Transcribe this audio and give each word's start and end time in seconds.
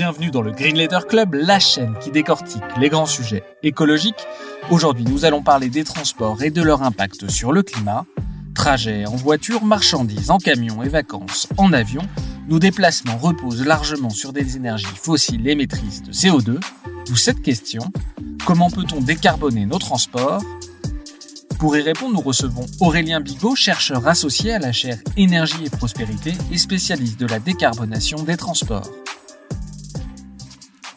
Bienvenue 0.00 0.30
dans 0.30 0.40
le 0.40 0.50
Green 0.50 0.78
Letter 0.78 1.00
Club, 1.06 1.34
la 1.34 1.58
chaîne 1.58 1.94
qui 2.00 2.10
décortique 2.10 2.62
les 2.78 2.88
grands 2.88 3.04
sujets 3.04 3.42
écologiques. 3.62 4.26
Aujourd'hui, 4.70 5.04
nous 5.04 5.26
allons 5.26 5.42
parler 5.42 5.68
des 5.68 5.84
transports 5.84 6.42
et 6.42 6.48
de 6.48 6.62
leur 6.62 6.82
impact 6.82 7.28
sur 7.28 7.52
le 7.52 7.62
climat. 7.62 8.06
Trajets 8.54 9.04
en 9.04 9.14
voiture, 9.14 9.62
marchandises 9.62 10.30
en 10.30 10.38
camion 10.38 10.82
et 10.82 10.88
vacances 10.88 11.48
en 11.58 11.74
avion, 11.74 12.00
nos 12.48 12.58
déplacements 12.58 13.18
reposent 13.18 13.62
largement 13.62 14.08
sur 14.08 14.32
des 14.32 14.56
énergies 14.56 14.86
fossiles 14.86 15.46
émettrices 15.46 16.02
de 16.02 16.12
CO2. 16.12 16.58
D'où 17.06 17.16
cette 17.16 17.42
question, 17.42 17.82
comment 18.46 18.70
peut-on 18.70 19.02
décarboner 19.02 19.66
nos 19.66 19.78
transports? 19.78 20.42
Pour 21.58 21.76
y 21.76 21.82
répondre, 21.82 22.14
nous 22.14 22.22
recevons 22.22 22.64
Aurélien 22.80 23.20
Bigot, 23.20 23.54
chercheur 23.54 24.08
associé 24.08 24.54
à 24.54 24.58
la 24.58 24.72
chaire 24.72 24.96
Énergie 25.18 25.66
et 25.66 25.68
Prospérité 25.68 26.32
et 26.50 26.56
spécialiste 26.56 27.20
de 27.20 27.26
la 27.26 27.38
décarbonation 27.38 28.22
des 28.22 28.38
transports. 28.38 28.90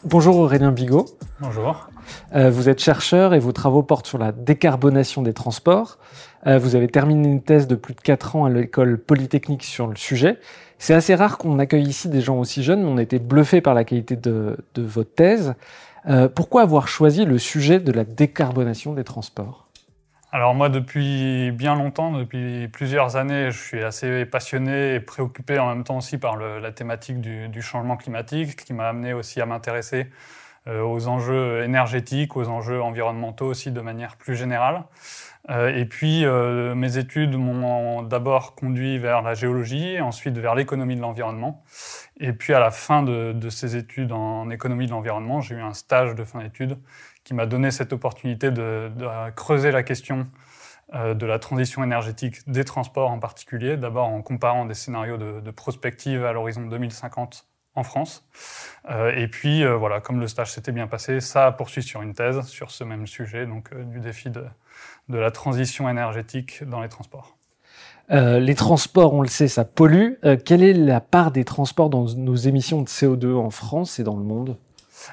Bonjour 0.06 0.36
Aurélien 0.36 0.70
Bigot. 0.70 1.06
Bonjour. 1.40 1.88
Euh, 2.34 2.50
vous 2.50 2.68
êtes 2.68 2.78
chercheur 2.78 3.32
et 3.32 3.38
vos 3.38 3.52
travaux 3.52 3.82
portent 3.82 4.06
sur 4.06 4.18
la 4.18 4.32
décarbonation 4.32 5.22
des 5.22 5.32
transports. 5.32 5.98
Euh, 6.46 6.58
vous 6.58 6.76
avez 6.76 6.88
terminé 6.88 7.26
une 7.26 7.40
thèse 7.40 7.66
de 7.66 7.74
plus 7.74 7.94
de 7.94 8.02
4 8.02 8.36
ans 8.36 8.44
à 8.44 8.50
l'école 8.50 8.98
polytechnique 8.98 9.64
sur 9.64 9.86
le 9.86 9.96
sujet. 9.96 10.38
C'est 10.78 10.92
assez 10.92 11.14
rare 11.14 11.38
qu'on 11.38 11.58
accueille 11.58 11.88
ici 11.88 12.10
des 12.10 12.20
gens 12.20 12.38
aussi 12.38 12.62
jeunes, 12.62 12.82
mais 12.82 12.88
on 12.88 12.98
a 12.98 13.02
été 13.02 13.18
bluffé 13.18 13.62
par 13.62 13.72
la 13.72 13.84
qualité 13.84 14.14
de, 14.14 14.58
de 14.74 14.82
votre 14.82 15.14
thèse. 15.14 15.54
Euh, 16.06 16.28
pourquoi 16.28 16.60
avoir 16.60 16.86
choisi 16.86 17.24
le 17.24 17.38
sujet 17.38 17.80
de 17.80 17.90
la 17.90 18.04
décarbonation 18.04 18.92
des 18.92 19.04
transports? 19.04 19.63
Alors 20.34 20.52
moi, 20.52 20.68
depuis 20.68 21.52
bien 21.52 21.76
longtemps, 21.76 22.10
depuis 22.10 22.66
plusieurs 22.66 23.14
années, 23.14 23.52
je 23.52 23.56
suis 23.56 23.84
assez 23.84 24.24
passionné 24.24 24.96
et 24.96 25.00
préoccupé 25.00 25.60
en 25.60 25.68
même 25.68 25.84
temps 25.84 25.98
aussi 25.98 26.18
par 26.18 26.36
la 26.36 26.72
thématique 26.72 27.20
du, 27.20 27.48
du, 27.48 27.62
changement 27.62 27.96
climatique, 27.96 28.56
qui 28.56 28.72
m'a 28.72 28.88
amené 28.88 29.12
aussi 29.12 29.40
à 29.40 29.46
m'intéresser 29.46 30.10
euh, 30.66 30.82
aux 30.82 31.06
enjeux 31.06 31.62
énergétiques, 31.62 32.36
aux 32.36 32.48
enjeux 32.48 32.82
environnementaux 32.82 33.46
aussi 33.46 33.70
de 33.70 33.80
manière 33.80 34.16
plus 34.16 34.34
générale. 34.34 34.82
Euh, 35.50 35.68
et 35.68 35.84
puis, 35.84 36.24
euh, 36.24 36.74
mes 36.74 36.98
études 36.98 37.36
m'ont 37.36 38.02
d'abord 38.02 38.56
conduit 38.56 38.98
vers 38.98 39.22
la 39.22 39.34
géologie, 39.34 40.00
ensuite 40.00 40.36
vers 40.36 40.56
l'économie 40.56 40.96
de 40.96 41.00
l'environnement. 41.00 41.62
Et 42.18 42.32
puis, 42.32 42.54
à 42.54 42.58
la 42.58 42.72
fin 42.72 43.04
de, 43.04 43.32
de 43.32 43.50
ces 43.50 43.76
études 43.76 44.10
en 44.10 44.50
économie 44.50 44.86
de 44.86 44.90
l'environnement, 44.90 45.40
j'ai 45.40 45.54
eu 45.54 45.60
un 45.60 45.74
stage 45.74 46.16
de 46.16 46.24
fin 46.24 46.40
d'études 46.40 46.76
qui 47.24 47.34
m'a 47.34 47.46
donné 47.46 47.70
cette 47.70 47.92
opportunité 47.92 48.50
de, 48.50 48.90
creuser 49.34 49.70
la 49.70 49.82
question 49.82 50.26
euh, 50.94 51.14
de 51.14 51.26
la 51.26 51.38
transition 51.38 51.82
énergétique 51.82 52.48
des 52.48 52.64
transports 52.64 53.10
en 53.10 53.18
particulier, 53.18 53.76
d'abord 53.76 54.06
en 54.06 54.20
comparant 54.22 54.66
des 54.66 54.74
scénarios 54.74 55.16
de, 55.16 55.50
prospective 55.50 56.24
à 56.24 56.32
l'horizon 56.32 56.66
2050 56.66 57.46
en 57.76 57.82
France. 57.82 58.28
Euh, 58.90 59.12
et 59.16 59.26
puis, 59.26 59.64
euh, 59.64 59.74
voilà, 59.74 60.00
comme 60.00 60.20
le 60.20 60.28
stage 60.28 60.52
s'était 60.52 60.70
bien 60.70 60.86
passé, 60.86 61.20
ça 61.20 61.46
a 61.46 61.52
poursuivi 61.52 61.86
sur 61.86 62.02
une 62.02 62.14
thèse 62.14 62.42
sur 62.42 62.70
ce 62.70 62.84
même 62.84 63.06
sujet, 63.06 63.46
donc 63.46 63.74
du 63.74 64.00
défi 64.00 64.30
de, 64.30 64.44
la 65.08 65.30
transition 65.30 65.88
énergétique 65.88 66.62
dans 66.64 66.82
les 66.82 66.88
transports. 66.88 67.36
Les 68.10 68.54
transports, 68.54 69.14
on 69.14 69.22
le 69.22 69.28
sait, 69.28 69.48
ça 69.48 69.64
pollue. 69.64 70.12
Quelle 70.44 70.62
est 70.62 70.74
la 70.74 71.00
part 71.00 71.30
des 71.30 71.44
transports 71.44 71.88
dans 71.88 72.04
nos 72.04 72.36
émissions 72.36 72.82
de 72.82 72.88
CO2 72.88 73.34
en 73.34 73.48
France 73.48 73.98
et 73.98 74.04
dans 74.04 74.16
le 74.16 74.22
monde? 74.22 74.58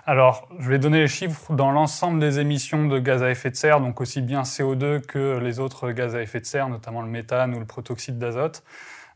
Alors, 0.05 0.47
je 0.59 0.69
vais 0.69 0.79
donner 0.79 0.99
les 0.99 1.07
chiffres 1.07 1.53
dans 1.53 1.71
l'ensemble 1.71 2.19
des 2.19 2.39
émissions 2.39 2.87
de 2.87 2.99
gaz 2.99 3.23
à 3.23 3.31
effet 3.31 3.49
de 3.49 3.55
serre, 3.55 3.81
donc 3.81 4.01
aussi 4.01 4.21
bien 4.21 4.41
CO2 4.41 5.01
que 5.01 5.39
les 5.39 5.59
autres 5.59 5.91
gaz 5.91 6.15
à 6.15 6.21
effet 6.21 6.39
de 6.39 6.45
serre, 6.45 6.69
notamment 6.69 7.01
le 7.01 7.09
méthane 7.09 7.53
ou 7.55 7.59
le 7.59 7.65
protoxyde 7.65 8.17
d'azote. 8.17 8.63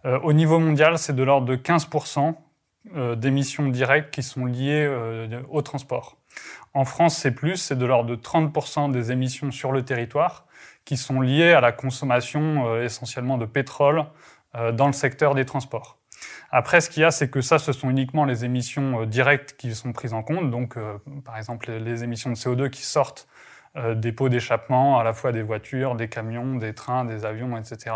Euh, 0.05 0.19
au 0.23 0.33
niveau 0.33 0.59
mondial, 0.59 0.97
c'est 0.97 1.15
de 1.15 1.23
l'ordre 1.23 1.47
de 1.47 1.55
15% 1.55 2.35
euh, 2.93 3.15
d'émissions 3.15 3.67
directes 3.67 4.13
qui 4.13 4.21
sont 4.21 4.45
liées 4.45 4.85
euh, 4.87 5.41
au 5.49 5.63
transport. 5.63 6.17
En 6.75 6.85
France, 6.85 7.17
c'est 7.17 7.31
plus, 7.31 7.57
c'est 7.57 7.75
de 7.75 7.85
l'ordre 7.85 8.09
de 8.11 8.15
30% 8.15 8.91
des 8.91 9.11
émissions 9.11 9.49
sur 9.49 9.71
le 9.71 9.83
territoire 9.83 10.45
qui 10.83 10.95
sont 10.95 11.19
liées 11.19 11.51
à 11.51 11.61
la 11.61 11.71
consommation 11.71 12.67
euh, 12.67 12.83
essentiellement 12.83 13.39
de 13.39 13.45
pétrole 13.45 14.05
dans 14.71 14.87
le 14.87 14.93
secteur 14.93 15.35
des 15.35 15.43
transports. 15.43 15.97
Après, 16.51 16.81
ce 16.81 16.89
qu'il 16.89 17.01
y 17.01 17.03
a, 17.03 17.11
c'est 17.11 17.29
que 17.29 17.41
ça, 17.41 17.59
ce 17.59 17.73
sont 17.73 17.89
uniquement 17.89 18.25
les 18.25 18.45
émissions 18.45 19.01
euh, 19.01 19.05
directes 19.05 19.55
qui 19.57 19.73
sont 19.75 19.91
prises 19.91 20.13
en 20.13 20.23
compte. 20.23 20.51
Donc, 20.51 20.77
euh, 20.77 20.97
par 21.23 21.37
exemple, 21.37 21.71
les, 21.71 22.03
émissions 22.03 22.29
de 22.29 22.35
CO2 22.35 22.69
qui 22.69 22.83
sortent 22.83 23.27
euh, 23.75 23.95
des 23.95 24.11
pots 24.11 24.29
d'échappement, 24.29 24.99
à 24.99 25.03
la 25.03 25.13
fois 25.13 25.31
des 25.31 25.41
voitures, 25.41 25.95
des 25.95 26.07
camions, 26.07 26.55
des 26.55 26.73
trains, 26.73 27.05
des 27.05 27.25
avions, 27.25 27.57
etc. 27.57 27.95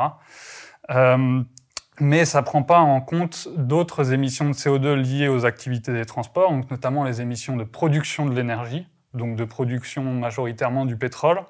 Mais 2.01 2.23
ça 2.23 2.39
ne 2.39 2.45
prend 2.45 2.63
pas 2.63 2.79
en 2.79 3.01
compte 3.01 3.49
d'autres 3.57 4.13
émissions 4.13 4.49
de 4.49 4.53
CO2 4.53 4.93
liées 4.93 5.27
aux 5.27 5.45
activités 5.45 5.91
des 5.91 6.05
transports, 6.05 6.53
notamment 6.71 7.03
les 7.03 7.21
émissions 7.21 7.57
de 7.57 7.65
production 7.65 8.25
de 8.25 8.33
l'énergie, 8.33 8.87
donc 9.13 9.35
de 9.35 9.43
production 9.43 10.03
majoritairement 10.03 10.85
du 10.85 10.95
pétrole, 10.95 11.41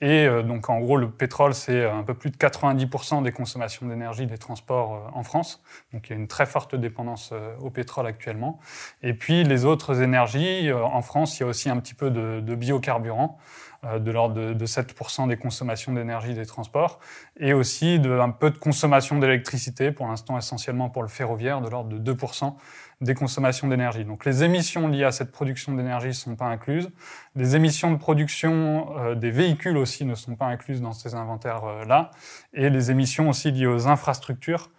et 0.00 0.26
euh, 0.26 0.42
donc, 0.42 0.70
en 0.70 0.80
gros, 0.80 0.96
le 0.96 1.10
pétrole, 1.10 1.52
c'est 1.52 1.84
un 1.84 2.02
peu 2.02 2.14
plus 2.14 2.30
de 2.30 2.36
90% 2.36 3.22
des 3.22 3.32
consommations 3.32 3.86
d'énergie 3.86 4.26
des 4.26 4.38
transports 4.38 4.94
euh, 4.94 5.18
en 5.18 5.22
France. 5.22 5.62
Donc, 5.92 6.08
il 6.08 6.12
y 6.12 6.16
a 6.16 6.18
une 6.18 6.28
très 6.28 6.46
forte 6.46 6.74
dépendance 6.74 7.30
euh, 7.32 7.54
au 7.60 7.68
pétrole 7.68 8.06
actuellement. 8.06 8.60
Et 9.02 9.12
puis, 9.12 9.44
les 9.44 9.64
autres 9.66 10.00
énergies, 10.00 10.72
en 10.72 11.02
France, 11.02 11.38
il 11.38 11.42
y 11.42 11.44
a 11.44 11.48
aussi 11.48 11.68
un 11.68 11.76
petit 11.76 11.94
peu 11.94 12.10
de, 12.10 12.40
de 12.40 12.54
biocarburants, 12.54 13.38
de 13.98 14.10
l'ordre 14.10 14.34
de, 14.34 14.52
de 14.52 14.66
7% 14.66 15.28
des 15.28 15.36
consommations 15.36 15.92
d'énergie 15.92 16.34
des 16.34 16.44
transports, 16.44 16.98
et 17.38 17.54
aussi 17.54 17.98
de, 17.98 18.10
un 18.18 18.28
peu 18.28 18.50
de 18.50 18.58
consommation 18.58 19.18
d'électricité, 19.18 19.90
pour 19.90 20.06
l'instant 20.06 20.36
essentiellement 20.36 20.90
pour 20.90 21.02
le 21.02 21.08
ferroviaire, 21.08 21.62
de 21.62 21.68
l'ordre 21.70 21.98
de 21.98 22.12
2% 22.12 22.54
des 23.00 23.14
consommations 23.14 23.66
d'énergie. 23.68 24.04
Donc 24.04 24.24
les 24.24 24.44
émissions 24.44 24.86
liées 24.88 25.04
à 25.04 25.12
cette 25.12 25.32
production 25.32 25.72
d'énergie 25.72 26.08
ne 26.08 26.12
sont 26.12 26.36
pas 26.36 26.46
incluses. 26.46 26.90
Les 27.34 27.56
émissions 27.56 27.90
de 27.90 27.96
production 27.96 28.94
euh, 28.98 29.14
des 29.14 29.30
véhicules 29.30 29.78
aussi 29.78 30.04
ne 30.04 30.14
sont 30.14 30.36
pas 30.36 30.46
incluses 30.46 30.82
dans 30.82 30.92
ces 30.92 31.14
inventaires-là. 31.14 32.10
Euh, 32.12 32.66
et 32.66 32.70
les 32.70 32.90
émissions 32.90 33.30
aussi 33.30 33.50
liées 33.52 33.66
aux 33.66 33.88
infrastructures 33.88 34.70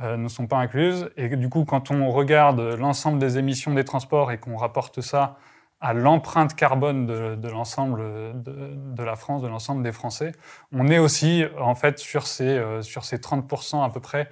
euh, 0.00 0.18
ne 0.18 0.28
sont 0.28 0.46
pas 0.46 0.58
incluses. 0.58 1.10
Et 1.16 1.34
du 1.36 1.48
coup, 1.48 1.64
quand 1.64 1.90
on 1.90 2.10
regarde 2.10 2.60
l'ensemble 2.60 3.18
des 3.18 3.38
émissions 3.38 3.72
des 3.72 3.84
transports 3.84 4.30
et 4.30 4.38
qu'on 4.38 4.56
rapporte 4.56 5.00
ça 5.00 5.38
à 5.82 5.94
l'empreinte 5.94 6.54
carbone 6.54 7.06
de, 7.06 7.48
l'ensemble 7.48 8.02
de, 8.34 9.02
la 9.02 9.16
France, 9.16 9.40
de 9.40 9.48
l'ensemble 9.48 9.82
des 9.82 9.92
Français, 9.92 10.32
on 10.72 10.88
est 10.88 10.98
aussi 10.98 11.44
en 11.58 11.74
fait 11.74 11.98
sur 11.98 12.26
ces, 12.26 12.62
sur 12.82 13.06
ces 13.06 13.16
30% 13.16 13.82
à 13.82 13.88
peu 13.88 14.00
près 14.00 14.28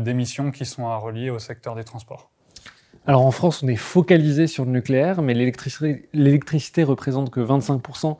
d'émissions 0.00 0.50
qui 0.50 0.66
sont 0.66 0.88
à 0.88 0.96
relier 0.96 1.30
au 1.30 1.38
secteur 1.38 1.76
des 1.76 1.84
transports. 1.84 2.31
Alors 3.06 3.26
en 3.26 3.32
France, 3.32 3.62
on 3.64 3.68
est 3.68 3.76
focalisé 3.76 4.46
sur 4.46 4.64
le 4.64 4.70
nucléaire, 4.70 5.22
mais 5.22 5.34
l'électricité 5.34 6.84
représente 6.84 7.30
que 7.30 7.40
25% 7.40 8.16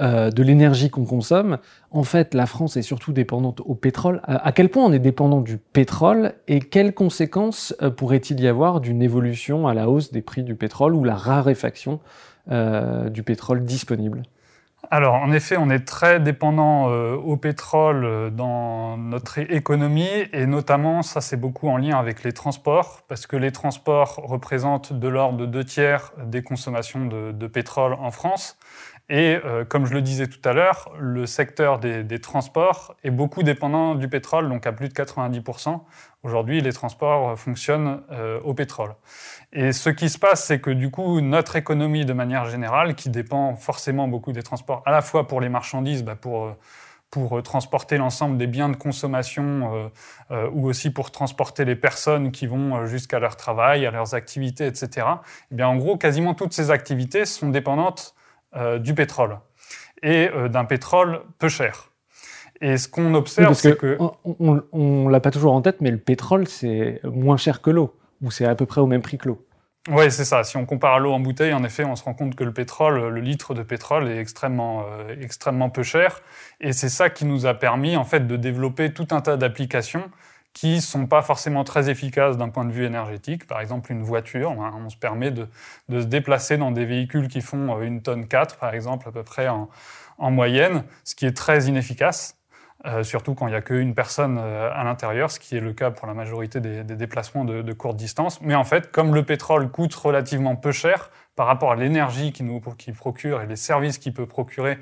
euh, 0.00 0.30
de 0.30 0.42
l'énergie 0.42 0.90
qu'on 0.90 1.06
consomme. 1.06 1.58
En 1.90 2.04
fait, 2.04 2.34
la 2.34 2.44
France 2.44 2.76
est 2.76 2.82
surtout 2.82 3.12
dépendante 3.12 3.62
au 3.64 3.74
pétrole. 3.74 4.20
À 4.24 4.52
quel 4.52 4.68
point 4.68 4.84
on 4.84 4.92
est 4.92 4.98
dépendant 4.98 5.40
du 5.40 5.56
pétrole 5.56 6.34
et 6.46 6.60
quelles 6.60 6.92
conséquences 6.92 7.74
euh, 7.82 7.90
pourrait-il 7.90 8.38
y 8.40 8.46
avoir 8.46 8.80
d'une 8.80 9.02
évolution 9.02 9.66
à 9.66 9.72
la 9.72 9.88
hausse 9.88 10.12
des 10.12 10.22
prix 10.22 10.42
du 10.42 10.54
pétrole 10.54 10.94
ou 10.94 11.04
la 11.04 11.16
raréfaction 11.16 11.98
euh, 12.50 13.08
du 13.08 13.22
pétrole 13.22 13.64
disponible? 13.64 14.22
Alors, 14.90 15.14
en 15.14 15.32
effet, 15.32 15.56
on 15.58 15.68
est 15.68 15.84
très 15.86 16.18
dépendant 16.18 16.90
euh, 16.90 17.14
au 17.14 17.36
pétrole 17.36 18.04
euh, 18.04 18.30
dans 18.30 18.96
notre 18.96 19.38
économie 19.38 20.08
et 20.32 20.46
notamment, 20.46 21.02
ça 21.02 21.20
c'est 21.20 21.36
beaucoup 21.36 21.68
en 21.68 21.76
lien 21.76 21.98
avec 21.98 22.24
les 22.24 22.32
transports 22.32 23.02
parce 23.06 23.26
que 23.26 23.36
les 23.36 23.52
transports 23.52 24.16
représentent 24.16 24.92
de 24.94 25.08
l'ordre 25.08 25.38
de 25.38 25.46
deux 25.46 25.64
tiers 25.64 26.12
des 26.24 26.42
consommations 26.42 27.04
de, 27.04 27.32
de 27.32 27.46
pétrole 27.46 27.94
en 27.94 28.10
France. 28.10 28.57
Et 29.10 29.40
euh, 29.42 29.64
comme 29.64 29.86
je 29.86 29.94
le 29.94 30.02
disais 30.02 30.26
tout 30.26 30.46
à 30.46 30.52
l'heure, 30.52 30.92
le 30.98 31.24
secteur 31.24 31.78
des, 31.78 32.04
des, 32.04 32.20
transports 32.20 32.94
est 33.04 33.10
beaucoup 33.10 33.42
dépendant 33.42 33.94
du 33.94 34.06
pétrole, 34.06 34.50
donc 34.50 34.66
à 34.66 34.72
plus 34.72 34.90
de 34.90 34.92
90%. 34.92 35.80
Aujourd'hui, 36.24 36.60
les 36.60 36.72
transports 36.74 37.38
fonctionnent 37.38 38.02
euh, 38.12 38.38
au 38.44 38.52
pétrole. 38.52 38.94
Et 39.54 39.72
ce 39.72 39.88
qui 39.88 40.10
se 40.10 40.18
passe, 40.18 40.44
c'est 40.44 40.60
que 40.60 40.70
du 40.70 40.90
coup, 40.90 41.22
notre 41.22 41.56
économie 41.56 42.04
de 42.04 42.12
manière 42.12 42.50
générale, 42.50 42.94
qui 42.94 43.08
dépend 43.08 43.54
forcément 43.56 44.08
beaucoup 44.08 44.32
des 44.32 44.42
transports, 44.42 44.82
à 44.84 44.90
la 44.90 45.00
fois 45.00 45.26
pour 45.26 45.40
les 45.40 45.48
marchandises, 45.48 46.04
bah 46.04 46.14
pour, 46.14 46.54
pour 47.10 47.42
transporter 47.42 47.96
l'ensemble 47.96 48.36
des 48.36 48.46
biens 48.46 48.68
de 48.68 48.76
consommation 48.76 49.90
ou 50.52 50.68
aussi 50.68 50.90
pour 50.90 51.10
transporter 51.10 51.64
les 51.64 51.76
personnes 51.76 52.30
qui 52.30 52.46
vont 52.46 52.84
jusqu'à 52.84 53.18
leur 53.18 53.36
travail, 53.36 53.86
à 53.86 53.90
leurs 53.90 54.14
activités, 54.14 54.66
etc. 54.66 55.06
Eh 55.50 55.54
bien, 55.54 55.68
en 55.68 55.76
gros, 55.76 55.96
quasiment 55.96 56.34
toutes 56.34 56.52
ces 56.52 56.70
activités 56.70 57.24
sont 57.24 57.48
dépendantes 57.48 58.14
du 58.80 58.94
pétrole 58.94 59.38
et 60.02 60.30
d'un 60.48 60.64
pétrole 60.64 61.20
peu 61.38 61.48
cher. 61.48 61.90
Et 62.60 62.76
ce 62.76 62.88
qu'on 62.88 63.14
observe, 63.14 63.54
c'est 63.54 63.76
que... 63.76 63.98
On 64.40 65.04
ne 65.04 65.10
l'a 65.10 65.20
pas 65.20 65.30
toujours 65.30 65.52
en 65.52 65.62
tête, 65.62 65.80
mais 65.80 65.90
le 65.90 65.98
pétrole, 65.98 66.48
c'est 66.48 67.00
moins 67.04 67.36
cher 67.36 67.62
que 67.62 67.70
l'eau, 67.70 67.96
ou 68.20 68.30
c'est 68.30 68.46
à 68.46 68.54
peu 68.54 68.66
près 68.66 68.80
au 68.80 68.86
même 68.86 69.02
prix 69.02 69.18
que 69.18 69.28
l'eau. 69.28 69.44
Oui, 69.90 70.10
c'est 70.10 70.24
ça. 70.24 70.44
Si 70.44 70.56
on 70.56 70.66
compare 70.66 70.98
l'eau 70.98 71.12
en 71.12 71.20
bouteille, 71.20 71.54
en 71.54 71.64
effet, 71.64 71.84
on 71.84 71.96
se 71.96 72.04
rend 72.04 72.12
compte 72.12 72.34
que 72.34 72.44
le 72.44 72.52
pétrole, 72.52 73.08
le 73.08 73.20
litre 73.20 73.54
de 73.54 73.62
pétrole 73.62 74.08
est 74.08 74.18
extrêmement, 74.18 74.84
euh, 74.90 75.14
extrêmement 75.20 75.70
peu 75.70 75.82
cher. 75.82 76.20
Et 76.60 76.72
c'est 76.72 76.90
ça 76.90 77.08
qui 77.08 77.24
nous 77.24 77.46
a 77.46 77.54
permis, 77.54 77.96
en 77.96 78.04
fait, 78.04 78.26
de 78.26 78.36
développer 78.36 78.92
tout 78.92 79.08
un 79.12 79.20
tas 79.20 79.36
d'applications 79.36 80.10
qui 80.52 80.80
sont 80.80 81.06
pas 81.06 81.22
forcément 81.22 81.62
très 81.62 81.88
efficaces 81.90 82.36
d'un 82.36 82.48
point 82.48 82.64
de 82.64 82.72
vue 82.72 82.84
énergétique. 82.84 83.46
Par 83.46 83.60
exemple, 83.60 83.92
une 83.92 84.02
voiture, 84.02 84.50
hein, 84.50 84.74
on 84.84 84.88
se 84.90 84.96
permet 84.96 85.30
de, 85.30 85.48
se 85.88 86.04
déplacer 86.04 86.56
dans 86.56 86.70
des 86.70 86.84
véhicules 86.84 87.28
qui 87.28 87.40
font 87.40 87.76
euh, 87.76 87.82
une 87.82 88.02
tonne 88.02 88.26
4, 88.26 88.56
par 88.56 88.74
exemple, 88.74 89.08
à 89.08 89.12
peu 89.12 89.22
près 89.22 89.48
en, 89.48 89.68
en 90.18 90.30
moyenne, 90.30 90.84
ce 91.04 91.14
qui 91.14 91.26
est 91.26 91.36
très 91.36 91.64
inefficace. 91.64 92.38
Euh, 92.86 93.02
surtout 93.02 93.34
quand 93.34 93.48
il 93.48 93.50
n'y 93.50 93.56
a 93.56 93.60
qu'une 93.60 93.92
personne 93.92 94.38
euh, 94.38 94.70
à 94.72 94.84
l'intérieur, 94.84 95.32
ce 95.32 95.40
qui 95.40 95.56
est 95.56 95.60
le 95.60 95.72
cas 95.72 95.90
pour 95.90 96.06
la 96.06 96.14
majorité 96.14 96.60
des, 96.60 96.84
déplacements 96.84 97.44
de, 97.44 97.72
courte 97.72 97.96
distance. 97.96 98.40
Mais 98.40 98.54
en 98.54 98.62
fait, 98.62 98.92
comme 98.92 99.14
le 99.14 99.24
pétrole 99.24 99.68
coûte 99.68 99.94
relativement 99.94 100.54
peu 100.54 100.70
cher 100.70 101.10
par 101.34 101.48
rapport 101.48 101.72
à 101.72 101.76
l'énergie 101.76 102.32
qu'il 102.32 102.46
nous 102.46 102.60
procure 102.60 103.42
et 103.42 103.46
les 103.46 103.56
services 103.56 103.98
qu'il 103.98 104.14
peut 104.14 104.26
procurer, 104.26 104.78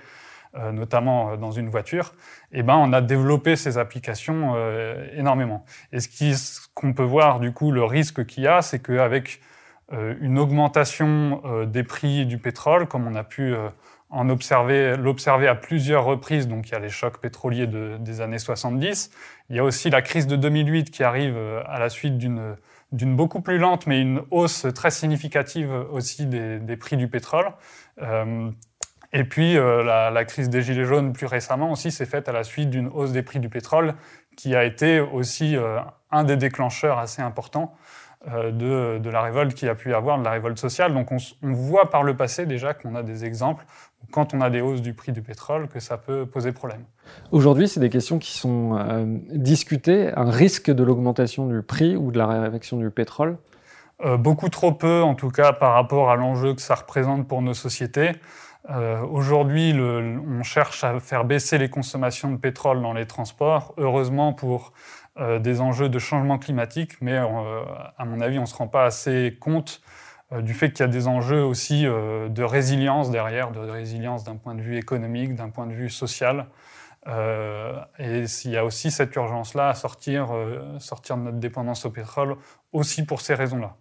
notamment 0.73 1.37
dans 1.37 1.51
une 1.51 1.69
voiture, 1.69 2.15
eh 2.53 2.63
ben, 2.63 2.75
on 2.77 2.93
a 2.93 3.01
développé 3.01 3.57
ces 3.57 3.79
applications 3.79 4.55
énormément. 5.13 5.65
Et 5.93 6.01
ce 6.01 6.61
qu'on 6.75 6.93
peut 6.93 7.03
voir, 7.03 7.41
du 7.41 7.53
coup, 7.53 7.73
le 7.73 7.85
risque 7.85 8.25
qu'il 8.27 8.45
y 8.45 8.47
a, 8.47 8.63
c'est 8.63 8.81
qu'avec 8.81 9.41
une 9.93 10.39
augmentation 10.39 11.43
des 11.67 11.83
prix 11.83 12.27
du 12.27 12.39
pétrole, 12.39 12.87
comme 12.87 13.07
on 13.07 13.15
a 13.15 13.25
pu 13.25 13.55
en 14.11 14.29
observer, 14.29 14.97
l'observer 14.97 15.49
à 15.49 15.55
plusieurs 15.55 16.05
reprises. 16.05 16.49
Donc 16.49 16.69
il 16.69 16.73
y 16.73 16.75
a 16.75 16.79
les 16.79 16.89
chocs 16.89 17.19
pétroliers 17.19 17.67
des 17.67 18.21
années 18.21 18.39
70. 18.39 19.11
Il 19.51 19.57
y 19.57 19.59
a 19.59 19.65
aussi 19.65 19.91
la 19.91 20.03
crise 20.03 20.27
de 20.27 20.37
2008 20.37 20.91
qui 20.91 21.03
arrive 21.03 21.35
euh, 21.37 21.63
à 21.67 21.79
la 21.79 21.89
suite 21.89 22.19
d'une 22.19 22.57
d'une 22.93 23.17
beaucoup 23.17 23.41
plus 23.41 23.59
lente, 23.59 23.89
mais 23.89 24.01
une 24.01 24.23
hausse 24.31 24.65
très 24.73 24.93
significative 24.93 25.73
aussi 25.91 26.25
des, 26.25 26.77
prix 26.77 26.97
du 26.97 27.09
pétrole. 27.09 27.51
Euh, 29.17 29.21
et 29.21 29.25
puis 29.25 29.57
euh, 29.57 29.83
la, 29.83 30.25
crise 30.25 30.49
des 30.49 30.63
gilets 30.63 30.85
jaunes 30.85 31.13
plus 31.13 31.27
récemment 31.27 31.73
aussi 31.73 31.91
s'est 31.91 32.07
faite 32.07 32.29
à 32.29 32.33
la 32.33 32.45
suite 32.45 32.71
d'une 32.71 32.89
hausse 32.89 33.13
des 33.13 33.23
prix 33.23 33.41
du 33.41 33.49
pétrole 33.49 33.95
qui 34.37 34.55
a 34.55 34.65
été 34.65 35.01
aussi 35.01 35.57
un 36.11 36.25
des 36.25 36.37
déclencheurs 36.37 36.99
assez 36.99 37.23
importants 37.23 37.75
de, 38.27 38.99
de, 38.99 39.11
la 39.11 39.23
révolte 39.23 39.55
qui 39.55 39.67
a 39.67 39.75
pu 39.75 39.91
y 39.91 39.95
avoir, 39.95 40.19
de 40.19 40.25
la 40.25 40.33
révolte 40.33 40.59
sociale. 40.59 40.93
Donc 40.93 41.11
on, 41.11 41.17
on 41.43 41.53
voit 41.53 41.91
par 41.91 42.03
le 42.03 42.17
passé 42.17 42.45
déjà 42.45 42.75
qu'on 42.75 42.95
a 42.97 43.03
des 43.03 43.25
exemples 43.25 43.65
quand 44.11 44.35
on 44.35 44.41
a 44.41 44.51
des 44.51 44.61
hausses 44.61 44.83
du 44.83 44.95
prix 44.95 45.13
du 45.13 45.23
pétrole, 45.23 45.69
que 45.69 45.81
ça 45.81 45.97
peut 45.99 46.27
poser 46.27 46.53
problème. 46.53 46.85
Aujourd'hui, 47.33 47.69
c'est 47.69 47.81
des 47.81 47.91
questions 47.91 48.19
qui 48.19 48.37
sont 48.37 48.77
euh, 48.79 49.05
discutées, 49.33 50.13
un 50.15 50.31
risque 50.31 50.71
de 50.71 50.85
l'augmentation 50.85 51.47
du 51.47 51.63
prix 51.63 51.97
ou 51.97 52.11
de 52.11 52.19
la 52.19 52.27
réaction 52.27 52.79
du 52.79 52.91
pétrole? 52.91 53.37
Euh, 54.05 54.17
Beaucoup 54.17 54.49
trop 54.49 54.73
peu, 54.73 55.03
en 55.03 55.15
tout 55.15 55.31
cas, 55.31 55.53
par 55.53 55.73
rapport 55.73 56.11
à 56.11 56.17
l'enjeu 56.17 56.55
que 56.55 56.61
ça 56.61 56.75
représente 56.75 57.27
pour 57.27 57.43
nos 57.43 57.55
sociétés. 57.55 58.13
Euh, 58.69 59.01
Aujourd'hui, 59.03 59.75
on 59.79 60.43
cherche 60.43 60.83
à 60.85 60.99
faire 61.01 61.25
baisser 61.25 61.59
les 61.59 61.69
consommations 61.69 62.31
de 62.31 62.37
pétrole 62.37 62.83
dans 62.83 62.93
les 62.93 63.07
transports, 63.07 63.75
heureusement 63.77 64.33
pour 64.33 64.73
euh, 65.19 65.39
des 65.39 65.61
enjeux 65.61 65.89
de 65.89 65.99
changement 65.99 66.39
climatique, 66.39 67.01
mais 67.01 67.17
à 67.17 68.05
mon 68.05 68.21
avis, 68.21 68.39
on 68.39 68.43
ne 68.43 68.47
se 68.47 68.57
rend 68.57 68.69
pas 68.69 68.85
assez 68.85 69.37
compte 69.41 69.81
euh, 70.33 70.43
du 70.43 70.55
fait 70.55 70.73
qu'il 70.73 70.81
y 70.81 70.89
a 70.89 70.91
des 70.91 71.07
enjeux 71.07 71.45
aussi 71.45 71.87
euh, 71.87 72.29
de 72.29 72.43
résilience 72.43 73.11
derrière, 73.11 73.53
de 73.53 73.61
résilience 73.61 74.25
d'un 74.25 74.37
point 74.37 74.57
de 74.57 74.61
vue 74.61 74.77
économique, 74.77 75.35
d'un 75.37 75.51
point 75.51 75.67
de 75.67 75.73
vue 75.73 75.89
social. 75.89 76.47
Euh, 77.07 77.81
et 78.01 78.25
il 78.45 78.51
y 78.51 78.57
a 78.57 78.65
aussi 78.65 78.91
cette 78.91 79.15
urgence-là 79.15 79.69
à 79.69 79.75
sortir, 79.75 80.35
sortir 80.81 81.17
de 81.17 81.23
notre 81.23 81.39
dépendance 81.39 81.87
au 81.87 81.91
pétrole, 81.91 82.37
aussi 82.73 83.05
pour 83.07 83.21
ces 83.21 83.35
raisons-là. 83.35 83.77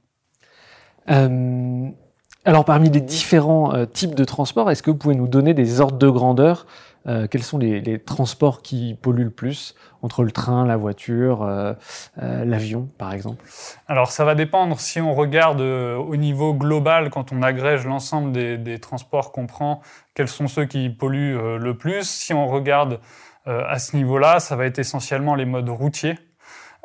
Alors, 2.46 2.64
parmi 2.64 2.90
les 2.90 3.02
différents 3.02 3.74
types 3.88 4.14
de 4.14 4.24
transports, 4.24 4.70
est-ce 4.70 4.84
que 4.84 4.92
vous 4.92 4.98
pouvez 4.98 5.16
nous 5.16 5.28
donner 5.28 5.54
des 5.54 5.82
ordres 5.82 5.98
de 5.98 6.10
grandeur 6.10 6.68
euh, 7.08 7.28
quels 7.28 7.44
sont 7.44 7.60
les, 7.60 8.00
transports 8.00 8.64
qui 8.64 8.98
polluent 9.00 9.26
le 9.26 9.30
plus 9.30 9.76
entre 10.02 10.24
le 10.24 10.32
train, 10.32 10.66
la 10.66 10.76
voiture, 10.76 11.44
euh, 11.44 11.74
euh, 12.22 12.46
l'avion, 12.46 12.90
par 12.98 13.14
exemple? 13.14 13.44
Alors, 13.88 14.12
ça 14.12 14.26
va 14.26 14.34
dépendre. 14.34 14.80
Si 14.80 15.00
on 15.00 15.14
regarde 15.14 15.62
au 15.62 16.16
niveau 16.16 16.54
global, 16.54 17.10
quand 17.12 17.32
on 17.32 17.44
agrège 17.44 17.86
l'ensemble 17.86 18.32
des, 18.32 18.58
des, 18.58 18.80
transports 18.80 19.32
qu'on 19.32 19.46
prend, 19.46 19.82
quels 20.16 20.28
sont 20.28 20.48
ceux 20.48 20.66
qui 20.66 20.90
polluent 20.90 21.58
le 21.58 21.78
plus? 21.78 22.10
Si 22.10 22.34
on 22.34 22.48
regarde 22.48 23.00
à 23.46 23.78
ce 23.78 23.96
niveau-là, 23.96 24.40
ça 24.40 24.56
va 24.56 24.66
être 24.66 24.80
essentiellement 24.80 25.36
les 25.36 25.46
modes 25.46 25.70
routiers. 25.70 26.18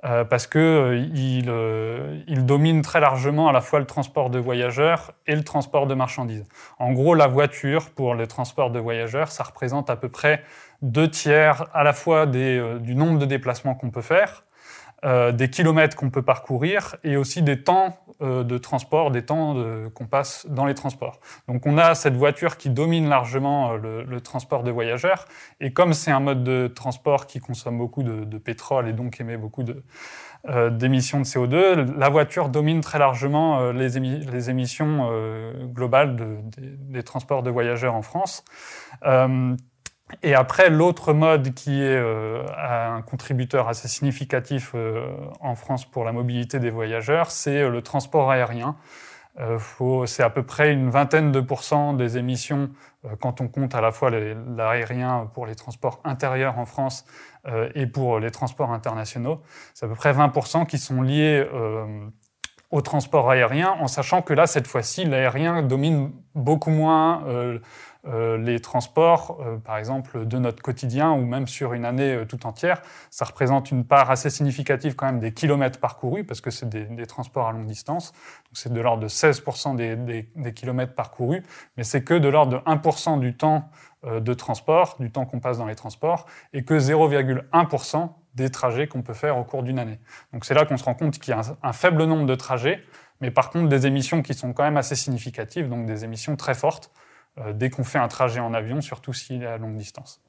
Euh, 0.05 0.25
parce 0.25 0.47
qu'il 0.47 0.61
euh, 0.63 1.43
euh, 1.49 2.23
il 2.27 2.47
domine 2.47 2.81
très 2.81 3.01
largement 3.01 3.49
à 3.49 3.53
la 3.53 3.61
fois 3.61 3.81
le 3.81 3.85
transport 3.85 4.31
de 4.31 4.39
voyageurs 4.39 5.13
et 5.27 5.37
le 5.37 5.45
transport 5.45 5.87
de 5.87 5.95
marchandises. 5.95 6.47
En 6.79 6.93
gros, 6.93 7.15
la 7.15 7.27
voiture 7.27 7.91
pour 7.91 8.15
le 8.15 8.27
transport 8.27 8.71
de 8.71 8.79
voyageurs, 8.79 9.31
ça 9.31 9.45
représente 9.45 9.91
à 9.91 9.97
peu 9.97 10.09
près 10.09 10.43
deux 10.81 11.11
tiers 11.11 11.67
à 11.75 11.85
la 11.85 11.93
fois 11.93 12.25
du 12.25 12.95
nombre 12.95 13.19
de 13.19 13.27
déplacements 13.27 13.75
qu'on 13.75 13.91
peut 13.91 14.01
faire, 14.01 14.45
euh, 15.03 15.33
des 15.33 15.49
kilomètres 15.49 15.97
qu'on 15.97 16.11
peut 16.11 16.23
parcourir 16.23 16.97
et 17.05 17.17
aussi 17.17 17.41
des 17.41 17.63
temps 17.63 17.97
euh, 18.21 18.45
de 18.45 18.59
transport, 18.59 19.11
des 19.11 19.23
temps 19.23 19.57
qu'on 19.95 20.07
passe 20.07 20.47
dans 20.51 20.67
les 20.67 20.75
transports. 20.75 21.21
Donc 21.49 21.67
on 21.67 21.79
a 21.79 21.95
cette 21.95 22.17
voiture 22.17 22.59
qui 22.59 22.69
domine 22.69 23.09
largement 23.09 23.73
euh, 23.73 24.05
le, 24.07 24.21
transport 24.21 24.63
de 24.63 24.71
voyageurs 24.71 25.25
et 25.59 25.73
comme 25.73 25.95
c'est 25.95 26.11
un 26.11 26.21
mode 26.21 26.45
de 26.45 26.67
transport 26.67 27.27
qui 27.27 27.41
consomme 27.41 27.79
beaucoup 27.79 28.03
de, 28.03 28.39
pétrole 28.39 28.89
et 28.89 28.93
donc 28.93 29.21
émet 29.21 29.39
beaucoup 29.39 29.63
d'émissions 29.63 31.19
de 31.19 31.25
CO2, 31.25 31.97
la 31.97 32.09
voiture 32.11 32.51
domine 32.51 32.81
très 32.81 32.99
largement 32.99 33.71
les, 33.73 33.99
émissions 34.51 35.11
globales 35.73 36.17
des 36.57 37.03
transports 37.03 37.43
de 37.43 37.51
voyageurs 37.51 37.95
en 37.95 38.03
France. 38.03 38.45
Et 40.23 40.35
après, 40.35 40.71
l'autre 40.71 41.13
mode 41.13 41.55
qui 41.55 41.81
est 41.81 41.97
euh, 41.97 42.45
un 42.57 43.03
contributeur 43.03 43.69
assez 43.69 43.89
significatif 43.89 44.73
euh, 44.75 45.07
en 45.41 45.55
France 45.55 45.85
pour 45.85 46.05
la 46.05 46.13
mobilité 46.13 46.59
des 46.59 46.71
voyageurs, 46.71 47.31
c'est 47.31 47.63
euh, 47.63 47.71
le 47.71 47.83
transport 47.83 48.31
aérien. 48.31 48.77
c'est 50.07 50.23
à 50.23 50.31
peu 50.31 50.43
près 50.43 50.73
une 50.73 50.91
vingtaine 50.91 51.33
de 51.33 51.41
pourcents 51.41 51.95
des 51.95 52.19
émissions 52.19 52.71
quand 53.21 53.41
on 53.41 53.49
compte 53.49 53.75
à 53.75 53.81
la 53.81 53.91
fois 53.91 54.11
l'aérien 54.11 55.31
pour 55.33 55.47
les 55.47 55.55
transports 55.55 56.01
intérieurs 56.05 56.59
en 56.59 56.67
France 56.67 57.07
et 57.75 57.87
pour 57.87 58.19
les 58.19 58.31
transports 58.31 58.71
internationaux. 58.73 59.41
C'est 59.73 59.87
à 59.87 59.89
peu 59.89 59.95
près 59.95 60.13
20% 60.13 60.67
qui 60.67 60.77
sont 60.77 61.01
liés 61.01 61.47
au 62.71 62.83
transport 62.83 63.31
aérien, 63.31 63.77
en 63.81 63.89
sachant 63.89 64.23
que 64.23 64.33
là, 64.33 64.47
cette 64.47 64.67
fois-ci, 64.67 65.05
l'aérien 65.05 65.63
domine 65.63 66.13
beaucoup 66.35 66.71
moins 66.71 67.25
euh, 67.27 67.59
les 68.05 68.61
transports, 68.61 69.39
euh, 69.41 69.59
par 69.59 69.77
exemple, 69.77 70.27
de 70.27 70.39
notre 70.39 70.63
quotidien 70.63 71.13
ou 71.13 71.25
même 71.25 71.47
sur 71.47 71.75
une 71.75 71.85
année 71.85 72.15
euh, 72.15 72.25
tout 72.25 72.47
entière, 72.47 72.81
ça 73.11 73.25
représente 73.25 73.71
une 73.71 73.85
part 73.85 74.11
assez 74.11 74.31
significative 74.31 74.97
quand 74.97 75.07
même 75.07 75.21
des 75.21 75.33
kilomètres 75.33 75.81
parcourus 75.81 76.25
parce 76.25 76.41
que 76.41 76.51
c'est 76.51 76.69
des, 76.69 77.07
transports 77.07 77.49
à 77.49 77.53
longue 77.53 77.67
distance. 77.67 78.13
C'est 78.53 78.73
de 78.73 78.81
l'ordre 78.81 79.03
de 79.03 79.09
16% 79.09 79.77
des, 79.77 80.53
kilomètres 80.53 80.95
parcourus, 80.95 81.43
mais 81.77 81.85
c'est 81.85 82.03
que 82.03 82.15
de 82.15 82.29
l'ordre 82.29 82.53
de 82.53 82.59
1% 82.59 83.21
du 83.21 83.37
temps 83.37 83.69
de 84.05 84.33
transport, 84.33 84.97
du 84.99 85.11
temps 85.11 85.27
qu'on 85.27 85.41
passe 85.41 85.59
dans 85.59 85.67
les 85.67 85.75
transports, 85.75 86.27
et 86.55 86.65
que 86.65 86.75
0,1% 86.79 88.11
des 88.35 88.51
trajets 88.51 88.87
qu'on 88.87 89.03
peut 89.03 89.15
faire 89.15 89.39
au 89.39 89.45
cours 89.45 89.63
d'une 89.63 89.79
année. 89.79 89.99
Donc 90.33 90.45
c'est 90.45 90.55
là 90.55 90.65
qu'on 90.65 90.77
se 90.77 90.85
rend 90.85 90.95
compte 90.95 91.19
qu'il 91.19 91.35
y 91.35 91.37
a 91.37 91.43
un, 91.63 91.73
faible 91.73 92.05
nombre 92.05 92.27
de 92.27 92.35
trajets, 92.35 92.83
mais 93.21 93.31
par 93.31 93.51
contre 93.51 93.69
des 93.69 93.87
émissions 93.87 94.23
qui 94.23 94.35
sont 94.35 94.53
quand 94.53 94.63
même 94.63 94.77
assez 94.77 94.95
significatives, 94.95 95.69
donc 95.69 95.87
des 95.87 96.05
émissions 96.05 96.37
très 96.37 96.55
fortes. 96.55 96.91
Euh, 97.39 97.53
dès 97.53 97.71
qu'on 97.71 97.85
fait 97.85 97.99
un 97.99 98.09
trajet 98.09 98.41
en 98.41 98.55
avion, 98.55 98.81
surtout 98.81 99.13
s'il 99.13 99.43
est 99.43 99.47
à 99.47 99.57
longue 99.57 99.77
distance. 99.77 100.21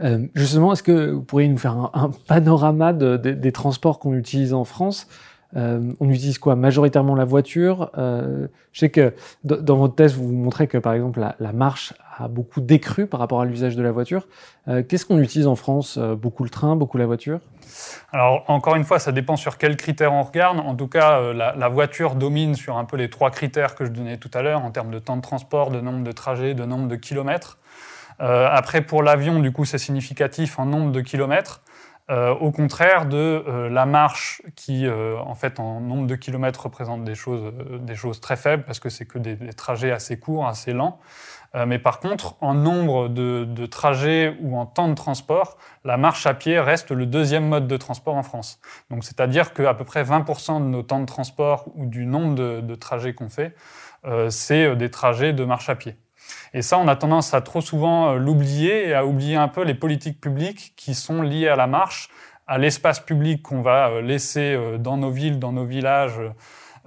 Euh, 0.00 0.26
justement, 0.34 0.72
est-ce 0.72 0.82
que 0.82 1.10
vous 1.10 1.22
pourriez 1.22 1.48
nous 1.48 1.56
faire 1.56 1.90
un, 1.94 2.10
panorama 2.26 2.92
des 2.92 3.52
transports 3.52 3.98
qu'on 3.98 4.14
utilise 4.14 4.52
en 4.52 4.64
France? 4.64 5.08
Euh, 5.56 5.92
On 6.00 6.08
utilise 6.10 6.38
quoi? 6.38 6.56
Majoritairement 6.56 7.14
la 7.14 7.24
voiture. 7.24 7.90
je 7.96 8.48
sais 8.72 8.90
que 8.90 9.14
dans 9.44 9.76
votre 9.76 9.94
thèse, 9.94 10.14
vous 10.14 10.32
montrez 10.32 10.66
que 10.66 10.78
par 10.78 10.94
exemple 10.94 11.20
la 11.38 11.52
marche 11.52 11.92
a 12.18 12.28
beaucoup 12.28 12.60
décru 12.60 13.06
par 13.06 13.20
rapport 13.20 13.40
à 13.40 13.44
l'usage 13.44 13.76
de 13.76 13.82
la 13.82 13.92
voiture. 13.92 14.26
Euh, 14.68 14.82
qu'est-ce 14.82 15.04
qu'on 15.04 15.18
utilise 15.18 15.46
en 15.46 15.56
France? 15.56 15.98
Euh, 15.98 16.14
Beaucoup 16.14 16.44
le 16.44 16.50
train, 16.50 16.76
beaucoup 16.76 16.98
la 16.98 17.06
voiture? 17.06 17.40
Alors, 18.12 18.44
encore 18.48 18.74
une 18.76 18.84
fois, 18.84 18.98
ça 18.98 19.12
dépend 19.12 19.36
sur 19.36 19.58
quels 19.58 19.76
critères 19.76 20.12
on 20.12 20.22
regarde. 20.22 20.58
En 20.58 20.74
tout 20.74 20.88
cas, 20.88 21.20
euh, 21.20 21.32
la, 21.34 21.68
voiture 21.68 22.14
domine 22.14 22.54
sur 22.54 22.78
un 22.78 22.84
peu 22.84 22.96
les 22.96 23.10
trois 23.10 23.30
critères 23.30 23.74
que 23.74 23.84
je 23.84 23.90
donnais 23.90 24.16
tout 24.16 24.30
à 24.32 24.42
l'heure 24.42 24.64
en 24.64 24.70
termes 24.70 24.90
de 24.90 24.98
temps 24.98 25.16
de 25.16 25.22
transport, 25.22 25.70
de 25.70 25.80
nombre 25.80 26.04
de 26.04 26.12
trajets, 26.12 26.54
de 26.54 26.64
nombre 26.64 26.88
de 26.88 26.96
kilomètres. 26.96 27.58
après, 28.18 28.80
pour 28.80 29.02
l'avion, 29.02 29.40
du 29.40 29.52
coup, 29.52 29.66
c'est 29.66 29.78
significatif 29.78 30.58
en 30.58 30.64
nombre 30.64 30.90
de 30.90 31.00
kilomètres. 31.02 31.60
Euh, 32.08 32.32
au 32.34 32.52
contraire 32.52 33.06
de 33.06 33.16
euh, 33.16 33.68
la 33.68 33.84
marche 33.84 34.40
qui, 34.54 34.86
euh, 34.86 35.18
en 35.18 35.34
fait, 35.34 35.58
en 35.58 35.80
nombre 35.80 36.06
de 36.06 36.14
kilomètres 36.14 36.62
représente 36.62 37.02
des 37.02 37.16
choses, 37.16 37.52
des 37.80 37.96
choses 37.96 38.20
très 38.20 38.36
faibles 38.36 38.62
parce 38.62 38.78
que 38.78 38.88
c'est 38.90 39.06
que 39.06 39.18
des, 39.18 39.36
trajets 39.54 39.90
assez 39.90 40.16
courts, 40.18 40.46
assez 40.46 40.72
lents. 40.72 41.00
mais 41.66 41.78
par 41.78 42.00
contre, 42.00 42.36
en 42.40 42.54
nombre 42.54 43.08
de, 43.08 43.44
de, 43.44 43.66
trajets 43.66 44.36
ou 44.42 44.58
en 44.58 44.66
temps 44.66 44.88
de 44.88 44.94
transport, 44.94 45.56
la 45.84 45.96
marche 45.96 46.26
à 46.26 46.34
pied 46.34 46.60
reste 46.60 46.90
le 46.90 47.06
deuxième 47.06 47.48
mode 47.48 47.66
de 47.66 47.76
transport 47.76 48.14
en 48.14 48.22
France. 48.22 48.60
Donc, 48.90 49.04
c'est-à-dire 49.04 49.54
qu'à 49.54 49.74
peu 49.74 49.84
près 49.84 50.02
20% 50.02 50.60
de 50.60 50.66
nos 50.66 50.82
temps 50.82 51.00
de 51.00 51.06
transport 51.06 51.66
ou 51.74 51.86
du 51.86 52.04
nombre 52.04 52.34
de, 52.34 52.60
de 52.60 52.74
trajets 52.74 53.14
qu'on 53.14 53.30
fait, 53.30 53.56
c'est 54.28 54.76
des 54.76 54.90
trajets 54.90 55.32
de 55.32 55.44
marche 55.44 55.68
à 55.68 55.74
pied. 55.74 55.96
Et 56.56 56.62
ça, 56.62 56.78
on 56.78 56.88
a 56.88 56.96
tendance 56.96 57.34
à 57.34 57.42
trop 57.42 57.60
souvent 57.60 58.12
euh, 58.12 58.16
l'oublier 58.16 58.88
et 58.88 58.94
à 58.94 59.04
oublier 59.04 59.36
un 59.36 59.48
peu 59.48 59.62
les 59.62 59.74
politiques 59.74 60.22
publiques 60.22 60.72
qui 60.74 60.94
sont 60.94 61.20
liées 61.20 61.48
à 61.48 61.56
la 61.56 61.66
marche, 61.66 62.08
à 62.46 62.56
l'espace 62.56 62.98
public 62.98 63.42
qu'on 63.42 63.60
va 63.60 63.90
euh, 63.90 64.00
laisser 64.00 64.54
euh, 64.54 64.78
dans 64.78 64.96
nos 64.96 65.10
villes, 65.10 65.38
dans 65.38 65.52
nos 65.52 65.66
villages, 65.66 66.18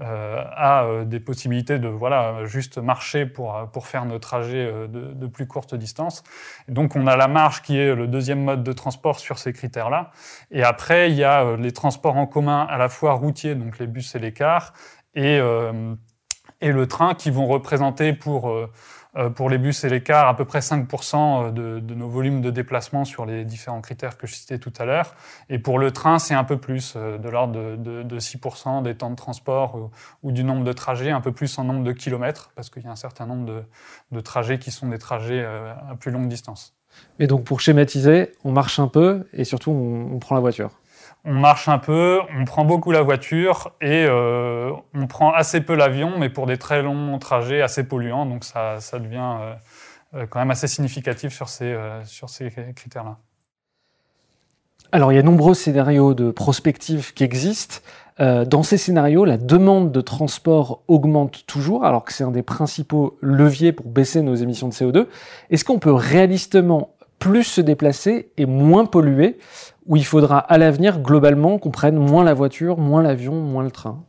à 0.01 0.87
des 1.03 1.19
possibilités 1.19 1.77
de 1.77 1.89
voilà 1.89 2.45
juste 2.45 2.77
marcher 2.77 3.25
pour, 3.25 3.69
pour 3.73 3.85
faire 3.85 4.05
nos 4.05 4.17
trajets 4.17 4.87
de, 4.87 5.27
plus 5.27 5.45
courte 5.45 5.75
distance. 5.75 6.23
donc 6.69 6.95
on 6.95 7.05
a 7.05 7.17
la 7.17 7.27
marche 7.27 7.61
qui 7.63 7.77
est 7.77 7.93
le 7.93 8.07
deuxième 8.07 8.41
mode 8.41 8.63
de 8.63 8.71
transport 8.71 9.19
sur 9.19 9.39
ces 9.39 9.51
critères-là. 9.51 10.11
Et 10.51 10.63
après, 10.63 11.11
il 11.11 11.17
y 11.17 11.25
a 11.25 11.57
les 11.57 11.73
transports 11.73 12.15
en 12.15 12.27
commun 12.27 12.65
à 12.69 12.77
la 12.77 12.87
fois 12.87 13.11
routiers, 13.11 13.55
donc 13.55 13.77
les 13.77 13.87
bus 13.87 14.15
et 14.15 14.19
les 14.19 14.31
cars, 14.31 14.71
et, 15.15 15.41
et 16.61 16.71
le 16.71 16.87
train 16.87 17.13
qui 17.13 17.29
vont 17.29 17.47
représenter 17.47 18.13
pour 18.13 18.49
pour 19.35 19.49
les 19.49 19.57
bus 19.57 19.83
et 19.83 19.89
les 19.89 20.03
cars, 20.03 20.27
à 20.27 20.35
peu 20.35 20.45
près 20.45 20.59
5% 20.59 21.47
euh, 21.57 21.79
de, 21.79 21.93
nos 21.95 22.07
volumes 22.07 22.41
de 22.41 22.51
déplacement 22.51 23.05
sur 23.05 23.25
les 23.25 23.43
différents 23.43 23.81
critères 23.81 24.17
que 24.17 24.27
je 24.27 24.35
citais 24.35 24.59
tout 24.59 24.73
à 24.77 24.85
l'heure. 24.85 25.15
Et 25.49 25.57
pour 25.57 25.79
le 25.79 25.91
train, 25.91 26.19
c'est 26.19 26.35
un 26.35 26.43
peu 26.43 26.57
plus, 26.57 26.93
euh, 26.95 27.17
de 27.17 27.29
l'ordre 27.29 27.53
de, 27.75 28.03
de, 28.03 28.19
6% 28.19 28.83
des 28.83 28.95
temps 28.95 29.09
de 29.09 29.15
transport 29.15 29.91
ou, 30.23 30.31
du 30.31 30.43
nombre 30.43 30.63
de 30.63 30.73
trajets, 30.73 31.11
un 31.11 31.21
peu 31.21 31.31
plus 31.31 31.57
en 31.57 31.63
nombre 31.63 31.83
de 31.83 31.91
kilomètres, 31.91 32.51
parce 32.55 32.69
qu'il 32.69 32.83
y 32.83 32.87
a 32.87 32.91
un 32.91 32.95
certain 32.95 33.25
nombre 33.25 33.63
de, 34.11 34.21
trajets 34.21 34.59
qui 34.59 34.71
sont 34.71 34.87
des 34.87 34.99
trajets 34.99 35.43
à 35.43 35.95
plus 35.99 36.11
longue 36.11 36.27
distance. 36.27 36.75
Et 37.19 37.27
donc 37.27 37.43
pour 37.43 37.61
schématiser, 37.61 38.31
on 38.43 38.51
marche 38.51 38.79
un 38.79 38.87
peu 38.87 39.27
et 39.33 39.43
surtout 39.43 39.71
on 39.71 40.19
prend 40.19 40.35
la 40.35 40.41
voiture 40.41 40.71
on 41.25 41.33
marche 41.33 41.67
un 41.67 41.79
peu, 41.79 42.19
on 42.37 42.45
prend 42.45 42.65
beaucoup 42.65 42.91
la 42.91 43.01
voiture 43.01 43.73
et 43.81 44.05
euh, 44.07 44.71
on 44.93 45.07
prend 45.07 45.33
assez 45.33 45.61
peu 45.61 45.75
l'avion, 45.75 46.17
mais 46.17 46.29
pour 46.29 46.45
des 46.45 46.57
très 46.57 46.81
longs 46.81 47.19
trajets 47.19 47.61
assez 47.61 47.83
polluants. 47.83 48.25
Donc 48.25 48.43
ça, 48.45 48.79
devient 48.93 49.35
euh, 49.41 49.53
euh, 50.15 50.25
quand 50.27 50.39
même 50.39 50.51
assez 50.51 50.67
significatif 50.67 51.33
sur 51.33 51.49
ces, 51.49 51.77
sur 52.05 52.29
ces 52.29 52.51
critères-là. 52.75 53.17
Alors 54.91 55.11
il 55.11 55.15
y 55.15 55.19
a 55.19 55.23
nombreux 55.23 55.53
scénarios 55.53 56.13
de 56.13 56.31
prospective 56.31 57.13
qui 57.13 57.23
existent. 57.23 57.77
dans 58.17 58.63
ces 58.63 58.77
scénarios, 58.77 59.23
la 59.23 59.37
demande 59.37 59.91
de 59.91 60.01
transport 60.01 60.81
augmente 60.87 61.45
toujours, 61.45 61.85
alors 61.85 62.05
que 62.05 62.13
c'est 62.13 62.23
un 62.23 62.31
des 62.31 62.41
principaux 62.41 63.17
leviers 63.21 63.71
pour 63.71 63.85
baisser 63.85 64.23
nos 64.23 64.33
émissions 64.33 64.67
de 64.67 64.73
CO2. 64.73 65.05
Est-ce 65.51 65.63
qu'on 65.63 65.77
peut 65.77 65.93
réalistement 65.93 66.95
plus 67.19 67.43
se 67.43 67.61
déplacer 67.61 68.31
et 68.37 68.45
moins 68.45 68.85
polluer 68.85 69.37
où 69.85 69.95
il 69.95 70.05
faudra 70.05 70.39
à 70.39 70.57
l'avenir 70.57 70.99
globalement 70.99 71.59
qu'on 71.59 71.71
prenne 71.71 71.97
moins 71.97 72.23
la 72.23 72.33
voiture, 72.33 72.77
moins 72.77 73.01
l'avion, 73.01 73.35
moins 73.35 73.63
le 73.63 73.71
train 73.71 74.03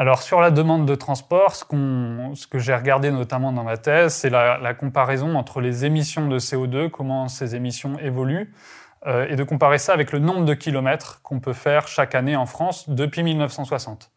alors 0.00 0.22
sur 0.22 0.40
la 0.40 0.50
demande 0.50 0.86
de 0.86 0.94
transport, 0.94 1.54
ce, 1.54 1.66
que 1.66 2.58
j'ai 2.58 2.74
regardé 2.74 3.10
notamment 3.10 3.52
dans 3.52 3.64
ma 3.64 3.76
thèse, 3.76 4.14
c'est 4.14 4.30
la, 4.30 4.72
comparaison 4.72 5.34
entre 5.34 5.60
les 5.60 5.84
émissions 5.84 6.26
de 6.26 6.38
CO2, 6.38 6.88
comment 6.88 7.28
ces 7.28 7.54
émissions 7.54 7.98
évoluent, 7.98 8.50
euh, 9.06 9.26
et 9.28 9.36
de 9.36 9.44
comparer 9.44 9.76
ça 9.76 9.92
avec 9.92 10.12
le 10.12 10.18
nombre 10.18 10.46
de 10.46 10.54
kilomètres 10.54 11.20
qu'on 11.20 11.38
peut 11.38 11.52
faire 11.52 11.86
chaque 11.86 12.14
année 12.14 12.34
en 12.34 12.46
France 12.46 12.88
depuis 12.88 13.22
1960. 13.22 14.10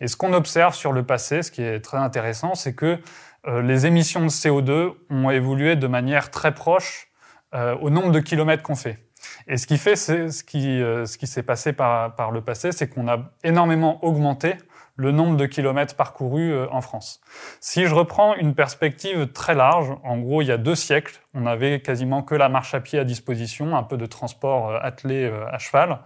Et 0.00 0.08
ce 0.08 0.16
qu'on 0.16 0.32
observe 0.32 0.74
sur 0.74 0.92
le 0.92 1.02
passé, 1.02 1.42
ce 1.42 1.50
qui 1.50 1.62
est 1.62 1.80
très 1.80 1.98
intéressant, 1.98 2.54
c'est 2.54 2.74
que 2.74 2.98
euh, 3.46 3.60
les 3.60 3.84
émissions 3.84 4.22
de 4.22 4.30
CO2 4.30 4.94
ont 5.10 5.28
évolué 5.28 5.76
de 5.76 5.86
manière 5.86 6.30
très 6.30 6.54
proche 6.54 7.08
au 7.52 7.90
nombre 7.90 8.12
de 8.12 8.20
kilomètres 8.20 8.62
qu'on 8.62 8.74
fait. 8.74 9.06
Et 9.48 9.56
ce 9.56 9.66
qui 9.66 9.78
fait, 9.78 9.96
c'est 9.96 10.30
ce 10.30 10.44
qui, 10.44 10.82
euh, 10.82 11.06
ce 11.06 11.18
qui 11.18 11.26
s'est 11.26 11.42
passé 11.42 11.72
par, 11.72 12.14
par 12.14 12.30
le 12.30 12.40
passé, 12.40 12.72
c'est 12.72 12.88
qu'on 12.88 13.08
a 13.08 13.30
énormément 13.44 14.04
augmenté 14.04 14.54
le 14.96 15.12
nombre 15.12 15.36
de 15.36 15.44
kilomètres 15.44 15.94
parcourus 15.94 16.52
euh, 16.52 16.66
en 16.70 16.80
France. 16.80 17.20
Si 17.60 17.84
je 17.84 17.94
reprends 17.94 18.34
une 18.34 18.54
perspective 18.54 19.30
très 19.32 19.54
large, 19.54 19.92
en 20.04 20.18
gros, 20.18 20.40
il 20.40 20.48
y 20.48 20.52
a 20.52 20.56
deux 20.56 20.74
siècles, 20.74 21.20
on 21.34 21.46
avait 21.46 21.80
quasiment 21.80 22.22
que 22.22 22.34
la 22.34 22.48
marche 22.48 22.74
à 22.74 22.80
pied 22.80 22.98
à 22.98 23.04
disposition, 23.04 23.76
un 23.76 23.82
peu 23.82 23.96
de 23.96 24.06
transport 24.06 24.70
euh, 24.70 24.78
attelé 24.80 25.30
à 25.50 25.58
cheval. 25.58 25.98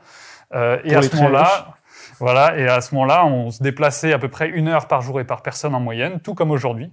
et 0.53 0.95
à 0.95 1.03
ce 1.03 1.15
moment-là, 1.17 1.77
voilà, 2.19 2.59
et 2.59 2.67
à 2.67 2.81
ce 2.81 2.95
moment-là, 2.95 3.25
on 3.27 3.51
se 3.51 3.63
déplaçait 3.63 4.13
à 4.13 4.19
peu 4.19 4.29
près 4.29 4.49
une 4.49 4.69
heure 4.69 4.89
par 4.89 5.03
jour 5.03 5.21
et 5.21 5.25
par 5.25 5.43
personne 5.43 5.75
en 5.75 5.81
moyenne, 5.81 6.21
tout 6.21 6.35
comme 6.35 6.51
aujourd'hui. 6.51 6.93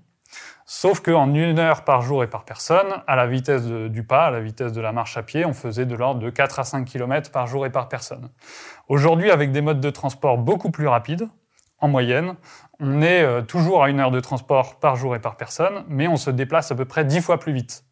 Sauf 0.70 1.00
qu'en 1.00 1.34
une 1.34 1.60
heure 1.60 1.86
par 1.86 2.02
jour 2.02 2.26
et 2.26 2.28
par 2.28 2.44
personne, 2.44 3.02
à 3.08 3.16
la 3.16 3.26
vitesse 3.26 3.64
du 3.66 4.04
pas, 4.04 4.26
à 4.26 4.32
la 4.32 4.42
vitesse 4.42 4.74
de 4.74 4.82
la 4.82 4.92
marche 4.92 5.16
à 5.16 5.24
pied, 5.24 5.46
on 5.46 5.54
faisait 5.54 5.86
de 5.86 5.96
l'ordre 5.96 6.20
de 6.20 6.30
4 6.30 6.60
à 6.60 6.66
5 6.66 6.84
km 6.84 7.32
par 7.32 7.48
jour 7.48 7.66
et 7.66 7.70
par 7.70 7.88
personne. 7.88 8.30
Aujourd'hui, 8.90 9.32
avec 9.32 9.54
des 9.54 9.62
modes 9.62 9.80
de 9.80 9.90
transport 9.90 10.38
beaucoup 10.38 10.70
plus 10.70 10.90
rapides, 10.90 11.30
en 11.80 11.88
moyenne, 11.88 12.36
on 12.82 13.02
est 13.02 13.22
euh, 13.22 13.42
toujours 13.44 13.82
à 13.82 13.90
une 13.90 14.02
heure 14.02 14.12
de 14.12 14.20
transport 14.20 14.78
par 14.78 14.98
jour 14.98 15.16
et 15.16 15.20
par 15.20 15.38
personne, 15.38 15.86
mais 15.88 16.10
on 16.10 16.18
se 16.18 16.32
déplace 16.32 16.70
à 16.70 16.76
peu 16.76 16.84
près 16.84 17.06
10 17.06 17.22
fois 17.22 17.40
plus 17.40 17.54
vite. 17.54 17.86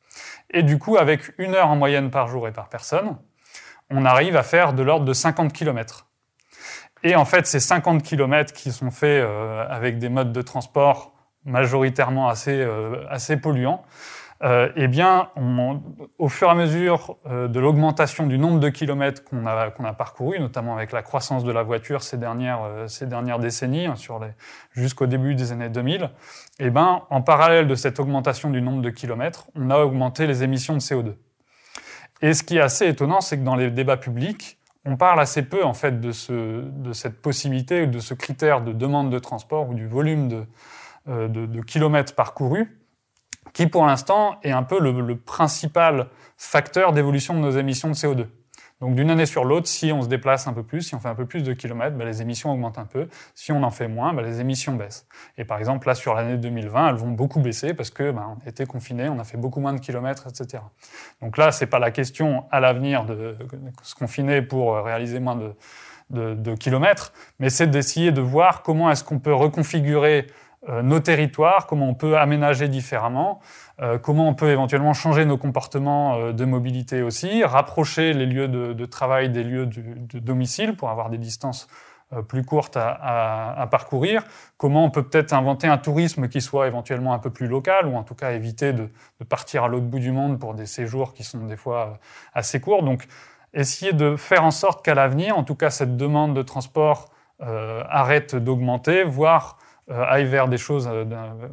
Et 0.49 0.61
du 0.61 0.77
coup, 0.77 0.97
avec 0.97 1.31
une 1.37 1.55
heure 1.55 1.69
en 1.69 1.77
moyenne 1.77 2.11
par 2.11 2.27
jour 2.27 2.45
et 2.45 2.51
par 2.51 2.67
personne, 2.67 3.15
on 3.89 4.03
arrive 4.03 4.35
à 4.35 4.43
faire 4.43 4.73
de 4.73 4.83
l'ordre 4.83 5.05
de 5.05 5.13
50 5.13 5.53
km. 5.53 6.09
Et 7.03 7.15
en 7.15 7.23
fait, 7.23 7.47
ces 7.47 7.61
50 7.61 8.03
km 8.03 8.51
qui 8.51 8.73
sont 8.73 8.91
faits 8.91 9.23
euh, 9.23 9.65
avec 9.69 9.97
des 9.97 10.09
modes 10.09 10.33
de 10.33 10.41
transport 10.41 11.14
majoritairement 11.45 12.27
assez, 12.27 12.59
euh, 12.59 13.03
assez 13.09 13.37
polluants, 13.37 13.83
euh, 14.43 14.69
eh 14.75 14.89
bien, 14.89 15.29
au 16.19 16.27
fur 16.27 16.49
et 16.49 16.51
à 16.51 16.55
mesure 16.55 17.15
euh, 17.25 17.47
de 17.47 17.59
l'augmentation 17.59 18.27
du 18.27 18.37
nombre 18.37 18.59
de 18.59 18.67
kilomètres 18.67 19.23
qu'on 19.23 19.45
a, 19.45 19.71
qu'on 19.71 19.85
a 19.85 19.93
parcouru, 19.93 20.39
notamment 20.39 20.75
avec 20.75 20.91
la 20.91 21.01
croissance 21.03 21.45
de 21.45 21.51
la 21.51 21.63
voiture 21.63 22.03
ces 22.03 22.17
dernières, 22.17 22.59
ces 22.87 23.05
dernières 23.05 23.39
décennies, 23.39 23.85
hein, 23.85 23.95
sur 23.95 24.19
les, 24.19 24.31
jusqu'au 24.73 25.05
début 25.05 25.35
des 25.35 25.53
années 25.53 25.69
2000, 25.69 26.09
eh 26.59 26.69
ben, 26.69 27.03
en 27.09 27.21
parallèle 27.21 27.67
de 27.67 27.75
cette 27.75 27.99
augmentation 27.99 28.49
du 28.49 28.61
nombre 28.61 28.81
de 28.81 28.89
kilomètres, 28.89 29.47
on 29.55 29.69
a 29.69 29.77
augmenté 29.77 30.27
les 30.27 30.43
émissions 30.43 30.73
de 30.73 30.81
CO2. 30.81 31.13
Et 32.21 32.33
ce 32.33 32.43
qui 32.43 32.57
est 32.57 32.61
assez 32.61 32.87
étonnant, 32.87 33.21
c'est 33.21 33.37
que 33.37 33.43
dans 33.43 33.55
les 33.55 33.71
débats 33.71 33.97
publics, 33.97 34.57
on 34.85 34.97
parle 34.97 35.19
assez 35.19 35.43
peu 35.43 35.63
en 35.63 35.73
fait 35.73 35.99
de, 35.99 36.11
ce, 36.11 36.61
de 36.61 36.93
cette 36.93 37.21
possibilité, 37.21 37.87
de 37.87 37.99
ce 37.99 38.13
critère 38.13 38.61
de 38.61 38.73
demande 38.73 39.09
de 39.09 39.19
transport 39.19 39.69
ou 39.69 39.73
du 39.73 39.87
volume 39.87 40.27
de, 40.27 40.45
euh, 41.07 41.27
de, 41.27 41.61
kilomètres 41.61 42.15
parcourus, 42.15 42.79
qui 43.53 43.67
pour 43.67 43.85
l'instant 43.85 44.39
est 44.41 44.51
un 44.51 44.63
peu 44.63 44.79
le, 44.79 45.15
principal 45.15 46.07
facteur 46.35 46.93
d'évolution 46.93 47.35
de 47.35 47.39
nos 47.39 47.51
émissions 47.51 47.89
de 47.89 47.93
CO2. 47.93 48.25
Donc 48.81 48.95
d'une 48.95 49.11
année 49.11 49.27
sur 49.27 49.45
l'autre, 49.45 49.67
si 49.67 49.91
on 49.91 50.01
se 50.01 50.07
déplace 50.07 50.47
un 50.47 50.53
peu 50.53 50.63
plus, 50.63 50.81
si 50.81 50.95
on 50.95 50.99
fait 50.99 51.07
un 51.07 51.13
peu 51.13 51.27
plus 51.27 51.43
de 51.43 51.53
kilomètres, 51.53 51.95
ben, 51.95 52.05
les 52.05 52.23
émissions 52.23 52.51
augmentent 52.51 52.79
un 52.79 52.85
peu. 52.85 53.07
Si 53.35 53.51
on 53.51 53.61
en 53.61 53.69
fait 53.69 53.87
moins, 53.87 54.13
ben, 54.13 54.23
les 54.23 54.41
émissions 54.41 54.73
baissent. 54.73 55.07
Et 55.37 55.45
par 55.45 55.59
exemple, 55.59 55.87
là, 55.87 55.93
sur 55.93 56.15
l'année 56.15 56.37
2020, 56.37 56.89
elles 56.89 56.95
vont 56.95 57.11
beaucoup 57.11 57.39
baisser 57.39 57.75
parce 57.75 57.91
que 57.91 58.09
ben, 58.09 58.37
on 58.43 58.49
été 58.49 58.65
confinés, 58.65 59.07
on 59.07 59.19
a 59.19 59.23
fait 59.23 59.37
beaucoup 59.37 59.59
moins 59.59 59.73
de 59.73 59.79
kilomètres, 59.79 60.25
etc. 60.27 60.63
Donc 61.21 61.37
là, 61.37 61.51
c'est 61.51 61.67
pas 61.67 61.79
la 61.79 61.91
question 61.91 62.45
à 62.49 62.59
l'avenir 62.59 63.05
de, 63.05 63.37
se 63.83 63.93
confiner 63.93 64.41
pour 64.41 64.75
réaliser 64.77 65.19
moins 65.19 65.35
de, 65.35 65.53
de, 66.09 66.33
de 66.33 66.55
kilomètres, 66.55 67.13
mais 67.39 67.51
c'est 67.51 67.67
d'essayer 67.67 68.11
de 68.11 68.21
voir 68.21 68.63
comment 68.63 68.89
est-ce 68.89 69.03
qu'on 69.03 69.19
peut 69.19 69.33
reconfigurer 69.33 70.27
euh, 70.27 70.31
nos 70.67 70.99
territoires, 70.99 71.67
comment 71.67 71.89
on 71.89 71.93
peut 71.93 72.17
aménager 72.17 72.67
différemment, 72.67 73.39
euh, 73.81 73.97
comment 73.97 74.29
on 74.29 74.33
peut 74.33 74.49
éventuellement 74.49 74.93
changer 74.93 75.25
nos 75.25 75.37
comportements 75.37 76.15
euh, 76.15 76.31
de 76.31 76.45
mobilité 76.45 77.01
aussi, 77.01 77.43
rapprocher 77.43 78.13
les 78.13 78.25
lieux 78.25 78.47
de, 78.47 78.85
travail 78.85 79.29
des 79.29 79.43
lieux 79.43 79.65
de, 79.65 80.19
domicile 80.19 80.75
pour 80.75 80.89
avoir 80.89 81.09
des 81.09 81.17
distances 81.17 81.67
plus 82.29 82.45
courtes 82.45 82.77
à, 82.77 83.67
parcourir, 83.71 84.23
comment 84.57 84.85
on 84.85 84.91
peut 84.91 85.03
peut-être 85.03 85.33
inventer 85.33 85.67
un 85.67 85.79
tourisme 85.79 86.29
qui 86.29 86.39
soit 86.39 86.67
éventuellement 86.67 87.13
un 87.13 87.19
peu 87.19 87.31
plus 87.31 87.47
local, 87.47 87.87
ou 87.87 87.95
en 87.97 88.03
tout 88.03 88.13
cas 88.13 88.31
éviter 88.31 88.73
de, 88.73 88.89
partir 89.27 89.63
à 89.63 89.67
l'autre 89.67 89.87
bout 89.87 89.99
du 89.99 90.11
monde 90.11 90.39
pour 90.39 90.53
des 90.53 90.67
séjours 90.67 91.13
qui 91.13 91.23
sont 91.23 91.45
des 91.45 91.57
fois 91.57 91.97
assez 92.33 92.61
courts. 92.61 92.83
Donc 92.83 93.07
essayer 93.53 93.91
de 93.91 94.15
faire 94.15 94.43
en 94.43 94.51
sorte 94.51 94.85
qu'à 94.85 94.93
l'avenir, 94.93 95.35
en 95.35 95.43
tout 95.43 95.55
cas 95.55 95.71
cette 95.71 95.97
demande 95.97 96.35
de 96.35 96.43
transport 96.43 97.09
arrête 97.39 98.35
d'augmenter, 98.35 99.03
voire 99.03 99.57
euh, 99.57 99.64
aille 99.89 100.25
vers 100.25 100.47
des 100.47 100.57
choses, 100.57 100.89
euh, 100.91 101.05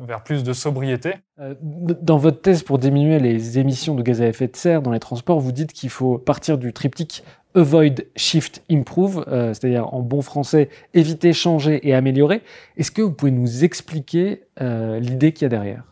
vers 0.06 0.22
plus 0.22 0.42
de 0.42 0.52
sobriété. 0.52 1.14
Euh, 1.40 1.54
dans 1.60 2.16
votre 2.16 2.40
thèse 2.40 2.62
pour 2.62 2.78
diminuer 2.78 3.18
les 3.18 3.58
émissions 3.58 3.94
de 3.94 4.02
gaz 4.02 4.22
à 4.22 4.26
effet 4.26 4.48
de 4.48 4.56
serre 4.56 4.82
dans 4.82 4.92
les 4.92 5.00
transports, 5.00 5.40
vous 5.40 5.52
dites 5.52 5.72
qu'il 5.72 5.90
faut 5.90 6.18
partir 6.18 6.58
du 6.58 6.72
triptyque 6.72 7.24
Avoid, 7.54 8.06
Shift, 8.16 8.62
Improve, 8.70 9.26
c'est-à-dire 9.28 9.92
en 9.92 10.00
bon 10.00 10.22
français, 10.22 10.70
éviter, 10.94 11.34
changer 11.34 11.86
et 11.86 11.92
améliorer. 11.92 12.42
Est-ce 12.78 12.90
que 12.90 13.02
vous 13.02 13.12
pouvez 13.12 13.30
nous 13.30 13.62
expliquer 13.62 14.44
l'idée 14.58 15.34
qu'il 15.34 15.42
y 15.42 15.46
a 15.46 15.48
derrière? 15.50 15.82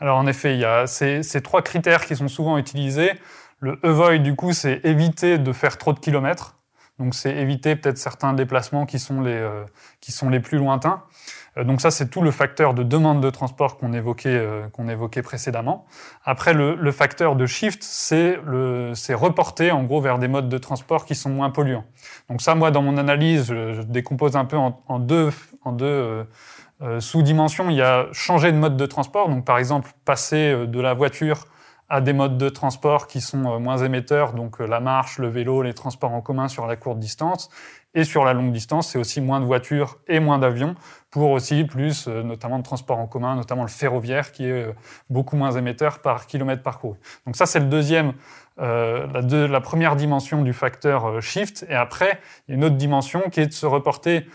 Alors 0.00 0.16
en 0.16 0.26
effet, 0.26 0.54
il 0.54 0.60
y 0.60 0.64
a 0.64 0.86
ces, 0.86 1.22
ces, 1.22 1.42
trois 1.42 1.60
critères 1.60 2.06
qui 2.06 2.16
sont 2.16 2.28
souvent 2.28 2.56
utilisés. 2.56 3.12
Le 3.60 3.78
avoid, 3.82 4.22
du 4.22 4.34
coup, 4.34 4.54
c'est 4.54 4.80
éviter 4.84 5.36
de 5.36 5.52
faire 5.52 5.76
trop 5.76 5.92
de 5.92 5.98
kilomètres. 5.98 6.56
Donc 6.98 7.14
c'est 7.14 7.34
éviter 7.36 7.76
peut-être 7.76 7.98
certains 7.98 8.32
déplacements 8.32 8.86
qui 8.86 8.98
sont 8.98 9.20
les, 9.20 9.32
euh, 9.32 9.64
qui 10.00 10.12
sont 10.12 10.30
les 10.30 10.40
plus 10.40 10.58
lointains. 10.58 11.02
Euh, 11.56 11.64
donc 11.64 11.80
ça, 11.80 11.90
c'est 11.90 12.08
tout 12.08 12.22
le 12.22 12.30
facteur 12.30 12.74
de 12.74 12.82
demande 12.82 13.20
de 13.20 13.30
transport 13.30 13.76
qu'on 13.76 13.92
évoquait, 13.92 14.28
euh, 14.28 14.68
qu'on 14.68 14.88
évoquait 14.88 15.22
précédemment. 15.22 15.86
Après, 16.24 16.54
le, 16.54 16.74
le 16.74 16.92
facteur 16.92 17.36
de 17.36 17.46
shift, 17.46 17.82
c'est 17.82 18.36
reporter 19.14 19.70
en 19.70 19.84
gros 19.84 20.00
vers 20.00 20.18
des 20.18 20.28
modes 20.28 20.48
de 20.48 20.58
transport 20.58 21.04
qui 21.04 21.14
sont 21.14 21.30
moins 21.30 21.50
polluants. 21.50 21.84
Donc 22.28 22.42
ça, 22.42 22.54
moi, 22.54 22.70
dans 22.70 22.82
mon 22.82 22.96
analyse, 22.96 23.46
je, 23.48 23.74
je 23.74 23.82
décompose 23.82 24.36
un 24.36 24.44
peu 24.44 24.56
en, 24.56 24.82
en 24.88 24.98
deux, 24.98 25.30
en 25.64 25.72
deux 25.72 25.86
euh, 25.86 26.24
euh 26.82 27.00
sous-dimensions. 27.00 27.70
Il 27.70 27.76
y 27.76 27.82
a 27.82 28.06
changer 28.12 28.52
de 28.52 28.58
mode 28.58 28.76
de 28.76 28.86
transport. 28.86 29.28
Donc 29.28 29.44
par 29.44 29.58
exemple, 29.58 29.90
passer 30.04 30.66
de 30.66 30.80
la 30.80 30.94
voiture 30.94 31.46
à 31.88 32.00
des 32.00 32.12
modes 32.12 32.36
de 32.36 32.48
transport 32.48 33.06
qui 33.06 33.20
sont 33.20 33.60
moins 33.60 33.78
émetteurs, 33.78 34.32
donc 34.32 34.58
la 34.58 34.80
marche, 34.80 35.18
le 35.18 35.28
vélo, 35.28 35.62
les 35.62 35.72
transports 35.72 36.10
en 36.10 36.20
commun 36.20 36.48
sur 36.48 36.66
la 36.66 36.74
courte 36.74 36.98
distance. 36.98 37.48
Et 37.94 38.04
sur 38.04 38.24
la 38.24 38.34
longue 38.34 38.52
distance, 38.52 38.88
c'est 38.88 38.98
aussi 38.98 39.20
moins 39.20 39.40
de 39.40 39.46
voitures 39.46 39.98
et 40.06 40.20
moins 40.20 40.38
d'avions 40.38 40.74
aussi 41.24 41.64
plus, 41.64 42.08
euh, 42.08 42.22
notamment 42.22 42.58
de 42.58 42.62
transport 42.62 42.98
en 42.98 43.06
commun, 43.06 43.36
notamment 43.36 43.62
le 43.62 43.68
ferroviaire 43.68 44.32
qui 44.32 44.44
est 44.44 44.66
euh, 44.68 44.72
beaucoup 45.10 45.36
moins 45.36 45.52
émetteur 45.52 46.00
par 46.00 46.26
kilomètre 46.26 46.62
parcouru. 46.62 46.96
Donc 47.26 47.36
ça, 47.36 47.46
c'est 47.46 47.60
le 47.60 47.66
deuxième, 47.66 48.12
euh, 48.60 49.06
la, 49.48 49.60
première 49.60 49.96
dimension 49.96 50.42
du 50.42 50.52
facteur 50.52 51.20
shift. 51.22 51.66
Et 51.68 51.74
après, 51.74 52.20
il 52.46 52.52
y 52.52 52.54
a 52.54 52.56
une 52.56 52.64
autre 52.64 52.76
dimension 52.76 53.22
qui 53.30 53.40
est 53.40 53.46
de 53.46 53.52
se 53.52 53.66
reporter 53.66 54.26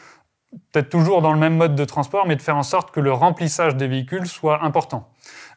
peut-être 0.72 0.90
toujours 0.90 1.22
dans 1.22 1.32
le 1.32 1.40
même 1.40 1.56
mode 1.56 1.76
de 1.76 1.86
transport, 1.86 2.28
mais 2.28 2.36
de 2.36 2.42
faire 2.42 2.58
en 2.58 2.64
sorte 2.64 2.92
que 2.92 3.00
le 3.00 3.14
remplissage 3.14 3.76
des 3.78 3.88
véhicules 3.88 4.28
soit 4.28 4.64
important. 4.64 5.10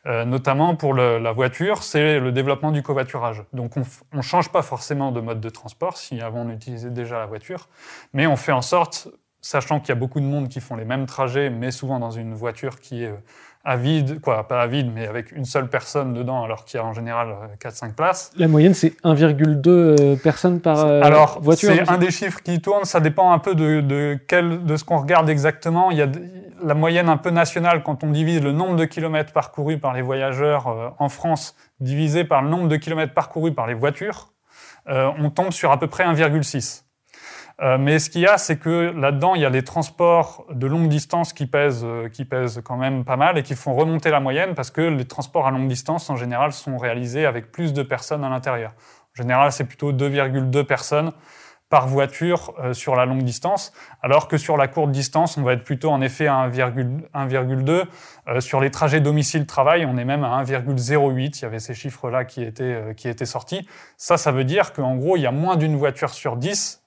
Notamment 0.07 0.77
pour 0.77 0.93
la 0.93 1.33
voiture, 1.33 1.83
c'est 1.83 2.21
le 2.21 2.31
développement 2.31 2.71
du 2.71 2.83
covoiturage. 2.83 3.43
Donc 3.55 3.73
on 3.77 4.17
ne 4.17 4.23
change 4.23 4.51
pas 4.51 4.61
forcément 4.61 5.11
de 5.11 5.21
mode 5.21 5.41
de 5.41 5.49
transport 5.49 5.97
si 5.97 6.21
avant 6.21 6.43
on 6.43 6.51
utilisait 6.51 6.91
déjà 6.91 7.19
la 7.19 7.27
voiture, 7.27 7.69
mais 8.13 8.27
on 8.27 8.37
fait 8.37 8.53
en 8.53 8.63
sorte, 8.63 9.09
sachant 9.45 9.81
qu'il 9.81 9.91
y 9.91 9.93
a 9.93 9.97
beaucoup 9.97 10.21
de 10.21 10.25
monde 10.25 10.49
qui 10.49 10.61
font 10.61 10.77
les 10.77 10.85
mêmes 10.85 11.07
trajets, 11.07 11.51
mais 11.51 11.71
souvent 11.71 11.99
dans 11.99 12.11
une 12.11 12.35
voiture 12.35 12.81
qui 12.81 13.05
est 13.05 13.09
euh, 13.09 13.17
à 13.65 13.77
vide, 13.77 14.21
quoi, 14.21 14.47
pas 14.47 14.61
à 14.61 14.67
vide, 14.67 14.91
mais 14.95 15.07
avec 15.07 15.33
une 15.33 15.47
seule 15.47 15.69
personne 15.69 16.13
dedans, 16.13 16.45
alors 16.45 16.65
qu'il 16.65 16.79
y 16.79 16.83
a 16.83 16.87
en 16.87 16.93
général 16.93 17.35
4-5 17.63 17.85
euh, 17.85 17.93
places. 17.93 18.31
La 18.37 18.47
moyenne, 18.47 18.75
c'est 18.75 18.91
1,2 19.05 19.63
euh, 19.67 20.17
personnes 20.17 20.61
par 20.61 20.85
euh, 20.85 21.01
alors, 21.03 21.41
voiture 21.41 21.73
C'est 21.73 21.89
un 21.89 21.97
des 21.97 22.11
chiffres 22.11 22.43
qui 22.43 22.61
tournent, 22.61 22.85
ça 22.85 23.01
dépend 23.01 23.33
un 23.33 23.39
peu 23.39 23.55
de, 23.55 23.81
de, 23.81 24.19
quel, 24.29 24.65
de 24.65 24.77
ce 24.77 24.85
qu'on 24.85 24.99
regarde 24.99 25.31
exactement. 25.31 25.91
Il 25.91 25.97
y 25.97 26.03
a 26.03 26.09
la 26.63 26.75
moyenne 26.75 27.09
un 27.09 27.17
peu 27.17 27.31
nationale, 27.31 27.83
quand 27.83 28.05
on 28.05 28.11
divise 28.11 28.43
le 28.43 28.53
nombre 28.53 28.77
de 28.77 28.85
kilomètres 28.85 29.33
parcourus 29.33 29.79
par 29.79 29.93
les 29.93 30.03
voyageurs 30.03 30.69
euh, 30.69 30.89
en 30.99 31.09
France, 31.09 31.57
divisé 31.81 32.25
par 32.25 32.43
le 32.43 32.49
nombre 32.49 32.69
de 32.69 32.77
kilomètres 32.77 33.15
parcourus 33.15 33.53
par 33.53 33.67
les 33.67 33.75
voitures, 33.75 34.33
euh, 34.89 35.11
on 35.19 35.31
tombe 35.31 35.53
sur 35.53 35.71
à 35.71 35.79
peu 35.79 35.87
près 35.87 36.05
1,6. 36.05 36.84
Euh, 37.61 37.79
mais 37.79 37.99
ce 37.99 38.11
qu'il 38.11 38.23
y 38.23 38.27
a, 38.27 38.37
c'est 38.37 38.59
que 38.59 38.93
là-dedans, 38.97 39.35
il 39.35 39.43
y 39.43 39.45
a 39.45 39.51
les 39.51 39.63
transports 39.63 40.45
de 40.51 40.67
longue 40.67 40.89
distance 40.89 41.33
qui 41.33 41.47
pèsent, 41.47 41.85
euh, 41.85 42.09
qui 42.09 42.25
pèsent 42.25 42.61
quand 42.65 42.77
même 42.77 43.05
pas 43.05 43.17
mal 43.17 43.39
et 43.39 43.43
qui 43.43 43.55
font 43.55 43.75
remonter 43.75 44.11
la 44.11 44.21
moyenne 44.21 44.55
parce 44.55 44.71
que 44.71 44.81
les 44.81 45.05
transports 45.05 45.47
à 45.47 45.53
longue 45.53 45.69
distance, 45.69 46.11
en 46.11 46.17
général, 46.17 46.53
sont 46.53 46.77
réalisés 46.79 47.27
avec 47.27 47.53
plus 47.53 47.73
de 47.73 47.83
personnes 47.83 48.25
à 48.25 48.29
l'intérieur. 48.29 48.73
En 49.17 49.23
général, 49.23 49.53
c'est 49.53 49.65
plutôt 49.65 49.93
2,2 49.93 50.65
personnes 50.65 51.13
par 51.71 51.87
voiture 51.87 52.55
euh, 52.59 52.73
sur 52.73 52.95
la 52.97 53.07
longue 53.07 53.23
distance, 53.23 53.73
alors 54.03 54.29
que 54.29 54.37
sur 54.37 54.57
la 54.57 54.69
courte 54.69 54.91
distance, 54.91 55.37
on 55.37 55.43
va 55.43 55.55
être 55.55 55.65
plutôt 55.65 55.91
en 55.91 56.01
effet 56.03 56.27
à 56.27 56.49
1,2. 56.49 57.85
Euh, 58.29 58.41
sur 58.41 58.61
les 58.61 58.71
trajets 58.71 59.01
domicile-travail, 59.01 59.87
on 59.87 59.97
est 59.97 60.05
même 60.05 60.25
à 60.25 60.43
1,08. 60.43 61.39
Il 61.39 61.43
y 61.43 61.45
avait 61.45 61.59
ces 61.61 61.75
chiffres-là 61.75 62.25
qui 62.25 62.53
qui 62.97 63.09
étaient 63.09 63.27
sortis. 63.27 63.67
Ça, 63.97 64.17
ça 64.17 64.33
veut 64.33 64.45
dire 64.45 64.73
qu'en 64.73 64.97
gros, 64.97 65.17
il 65.17 65.23
y 65.23 65.27
a 65.27 65.33
moins 65.33 65.57
d'une 65.57 65.77
voiture 65.77 66.11
sur 66.11 66.37
10 66.37 66.84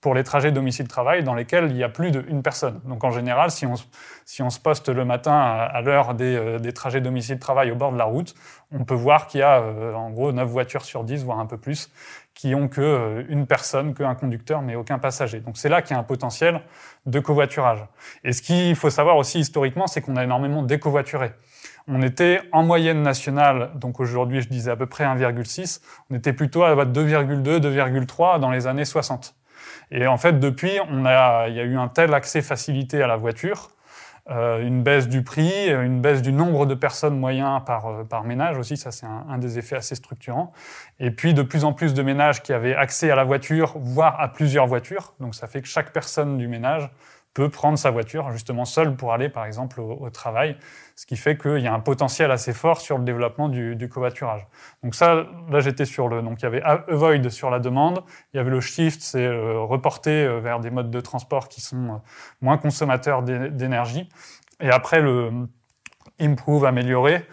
pour 0.00 0.14
les 0.14 0.24
trajets 0.24 0.50
domicile-travail 0.50 1.22
dans 1.22 1.34
lesquels 1.34 1.70
il 1.70 1.76
y 1.76 1.84
a 1.84 1.88
plus 1.88 2.10
d'une 2.10 2.42
personne. 2.42 2.80
Donc 2.84 3.04
en 3.04 3.10
général, 3.10 3.50
si 3.50 3.66
on, 3.66 3.74
si 4.24 4.42
on 4.42 4.48
se 4.48 4.58
poste 4.58 4.88
le 4.88 5.04
matin 5.04 5.32
à, 5.32 5.80
l'heure 5.82 6.14
des, 6.14 6.36
euh, 6.36 6.58
des, 6.58 6.72
trajets 6.72 7.02
domicile-travail 7.02 7.70
au 7.70 7.74
bord 7.74 7.92
de 7.92 7.98
la 7.98 8.04
route, 8.04 8.34
on 8.72 8.84
peut 8.84 8.94
voir 8.94 9.26
qu'il 9.26 9.40
y 9.40 9.42
a 9.42 9.60
euh, 9.60 9.92
en 9.94 10.10
gros 10.10 10.32
9 10.32 10.48
voitures 10.48 10.84
sur 10.84 11.04
10, 11.04 11.24
voire 11.24 11.38
un 11.38 11.46
peu 11.46 11.58
plus, 11.58 11.90
qui 12.34 12.54
ont 12.54 12.68
que 12.68 12.80
euh, 12.80 13.24
une 13.28 13.46
personne, 13.46 13.94
qu'un 13.94 14.14
conducteur, 14.14 14.62
mais 14.62 14.74
aucun 14.74 14.98
passager. 14.98 15.40
Donc 15.40 15.58
c'est 15.58 15.68
là 15.68 15.82
qu'il 15.82 15.94
y 15.94 15.98
a 15.98 16.00
un 16.00 16.04
potentiel 16.04 16.62
de 17.04 17.20
covoiturage. 17.20 17.84
Et 18.24 18.32
ce 18.32 18.40
qu'il 18.40 18.76
faut 18.76 18.90
savoir 18.90 19.18
aussi 19.18 19.40
historiquement, 19.40 19.86
c'est 19.86 20.00
qu'on 20.00 20.16
a 20.16 20.24
énormément 20.24 20.62
décovoituré. 20.62 21.32
On 21.88 22.00
était 22.00 22.40
en 22.52 22.62
moyenne 22.62 23.02
nationale, 23.02 23.72
donc 23.74 24.00
aujourd'hui 24.00 24.40
je 24.40 24.48
disais 24.48 24.70
à 24.70 24.76
peu 24.76 24.86
près 24.86 25.04
1,6, 25.04 25.80
on 26.08 26.14
était 26.14 26.32
plutôt 26.32 26.62
à 26.62 26.74
2,2, 26.74 27.58
2,3 27.58 28.40
dans 28.40 28.50
les 28.50 28.66
années 28.66 28.84
60. 28.84 29.34
Et 29.90 30.06
en 30.06 30.16
fait, 30.16 30.38
depuis, 30.38 30.78
on 30.88 31.04
a, 31.04 31.48
il 31.48 31.54
y 31.54 31.60
a 31.60 31.64
eu 31.64 31.76
un 31.76 31.88
tel 31.88 32.14
accès 32.14 32.42
facilité 32.42 33.02
à 33.02 33.06
la 33.06 33.16
voiture, 33.16 33.70
euh, 34.30 34.64
une 34.64 34.82
baisse 34.82 35.08
du 35.08 35.24
prix, 35.24 35.68
une 35.68 36.00
baisse 36.00 36.22
du 36.22 36.32
nombre 36.32 36.66
de 36.66 36.74
personnes 36.74 37.18
moyens 37.18 37.62
par, 37.64 37.86
euh, 37.86 38.04
par 38.04 38.22
ménage 38.22 38.58
aussi, 38.58 38.76
ça 38.76 38.92
c'est 38.92 39.06
un, 39.06 39.38
des 39.38 39.58
effets 39.58 39.76
assez 39.76 39.96
structurants. 39.96 40.52
Et 41.00 41.10
puis 41.10 41.34
de 41.34 41.42
plus 41.42 41.64
en 41.64 41.72
plus 41.72 41.94
de 41.94 42.02
ménages 42.02 42.42
qui 42.42 42.52
avaient 42.52 42.74
accès 42.74 43.10
à 43.10 43.16
la 43.16 43.24
voiture, 43.24 43.72
voire 43.76 44.20
à 44.20 44.28
plusieurs 44.28 44.66
voitures. 44.66 45.14
Donc 45.18 45.34
ça 45.34 45.48
fait 45.48 45.62
que 45.62 45.68
chaque 45.68 45.92
personne 45.92 46.38
du 46.38 46.46
ménage 46.46 46.88
peut 47.34 47.48
prendre 47.48 47.78
sa 47.78 47.90
voiture 47.90 48.30
justement 48.30 48.64
seule 48.64 48.94
pour 48.94 49.12
aller 49.12 49.28
par 49.28 49.46
exemple 49.46 49.80
au 49.80 50.10
travail, 50.10 50.56
ce 51.00 51.06
qui 51.06 51.16
fait 51.16 51.38
qu'il 51.38 51.60
y 51.60 51.66
a 51.66 51.72
un 51.72 51.80
potentiel 51.80 52.30
assez 52.30 52.52
fort 52.52 52.78
sur 52.78 52.98
le 52.98 53.04
développement 53.04 53.48
du, 53.48 53.74
du 53.74 53.88
covoiturage. 53.88 54.46
Donc 54.82 54.94
ça, 54.94 55.24
là 55.48 55.60
j'étais 55.60 55.86
sur 55.86 56.08
le, 56.08 56.20
donc 56.20 56.40
il 56.40 56.42
y 56.42 56.46
avait 56.46 56.60
avoid 56.60 57.30
sur 57.30 57.48
la 57.48 57.58
demande, 57.58 58.02
il 58.34 58.36
y 58.36 58.40
avait 58.40 58.50
le 58.50 58.60
shift, 58.60 59.00
c'est 59.00 59.24
euh, 59.24 59.60
reporter 59.60 60.26
euh, 60.26 60.40
vers 60.40 60.60
des 60.60 60.68
modes 60.68 60.90
de 60.90 61.00
transport 61.00 61.48
qui 61.48 61.62
sont 61.62 61.88
euh, 61.88 61.96
moins 62.42 62.58
consommateurs 62.58 63.22
d'énergie, 63.22 64.10
et 64.60 64.68
après 64.68 65.00
le 65.00 65.30
improve, 66.20 66.66
améliorer, 66.66 67.26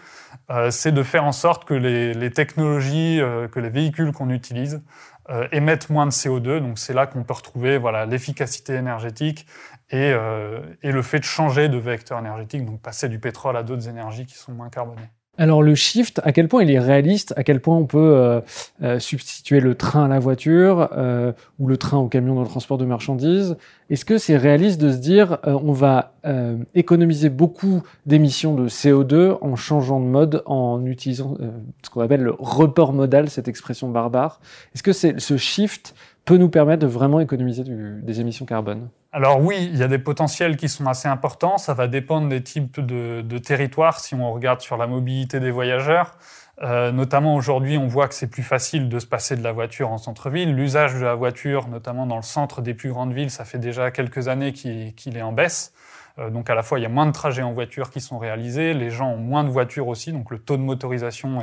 c'est 0.70 0.92
de 0.92 1.02
faire 1.02 1.24
en 1.24 1.32
sorte 1.32 1.66
que 1.66 1.74
les, 1.74 2.14
les 2.14 2.30
technologies, 2.30 3.20
que 3.52 3.60
les 3.60 3.68
véhicules 3.68 4.12
qu'on 4.12 4.30
utilise 4.30 4.82
émettent 5.52 5.90
moins 5.90 6.06
de 6.06 6.10
CO2. 6.10 6.60
Donc 6.60 6.78
c'est 6.78 6.94
là 6.94 7.06
qu'on 7.06 7.22
peut 7.22 7.34
retrouver 7.34 7.76
voilà 7.76 8.06
l'efficacité 8.06 8.72
énergétique 8.72 9.46
et, 9.90 10.12
euh, 10.12 10.60
et 10.82 10.92
le 10.92 11.02
fait 11.02 11.18
de 11.18 11.24
changer 11.24 11.68
de 11.68 11.78
vecteur 11.78 12.18
énergétique, 12.18 12.64
donc 12.64 12.80
passer 12.80 13.08
du 13.08 13.18
pétrole 13.18 13.56
à 13.56 13.62
d'autres 13.62 13.88
énergies 13.88 14.26
qui 14.26 14.36
sont 14.36 14.52
moins 14.52 14.68
carbonées. 14.68 15.08
Alors 15.40 15.62
le 15.62 15.76
shift, 15.76 16.20
à 16.24 16.32
quel 16.32 16.48
point 16.48 16.64
il 16.64 16.70
est 16.70 16.80
réaliste, 16.80 17.32
à 17.36 17.44
quel 17.44 17.60
point 17.60 17.76
on 17.76 17.86
peut 17.86 17.98
euh, 17.98 18.40
euh, 18.82 18.98
substituer 18.98 19.60
le 19.60 19.76
train 19.76 20.06
à 20.06 20.08
la 20.08 20.18
voiture 20.18 20.88
euh, 20.92 21.32
ou 21.60 21.68
le 21.68 21.76
train 21.76 21.98
au 21.98 22.08
camion 22.08 22.34
dans 22.34 22.42
le 22.42 22.48
transport 22.48 22.76
de 22.76 22.84
marchandises? 22.84 23.56
Est-ce 23.88 24.04
que 24.04 24.18
c'est 24.18 24.36
réaliste 24.36 24.80
de 24.80 24.90
se 24.90 24.96
dire 24.96 25.38
euh, 25.46 25.56
on 25.62 25.70
va 25.70 26.14
euh, 26.26 26.56
économiser 26.74 27.28
beaucoup 27.28 27.84
d'émissions 28.04 28.56
de 28.56 28.68
CO2 28.68 29.38
en 29.40 29.54
changeant 29.54 30.00
de 30.00 30.06
mode, 30.06 30.42
en 30.44 30.84
utilisant 30.84 31.36
ce 31.84 31.90
qu'on 31.90 32.00
appelle 32.00 32.22
le 32.22 32.34
report 32.36 32.92
modal, 32.92 33.30
cette 33.30 33.46
expression 33.46 33.88
barbare? 33.88 34.40
Est-ce 34.74 34.82
que 34.82 34.92
c'est 34.92 35.20
ce 35.20 35.36
shift 35.36 35.94
peut 36.28 36.36
nous 36.36 36.50
permettre 36.50 36.82
de 36.82 36.86
vraiment 36.86 37.20
économiser 37.20 37.64
des 37.64 38.20
émissions 38.20 38.44
carbone 38.44 38.88
alors 39.10 39.40
oui, 39.40 39.70
il 39.72 39.78
y 39.78 39.82
a 39.82 39.88
des 39.88 39.98
potentiels 39.98 40.58
qui 40.58 40.68
sont 40.68 40.86
assez 40.86 41.08
importants. 41.08 41.56
Ça 41.56 41.72
va 41.72 41.88
dépendre 41.88 42.28
des 42.28 42.42
types 42.42 42.78
de, 42.78 43.22
de 43.22 43.38
territoires 43.38 44.00
si 44.00 44.14
on 44.14 44.30
regarde 44.30 44.60
sur 44.60 44.76
la 44.76 44.86
mobilité 44.86 45.40
des 45.40 45.50
voyageurs. 45.50 46.18
Euh, 46.62 46.92
notamment 46.92 47.34
aujourd'hui, 47.34 47.78
on 47.78 47.86
voit 47.86 48.06
que 48.08 48.14
c'est 48.14 48.26
plus 48.26 48.42
facile 48.42 48.90
de 48.90 48.98
se 48.98 49.06
passer 49.06 49.34
de 49.34 49.42
la 49.42 49.52
voiture 49.52 49.90
en 49.90 49.96
centre-ville. 49.96 50.54
L'usage 50.54 50.94
de 50.94 51.00
la 51.00 51.14
voiture, 51.14 51.68
notamment 51.68 52.04
dans 52.04 52.16
le 52.16 52.22
centre 52.22 52.60
des 52.60 52.74
plus 52.74 52.90
grandes 52.90 53.14
villes, 53.14 53.30
ça 53.30 53.46
fait 53.46 53.58
déjà 53.58 53.90
quelques 53.90 54.28
années 54.28 54.52
qu'il 54.52 54.94
qu 54.94 55.08
est 55.08 55.22
en 55.22 55.32
baisse. 55.32 55.72
Euh, 56.18 56.30
donc 56.30 56.50
à 56.50 56.54
la 56.54 56.62
fois, 56.62 56.78
il 56.78 56.82
y 56.82 56.86
a 56.86 56.90
moins 56.90 57.06
de 57.06 57.12
trajets 57.12 57.42
en 57.42 57.52
voiture 57.52 57.90
qui 57.90 58.00
sont 58.00 58.18
réalisés, 58.18 58.74
les 58.74 58.90
gens 58.90 59.10
ont 59.10 59.18
moins 59.18 59.44
de 59.44 59.50
voitures 59.50 59.88
aussi, 59.88 60.12
donc 60.12 60.30
le 60.30 60.38
taux 60.38 60.56
de 60.56 60.62
motorisation 60.62 61.38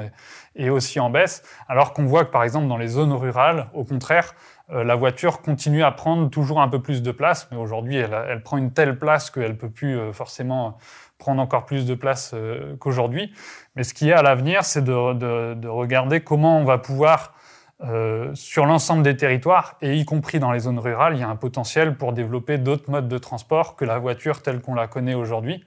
est, 0.55 0.69
aussi 0.69 0.99
en 0.99 1.09
baisse. 1.09 1.43
Alors 1.67 1.93
qu'on 1.93 2.05
voit 2.05 2.25
que 2.25 2.31
par 2.31 2.43
exemple 2.43 2.67
dans 2.67 2.77
les 2.77 2.87
zones 2.87 3.13
rurales, 3.13 3.67
au 3.73 3.83
contraire, 3.83 4.33
euh, 4.71 4.83
la 4.83 4.95
voiture 4.95 5.41
continue 5.41 5.83
à 5.83 5.91
prendre 5.91 6.29
toujours 6.29 6.61
un 6.61 6.67
peu 6.67 6.81
plus 6.81 7.03
de 7.03 7.11
place, 7.11 7.47
mais 7.51 7.57
aujourd'hui, 7.57 7.97
elle, 7.97 8.41
prend 8.41 8.57
une 8.57 8.71
telle 8.71 8.97
place 8.97 9.29
qu'elle 9.29 9.57
peut 9.57 9.69
plus 9.69 9.97
euh, 9.97 10.11
forcément 10.11 10.77
prendre 11.17 11.41
encore 11.41 11.65
plus 11.65 11.85
de 11.85 11.95
place 11.95 12.35
qu'aujourd'hui. 12.79 13.33
Mais 13.77 13.83
ce 13.83 13.93
qui 13.93 14.09
est 14.09 14.13
à 14.13 14.21
l'avenir, 14.21 14.65
c'est 14.65 14.83
de, 14.83 15.67
regarder 15.67 16.19
comment 16.19 16.59
on 16.59 16.65
va 16.65 16.77
pouvoir, 16.77 17.34
euh, 17.83 18.31
sur 18.33 18.65
l'ensemble 18.65 19.03
des 19.03 19.17
territoires, 19.17 19.75
et 19.81 19.95
y 19.97 20.05
compris 20.05 20.39
dans 20.39 20.51
les 20.51 20.59
zones 20.59 20.79
rurales, 20.79 21.15
il 21.15 21.19
y 21.19 21.23
a 21.23 21.29
un 21.29 21.35
potentiel 21.35 21.97
pour 21.97 22.13
développer 22.13 22.57
d'autres 22.57 22.89
modes 22.89 23.07
de 23.07 23.17
transport 23.17 23.75
que 23.75 23.83
la 23.83 23.99
voiture 23.99 24.41
telle 24.41 24.61
qu'on 24.61 24.75
la 24.75 24.87
connaît 24.87 25.15
aujourd'hui. 25.15 25.65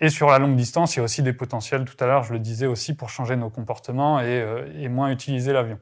Et 0.00 0.08
sur 0.08 0.28
la 0.28 0.38
longue 0.38 0.56
distance, 0.56 0.94
il 0.94 0.98
y 0.98 1.00
a 1.00 1.04
aussi 1.04 1.22
des 1.22 1.32
potentiels, 1.32 1.84
tout 1.84 2.02
à 2.02 2.06
l'heure, 2.06 2.24
je 2.24 2.32
le 2.32 2.38
disais 2.38 2.66
aussi, 2.66 2.94
pour 2.94 3.10
changer 3.10 3.36
nos 3.36 3.50
comportements 3.50 4.20
et, 4.20 4.24
euh, 4.26 4.66
et 4.78 4.88
moins 4.88 5.10
utiliser 5.10 5.52
l'avion. 5.52 5.78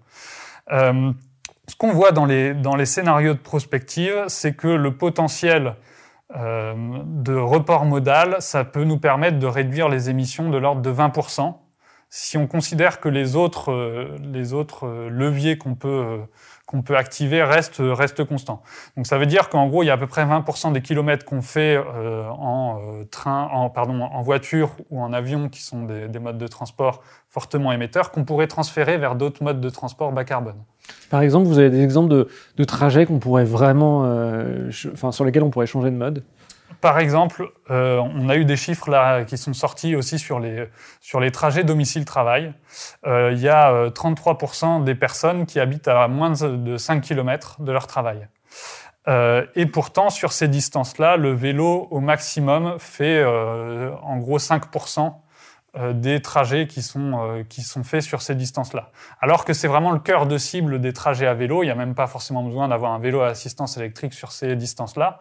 Euh, 0.73 1.13
ce 1.69 1.77
qu'on 1.77 1.93
voit 1.93 2.11
dans 2.11 2.27
les, 2.27 2.53
dans 2.53 2.75
les 2.75 2.85
scénarios 2.85 3.35
de 3.35 3.39
prospective, 3.39 4.25
c'est 4.27 4.55
que 4.55 4.67
le 4.67 4.97
potentiel 4.97 5.77
euh, 6.37 6.75
de 7.05 7.35
report 7.35 7.85
modal, 7.85 8.37
ça 8.41 8.65
peut 8.65 8.85
nous 8.85 8.99
permettre 8.99 9.39
de 9.39 9.47
réduire 9.47 9.89
les 9.89 10.11
émissions 10.11 10.51
de 10.51 10.59
l'ordre 10.59 10.83
de 10.83 10.93
20% 10.93 11.57
si 12.11 12.37
on 12.37 12.47
considère 12.47 13.01
que 13.01 13.09
les 13.09 13.37
autres, 13.37 14.19
les 14.21 14.53
autres 14.53 15.09
leviers 15.09 15.57
qu'on 15.57 15.75
peut 15.75 16.19
qu'on 16.71 16.83
peut 16.83 16.97
activer 16.97 17.43
reste, 17.43 17.79
reste 17.81 18.23
constant. 18.23 18.63
Donc 18.97 19.09
ça 19.09 19.19
veut 19.19 19.27
dire 19.27 19.49
qu'en 19.49 19.67
gros, 19.67 19.83
il 19.83 19.87
y 19.87 19.91
a 19.91 19.95
à 19.95 19.97
peu 19.97 20.07
près 20.07 20.25
20% 20.25 20.73
des 20.73 20.83
kilomètres 20.83 21.25
qu'on 21.25 21.43
fait 21.43 21.77
euh, 21.77 22.29
en 22.29 22.79
euh, 22.79 23.05
train, 23.11 23.49
en, 23.53 23.71
pardon, 23.71 24.03
en 24.03 24.23
voiture 24.23 24.77
ou 24.89 25.03
en 25.03 25.13
avion, 25.13 25.49
qui 25.49 25.63
sont 25.63 25.83
des, 25.83 26.07
des 26.07 26.21
modes 26.21 26.39
de 26.39 26.47
transport 26.47 27.03
fortement 27.29 27.73
émetteurs, 27.73 28.13
qu'on 28.13 28.23
pourrait 28.23 28.47
transférer 28.47 28.99
vers 28.99 29.17
d'autres 29.17 29.43
modes 29.43 29.61
de 29.61 29.69
transport 29.69 30.13
bas 30.13 30.23
carbone. 30.23 30.63
Par 31.11 31.23
exemple, 31.23 31.49
vous 31.49 31.59
avez 31.59 31.71
des 31.71 31.83
exemples 31.83 32.11
de, 32.11 32.29
de 32.57 32.65
trajets 32.65 33.05
qu'on 33.05 33.19
pourrait 33.19 33.45
vraiment, 33.45 34.05
euh, 34.05 34.71
enfin, 34.93 35.11
sur 35.11 35.25
lesquels 35.25 35.43
on 35.43 35.51
pourrait 35.51 35.67
changer 35.67 35.91
de 35.91 35.97
mode? 35.97 36.23
Par 36.81 36.99
exemple, 36.99 37.51
euh, 37.71 37.99
on 37.99 38.29
a 38.29 38.37
eu 38.37 38.45
des 38.45 38.57
chiffres 38.57 38.91
là 38.91 39.25
qui 39.25 39.37
sont 39.37 39.53
sortis 39.53 39.97
aussi 39.97 40.19
sur 40.19 40.41
les, 40.41 40.69
sur 41.01 41.21
les 41.21 41.31
trajets 41.31 41.65
domicile-travail. 41.65 42.55
Euh, 43.07 43.33
il 43.33 43.41
y 43.41 43.49
a 43.49 43.89
33% 43.91 44.81
euh, 44.81 44.85
des 44.85 44.95
personnes 44.95 45.47
qui 45.47 45.61
habitent 45.61 45.89
à 45.89 46.09
moins 46.09 46.31
de 46.31 46.77
5 46.77 47.01
km 47.01 47.61
de 47.61 47.73
leur 47.73 47.87
travail. 47.87 48.29
Et 49.57 49.67
pourtant, 49.67 50.09
sur 50.09 50.31
ces 50.33 50.47
distances-là, 50.47 51.17
le 51.17 51.33
vélo 51.33 51.89
au 51.91 51.99
maximum 51.99 52.79
fait 52.79 53.25
en 53.25 54.19
gros 54.19 54.39
5% 54.39 55.13
euh, 55.77 55.93
des 55.93 56.23
trajets 56.23 56.69
qui 56.69 56.81
sont, 56.81 57.45
qui 57.49 57.63
sont 57.63 57.83
faits 57.83 58.03
sur 58.03 58.23
ces 58.23 58.37
distances-là. 58.37 58.93
Alors 59.21 59.45
que 59.45 59.53
c'est 59.53 59.67
vraiment 59.67 59.91
le 59.91 59.99
cœur 59.99 60.27
de 60.27 60.39
cible 60.39 60.81
des 60.81 60.93
trajets 60.93 61.27
à 61.27 61.35
vélo. 61.35 61.65
Il 61.65 61.67
n'y 61.67 61.73
a 61.73 61.75
même 61.75 61.97
pas 61.97 62.07
forcément 62.07 62.45
besoin 62.45 62.69
d'avoir 62.69 62.93
un 62.93 63.01
vélo 63.01 63.21
à 63.21 63.29
assistance 63.29 63.77
électrique 63.77 64.15
sur 64.15 64.31
ces 64.31 64.55
distances-là 64.55 65.19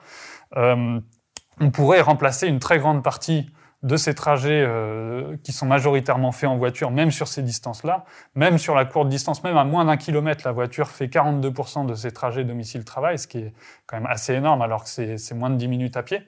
on 1.59 1.71
pourrait 1.71 2.01
remplacer 2.01 2.47
une 2.47 2.59
très 2.59 2.79
grande 2.79 3.03
partie 3.03 3.51
de 3.81 3.95
ces 3.95 4.13
trajets 4.13 4.63
euh, 4.67 5.37
qui 5.43 5.53
sont 5.53 5.65
majoritairement 5.65 6.33
faits 6.33 6.49
en 6.49 6.57
voiture, 6.57 6.91
même 6.91 7.11
sur 7.11 7.29
ces 7.29 7.41
distances-là, 7.41 8.03
même 8.35 8.57
sur 8.57 8.75
la 8.75 8.83
courte 8.83 9.07
distance, 9.07 9.43
même 9.43 9.57
à 9.57 9.63
moins 9.63 9.85
d'un 9.85 9.95
kilomètre, 9.95 10.41
la 10.45 10.51
voiture 10.51 10.89
fait 10.89 11.07
42% 11.07 11.85
de 11.85 11.95
ces 11.95 12.11
trajets 12.11 12.43
domicile-travail, 12.43 13.17
ce 13.17 13.27
qui 13.27 13.37
est 13.37 13.53
quand 13.87 13.97
même 13.97 14.09
assez 14.09 14.33
énorme 14.33 14.61
alors 14.61 14.83
que 14.83 14.89
c'est 14.89 15.33
moins 15.33 15.49
de 15.49 15.55
10 15.55 15.67
minutes 15.69 15.95
à 15.95 16.03
pied. 16.03 16.27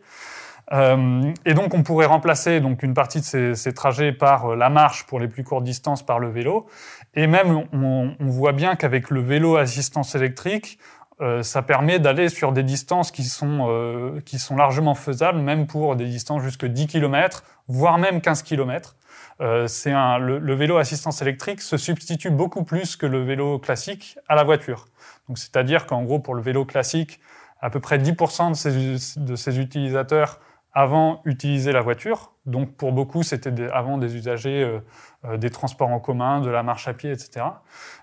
Euh, 0.71 1.33
et 1.45 1.53
donc 1.53 1.73
on 1.73 1.83
pourrait 1.83 2.05
remplacer 2.05 2.61
donc 2.61 2.83
une 2.83 2.93
partie 2.93 3.19
de 3.19 3.53
ces, 3.55 3.73
trajets 3.73 4.13
par 4.13 4.51
euh, 4.51 4.55
la 4.55 4.69
marche 4.69 5.05
pour 5.05 5.19
les 5.19 5.27
plus 5.27 5.43
courtes 5.43 5.65
distances 5.65 6.03
par 6.05 6.19
le 6.19 6.29
vélo. 6.29 6.67
Et 7.15 7.27
même 7.27 7.65
on 7.73 8.15
voit 8.21 8.53
bien 8.53 8.77
qu'avec 8.77 9.09
le 9.09 9.19
vélo 9.19 9.57
assistance 9.57 10.15
électrique, 10.15 10.79
euh, 11.21 11.43
ça 11.43 11.61
permet 11.61 11.99
d'aller 11.99 12.29
sur 12.29 12.51
des 12.51 12.63
distances 12.63 13.11
qui 13.11 13.23
sont, 13.23 13.67
euh, 13.69 14.19
qui 14.21 14.39
sont 14.39 14.55
largement 14.55 14.95
faisables, 14.95 15.39
même 15.39 15.67
pour 15.67 15.95
des 15.95 16.05
distances 16.05 16.41
jusque 16.41 16.65
10 16.65 16.87
km, 16.87 17.43
voire 17.67 17.99
même 17.99 18.21
15 18.21 18.41
km. 18.41 18.95
Euh, 19.39 19.67
un, 19.85 20.17
le, 20.17 20.55
vélo 20.55 20.77
assistance 20.77 21.21
électrique 21.21 21.61
se 21.61 21.77
substitue 21.77 22.31
beaucoup 22.31 22.63
plus 22.63 22.95
que 22.95 23.05
le 23.05 23.23
vélo 23.23 23.59
classique 23.59 24.17
à 24.27 24.35
la 24.35 24.43
voiture. 24.43 24.87
C'est-à-dire 25.35 25.85
qu'en 25.85 26.03
gros, 26.03 26.19
pour 26.19 26.33
le 26.33 26.41
vélo 26.41 26.65
classique, 26.65 27.19
à 27.59 27.69
peu 27.69 27.79
près 27.79 27.99
10% 27.99 28.49
de 28.49 28.55
ses, 28.55 29.19
de 29.19 29.35
ses 29.35 29.59
utilisateurs 29.59 30.39
avant 30.73 31.21
utilisaient 31.25 31.71
la 31.71 31.81
voiture. 31.81 32.31
Donc, 32.45 32.75
pour 32.75 32.93
beaucoup, 32.93 33.23
c'était 33.23 33.51
avant 33.71 33.97
des 33.97 34.15
usagers 34.15 34.79
euh, 35.25 35.37
des 35.37 35.49
transports 35.51 35.89
en 35.89 35.99
commun, 35.99 36.41
de 36.41 36.49
la 36.49 36.63
marche 36.63 36.87
à 36.87 36.93
pied, 36.93 37.11
etc. 37.11 37.45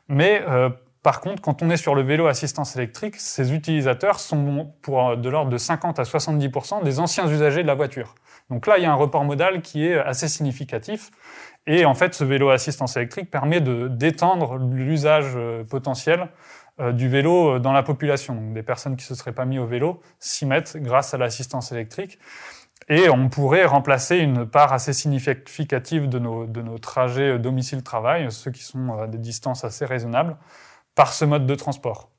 Mais 0.09 0.45
par 1.03 1.21
contre, 1.21 1.41
quand 1.41 1.63
on 1.63 1.71
est 1.71 1.77
sur 1.77 1.95
le 1.95 2.03
vélo 2.03 2.27
assistance 2.27 2.77
électrique, 2.77 3.17
ces 3.17 3.53
utilisateurs 3.53 4.19
sont 4.19 4.73
pour 4.83 5.17
de 5.17 5.29
l'ordre 5.29 5.51
de 5.51 5.59
50 5.59 5.99
à 5.99 6.03
70% 6.03 6.83
des 6.83 6.99
anciens 6.99 7.29
usagers 7.29 7.63
de 7.63 7.69
la 7.69 7.75
voiture. 7.75 8.15
Donc 8.51 8.67
là, 8.67 8.79
il 8.79 8.83
y 8.83 8.87
a 8.87 8.93
un 8.93 8.97
report 8.97 9.25
modal 9.25 9.63
qui 9.63 9.87
est 9.87 9.99
assez 9.99 10.29
significatif. 10.29 11.11
Et 11.67 11.85
en 11.85 11.95
fait, 11.95 12.15
ce 12.15 12.25
vélo 12.25 12.49
assistance 12.49 12.97
électrique 12.97 13.31
permet 13.31 13.61
d'étendre 13.61 14.57
l'usage 14.57 15.33
euh, 15.37 15.65
potentiel 15.65 16.29
euh, 16.81 16.93
du 16.93 17.09
vélo 17.09 17.57
euh, 17.57 17.59
dans 17.59 17.73
la 17.73 17.83
population. 17.83 18.35
Donc, 18.35 18.55
des 18.55 18.63
personnes 18.63 18.97
qui 18.97 19.05
se 19.05 19.15
seraient 19.15 19.35
pas 19.35 19.45
mis 19.45 19.59
au 19.59 19.67
vélo 19.67 20.01
s'y 20.19 20.47
mettent 20.47 20.79
grâce 20.79 21.13
à 21.13 21.19
l'assistance 21.19 21.71
électrique. 21.71 22.19
Et 22.89 23.11
on 23.11 23.29
pourrait 23.29 23.67
remplacer 23.67 24.17
une 24.17 24.47
part 24.47 24.73
assez 24.73 24.95
significative 24.95 26.09
de 26.09 26.19
nos, 26.19 26.47
de 26.47 26.63
nos 26.63 26.79
trajets 26.79 27.39
domicile-travail, 27.39 28.33
ceux 28.33 28.51
qui 28.51 28.63
sont 28.63 28.99
à 28.99 29.07
des 29.07 29.19
distances 29.19 29.63
assez 29.63 29.85
raisonnables, 29.85 30.39
par 30.99 31.13
ce 31.13 31.25
mode 31.25 31.47
de 31.47 31.55
transport. 31.55 32.11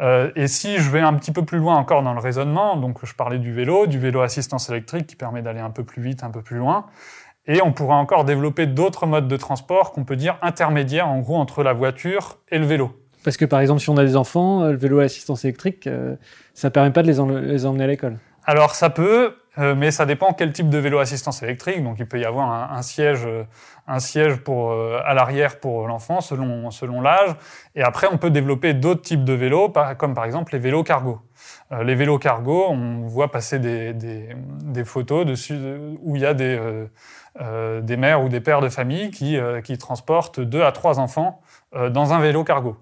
Euh, 0.00 0.30
et 0.36 0.46
si 0.46 0.78
je 0.78 0.88
vais 0.92 1.00
un 1.00 1.12
petit 1.14 1.32
peu 1.32 1.44
plus 1.44 1.58
loin 1.58 1.74
encore 1.74 2.04
dans 2.04 2.14
le 2.14 2.20
raisonnement, 2.20 2.76
donc 2.76 3.04
je 3.04 3.14
parlais 3.16 3.40
du 3.40 3.52
vélo, 3.52 3.88
du 3.88 3.98
vélo 3.98 4.20
assistance 4.20 4.70
électrique 4.70 5.08
qui 5.08 5.16
permet 5.16 5.42
d'aller 5.42 5.58
un 5.58 5.70
peu 5.70 5.82
plus 5.82 6.00
vite, 6.00 6.22
un 6.22 6.30
peu 6.30 6.40
plus 6.40 6.56
loin, 6.56 6.86
et 7.48 7.60
on 7.62 7.72
pourrait 7.72 7.96
encore 7.96 8.24
développer 8.24 8.68
d'autres 8.68 9.06
modes 9.06 9.26
de 9.26 9.36
transport 9.36 9.90
qu'on 9.90 10.04
peut 10.04 10.14
dire 10.14 10.38
intermédiaires 10.40 11.08
en 11.08 11.18
gros 11.18 11.36
entre 11.36 11.64
la 11.64 11.72
voiture 11.72 12.38
et 12.52 12.58
le 12.60 12.64
vélo. 12.64 12.92
Parce 13.24 13.36
que 13.36 13.44
par 13.44 13.58
exemple, 13.58 13.80
si 13.80 13.90
on 13.90 13.96
a 13.96 14.04
des 14.04 14.14
enfants, 14.14 14.62
euh, 14.62 14.70
le 14.70 14.78
vélo 14.78 15.00
à 15.00 15.02
assistance 15.02 15.44
électrique, 15.44 15.88
euh, 15.88 16.14
ça 16.54 16.70
permet 16.70 16.92
pas 16.92 17.02
de 17.02 17.08
les 17.08 17.66
emmener 17.66 17.84
à 17.84 17.88
l'école. 17.88 18.20
Alors 18.44 18.74
ça 18.74 18.90
peut, 18.90 19.36
euh, 19.58 19.74
mais 19.76 19.90
ça 19.92 20.04
dépend 20.04 20.32
quel 20.32 20.52
type 20.52 20.68
de 20.68 20.78
vélo 20.78 20.98
assistance 20.98 21.42
électrique. 21.42 21.82
Donc 21.82 21.96
il 21.98 22.06
peut 22.06 22.18
y 22.18 22.24
avoir 22.24 22.72
un, 22.72 22.82
siège, 22.82 23.26
un 23.86 24.00
siège 24.00 24.36
pour 24.36 24.72
euh, 24.72 24.98
à 25.04 25.14
l'arrière 25.14 25.60
pour 25.60 25.86
l'enfant 25.86 26.20
selon 26.20 26.70
selon 26.72 27.00
l'âge. 27.00 27.30
Et 27.76 27.82
après 27.82 28.08
on 28.10 28.18
peut 28.18 28.30
développer 28.30 28.74
d'autres 28.74 29.02
types 29.02 29.24
de 29.24 29.32
vélos, 29.32 29.72
comme 29.98 30.14
par 30.14 30.24
exemple 30.24 30.52
les 30.54 30.58
vélos 30.58 30.82
cargo. 30.82 31.20
Euh, 31.70 31.84
les 31.84 31.94
vélos 31.94 32.18
cargo, 32.18 32.66
on 32.68 33.06
voit 33.06 33.30
passer 33.30 33.60
des, 33.60 33.92
des, 33.92 34.30
des 34.34 34.84
photos 34.84 35.24
dessus 35.24 35.58
où 36.00 36.16
il 36.16 36.22
y 36.22 36.26
a 36.26 36.34
des 36.34 36.58
des 37.82 37.96
mères 37.96 38.22
ou 38.22 38.28
des 38.28 38.40
pères 38.40 38.60
de 38.60 38.68
famille 38.68 39.10
qui 39.10 39.38
qui 39.64 39.78
transportent 39.78 40.40
deux 40.40 40.62
à 40.62 40.72
trois 40.72 40.98
enfants 40.98 41.40
dans 41.72 42.12
un 42.12 42.20
vélo 42.20 42.44
cargo. 42.44 42.76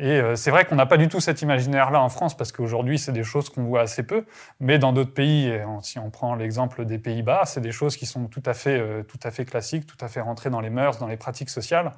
Et 0.00 0.18
euh, 0.18 0.34
c'est 0.34 0.50
vrai 0.50 0.64
qu'on 0.64 0.76
n'a 0.76 0.86
pas 0.86 0.96
du 0.96 1.08
tout 1.08 1.20
cet 1.20 1.42
imaginaire-là 1.42 2.02
en 2.02 2.08
France, 2.08 2.34
parce 2.34 2.52
qu'aujourd'hui, 2.52 2.98
c'est 2.98 3.12
des 3.12 3.22
choses 3.22 3.50
qu'on 3.50 3.64
voit 3.64 3.82
assez 3.82 4.02
peu. 4.02 4.24
Mais 4.58 4.78
dans 4.78 4.94
d'autres 4.94 5.12
pays, 5.12 5.52
si 5.82 5.98
on 5.98 6.08
prend 6.10 6.34
l'exemple 6.34 6.86
des 6.86 6.98
Pays-Bas, 6.98 7.42
c'est 7.44 7.60
des 7.60 7.70
choses 7.70 7.96
qui 7.96 8.06
sont 8.06 8.24
tout 8.24 8.42
à, 8.46 8.54
fait, 8.54 8.80
euh, 8.80 9.02
tout 9.02 9.20
à 9.22 9.30
fait 9.30 9.44
classiques, 9.44 9.86
tout 9.86 10.02
à 10.02 10.08
fait 10.08 10.22
rentrées 10.22 10.48
dans 10.48 10.62
les 10.62 10.70
mœurs, 10.70 10.98
dans 10.98 11.06
les 11.06 11.18
pratiques 11.18 11.50
sociales. 11.50 11.92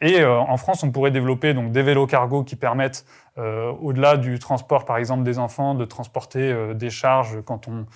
Et 0.00 0.20
euh, 0.20 0.38
en 0.38 0.56
France, 0.56 0.84
on 0.84 0.92
pourrait 0.92 1.10
développer 1.10 1.52
donc 1.52 1.72
des 1.72 1.82
vélos 1.82 2.06
cargo 2.06 2.44
qui 2.44 2.54
permettent, 2.54 3.04
au-delà 3.36 4.18
du 4.18 4.38
transport, 4.38 4.84
par 4.84 4.98
exemple, 4.98 5.22
des 5.22 5.38
enfants, 5.38 5.74
de 5.74 5.86
transporter 5.86 6.74
des 6.74 6.90
charges 6.90 7.38
quand 7.46 7.66
on, 7.66 7.86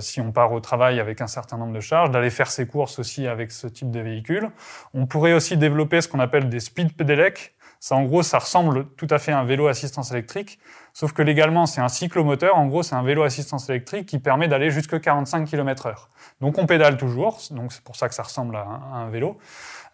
si 0.00 0.20
on 0.20 0.32
part 0.32 0.50
au 0.50 0.58
travail 0.58 0.98
avec 0.98 1.20
un 1.20 1.28
certain 1.28 1.58
nombre 1.58 1.72
de 1.72 1.78
charges, 1.78 2.10
d'aller 2.10 2.30
faire 2.30 2.50
ses 2.50 2.66
courses 2.66 2.98
aussi 2.98 3.28
avec 3.28 3.52
ce 3.52 3.68
type 3.68 3.92
de 3.92 4.00
véhicule. 4.00 4.50
On 4.92 5.06
pourrait 5.06 5.32
aussi 5.32 5.56
développer 5.56 6.00
ce 6.00 6.08
qu'on 6.08 6.18
appelle 6.18 6.48
des 6.48 6.58
speed 6.58 6.96
pedelecs, 6.96 7.54
ça, 7.84 7.96
en 7.96 8.04
gros, 8.04 8.22
ça 8.22 8.38
ressemble 8.38 8.86
tout 8.96 9.06
à 9.10 9.18
fait 9.18 9.30
à 9.30 9.38
un 9.38 9.44
vélo 9.44 9.66
assistance 9.66 10.10
électrique, 10.10 10.58
sauf 10.94 11.12
que 11.12 11.20
légalement, 11.20 11.66
c'est 11.66 11.82
un 11.82 11.90
cyclomoteur. 11.90 12.56
En 12.56 12.66
gros, 12.66 12.82
c'est 12.82 12.94
un 12.94 13.02
vélo 13.02 13.24
assistance 13.24 13.68
électrique 13.68 14.06
qui 14.06 14.18
permet 14.18 14.48
d'aller 14.48 14.70
jusqu'à 14.70 14.98
45 14.98 15.44
km 15.44 15.84
heure. 15.84 16.08
Donc, 16.40 16.56
on 16.56 16.64
pédale 16.64 16.96
toujours, 16.96 17.42
donc 17.50 17.74
c'est 17.74 17.84
pour 17.84 17.96
ça 17.96 18.08
que 18.08 18.14
ça 18.14 18.22
ressemble 18.22 18.56
à 18.56 18.62
un, 18.62 19.10
vélo. 19.10 19.36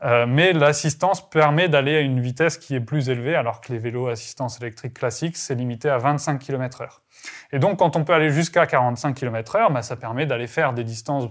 Euh, 0.04 0.24
mais 0.24 0.52
l'assistance 0.52 1.28
permet 1.28 1.68
d'aller 1.68 1.96
à 1.96 2.00
une 2.00 2.20
vitesse 2.20 2.58
qui 2.58 2.76
est 2.76 2.80
plus 2.80 3.08
élevée, 3.08 3.34
alors 3.34 3.60
que 3.60 3.72
les 3.72 3.80
vélos 3.80 4.06
assistance 4.06 4.60
électrique 4.60 4.94
classiques, 4.94 5.36
c'est 5.36 5.56
limité 5.56 5.90
à 5.90 5.98
25 5.98 6.38
km 6.38 6.82
heure. 6.82 7.02
Et 7.50 7.58
donc, 7.58 7.80
quand 7.80 7.96
on 7.96 8.04
peut 8.04 8.14
aller 8.14 8.30
jusqu'à 8.30 8.68
45 8.68 9.16
km 9.16 9.56
heure, 9.56 9.72
bah, 9.72 9.82
ça 9.82 9.96
permet 9.96 10.26
d'aller 10.26 10.46
faire 10.46 10.74
des 10.74 10.84
distances 10.84 11.26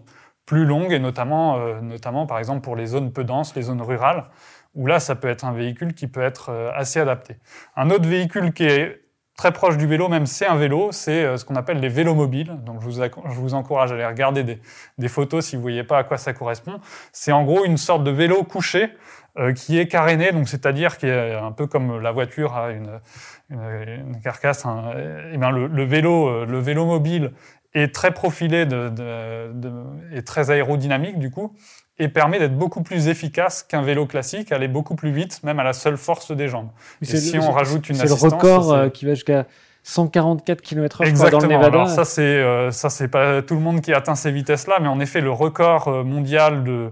plus 0.46 0.66
longues, 0.66 0.92
et 0.92 1.00
notamment, 1.00 1.58
euh, 1.58 1.80
notamment, 1.80 2.26
par 2.26 2.38
exemple, 2.40 2.62
pour 2.62 2.76
les 2.76 2.88
zones 2.88 3.14
peu 3.14 3.24
denses, 3.24 3.56
les 3.56 3.62
zones 3.62 3.82
rurales, 3.82 4.26
où 4.76 4.88
là, 4.88 5.00
ça 5.00 5.16
peut 5.16 5.28
être 5.28 5.46
un 5.46 5.52
véhicule 5.52 5.94
qui 5.94 6.08
peut 6.08 6.22
être 6.22 6.50
euh, 6.50 6.72
assez 6.74 7.00
adapté. 7.00 7.38
Un 7.76 7.90
autre 7.90 8.08
véhicule 8.08 8.54
qui 8.54 8.66
est 8.66 9.02
très 9.36 9.52
proche 9.52 9.78
du 9.78 9.88
vélo, 9.88 10.10
même 10.10 10.26
c'est 10.26 10.46
un 10.46 10.58
vélo, 10.58 10.92
c'est 10.92 11.24
euh, 11.24 11.38
ce 11.38 11.46
qu'on 11.46 11.56
appelle 11.56 11.80
les 11.80 11.90
vélos 11.90 12.16
mobiles. 12.16 12.60
Donc 12.66 12.82
je 12.82 12.88
vous, 12.88 13.54
encourage 13.54 13.92
à 13.92 13.96
aller 13.96 14.06
regarder 14.06 14.60
des, 14.98 15.08
photos 15.08 15.46
si 15.46 15.56
vous 15.56 15.62
voyez 15.62 15.84
pas 15.84 15.98
à 15.98 16.04
quoi 16.04 16.18
ça 16.18 16.34
correspond. 16.34 16.80
C'est 17.12 17.32
en 17.32 17.44
gros 17.44 17.66
une 17.66 17.78
sorte 17.78 18.04
de 18.04 18.12
vélo 18.12 18.44
couché 18.44 18.94
euh, 19.38 19.54
qui 19.54 19.80
est 19.80 19.88
caréné, 19.88 20.32
donc 20.32 20.48
c'est-à-dire 20.48 20.98
qui 20.98 21.08
est 21.08 21.34
un 21.34 21.52
peu 21.52 21.68
comme 21.68 22.00
la 22.00 22.12
voiture 22.12 22.56
a 22.56 22.72
une, 22.72 23.00
carcasse. 24.24 24.66
Hein. 24.66 24.92
Et 24.96 25.32
eh 25.34 25.38
bien 25.38 25.50
le, 25.50 25.68
le, 25.68 25.84
vélo, 25.84 26.46
le 26.46 26.60
vélo 26.60 26.86
mobile 26.86 27.32
est 27.74 27.94
très 27.94 28.12
profilé 28.12 28.66
de, 28.66 28.90
de, 28.90 29.52
de, 29.54 29.72
et 30.14 30.24
très 30.24 30.52
aérodynamique 30.52 31.20
du 31.20 31.32
coup 31.32 31.56
et 32.00 32.08
permet 32.08 32.40
d'être 32.40 32.58
beaucoup 32.58 32.82
plus 32.82 33.10
efficace 33.10 33.62
qu'un 33.62 33.82
vélo 33.82 34.06
classique, 34.06 34.52
aller 34.54 34.70
beaucoup 34.70 34.96
plus 34.96 35.12
vite, 35.12 35.44
même 35.44 35.60
à 35.60 35.64
la 35.64 35.74
seule 35.74 35.98
force 35.98 36.32
des 36.32 36.48
jambes. 36.48 36.70
Et 37.02 37.06
si 37.06 37.38
on 37.38 37.52
rajoute 37.52 37.90
une 37.90 38.00
assistance... 38.00 38.20
C'est 38.20 38.30
le 38.30 38.36
record 38.36 38.74
euh, 38.74 38.90
qui 38.90 39.06
va 39.06 39.14
jusqu'à 39.14 39.46
144 39.84 40.62
km/h 40.62 41.08
Exactement. 41.08 41.42
dans 41.42 41.48
le 41.48 41.54
Nevada. 41.54 41.68
Alors 41.68 41.90
ça, 41.90 42.06
c'est 42.06 42.22
euh, 42.22 42.72
ça, 42.72 42.90
c'est 42.90 43.10
pas 43.10 43.42
tout 43.42 43.56
le 43.56 43.60
monde 43.60 43.82
qui 43.82 43.94
atteint 43.94 44.16
ces 44.16 44.32
vitesses-là, 44.32 44.80
mais 44.82 44.88
en 44.88 45.00
effet, 45.02 45.20
le 45.20 45.32
record 45.32 45.90
euh, 45.90 46.04
mondial 46.06 46.64
de, 46.64 46.90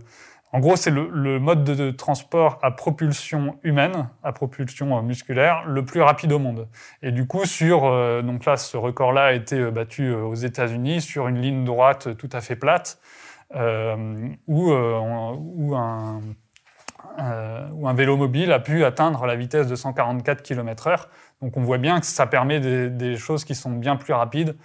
en 0.52 0.60
gros, 0.60 0.76
c'est 0.76 0.92
le, 0.92 1.10
le, 1.14 1.40
mode 1.40 1.64
de, 1.64 1.92
transport 1.92 2.60
à 2.62 2.72
propulsion 2.72 3.58
humaine, 3.64 4.10
à 4.24 4.34
propulsion 4.34 5.02
musculaire, 5.02 5.64
le 5.68 5.86
plus 5.86 6.02
rapide 6.02 6.34
au 6.34 6.40
monde. 6.40 6.68
Et 7.02 7.14
du 7.14 7.28
coup, 7.28 7.46
sur 7.46 7.82
donc 8.24 8.46
là, 8.46 8.58
ce 8.58 8.76
record-là 8.76 9.26
a 9.26 9.34
été 9.34 9.72
battu 9.72 10.14
aux 10.14 10.36
États-Unis 10.36 11.00
sur 11.00 11.30
une 11.30 11.42
ligne 11.42 11.64
droite 11.64 12.18
tout 12.18 12.30
à 12.34 12.42
fait 12.42 12.56
plate. 12.58 13.00
Euh, 13.56 14.28
où, 14.46 14.72
euh, 14.72 15.00
où 15.40 15.74
un, 15.76 16.20
vélo 17.94 18.18
mobile 18.18 18.52
a 18.52 18.60
pu 18.60 18.84
atteindre 18.84 19.26
la 19.26 19.38
vitesse 19.38 19.68
de 19.68 19.76
144 19.76 20.44
km/h. 20.44 21.06
Donc 21.42 21.56
on 21.56 21.62
voit 21.62 21.78
bien 21.78 22.00
que 22.00 22.06
ça 22.06 22.28
permet 22.28 22.60
des, 22.90 23.16
choses 23.16 23.46
qui 23.46 23.56
sont 23.56 23.72
bien 23.72 23.96
plus 23.96 24.14
rapides 24.14 24.58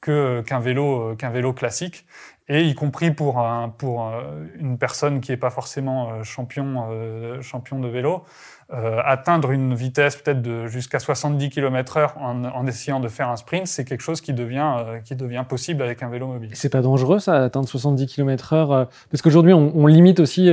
qu'un 0.00 0.60
vélo, 0.60 1.16
classique 1.54 2.06
et 2.48 2.62
y 2.62 2.74
compris 2.74 3.10
pour, 3.10 3.40
une 3.40 4.78
personne 4.78 5.20
qui 5.20 5.32
n'est 5.32 5.36
pas 5.36 5.50
forcément 5.50 6.22
champion 6.22 7.40
de 7.40 7.88
vélo, 7.88 8.24
euh, 8.70 9.00
atteindre 9.02 9.50
une 9.50 9.74
vitesse 9.74 10.16
peut-être 10.16 10.42
de 10.42 10.66
jusqu'à 10.66 10.98
70 10.98 11.48
km/h 11.48 12.10
en, 12.18 12.44
en, 12.44 12.66
essayant 12.66 13.00
de 13.00 13.08
faire 13.08 13.30
un 13.30 13.36
sprint, 13.36 13.66
c'est 13.66 13.86
quelque 13.86 14.02
chose 14.02 14.20
qui 14.20 14.34
devient, 14.34 14.74
euh, 14.78 14.98
qui 14.98 15.16
devient 15.16 15.44
possible 15.48 15.82
avec 15.82 16.02
un 16.02 16.10
vélo 16.10 16.26
mobile. 16.26 16.50
C'est 16.52 16.68
pas 16.68 16.82
dangereux 16.82 17.18
ça, 17.18 17.44
atteindre 17.44 17.66
70 17.66 18.06
km/h 18.06 18.70
euh, 18.70 18.84
Parce 19.10 19.22
qu'aujourd'hui, 19.22 19.54
on, 19.54 19.72
on, 19.74 19.86
limite 19.86 20.20
aussi 20.20 20.50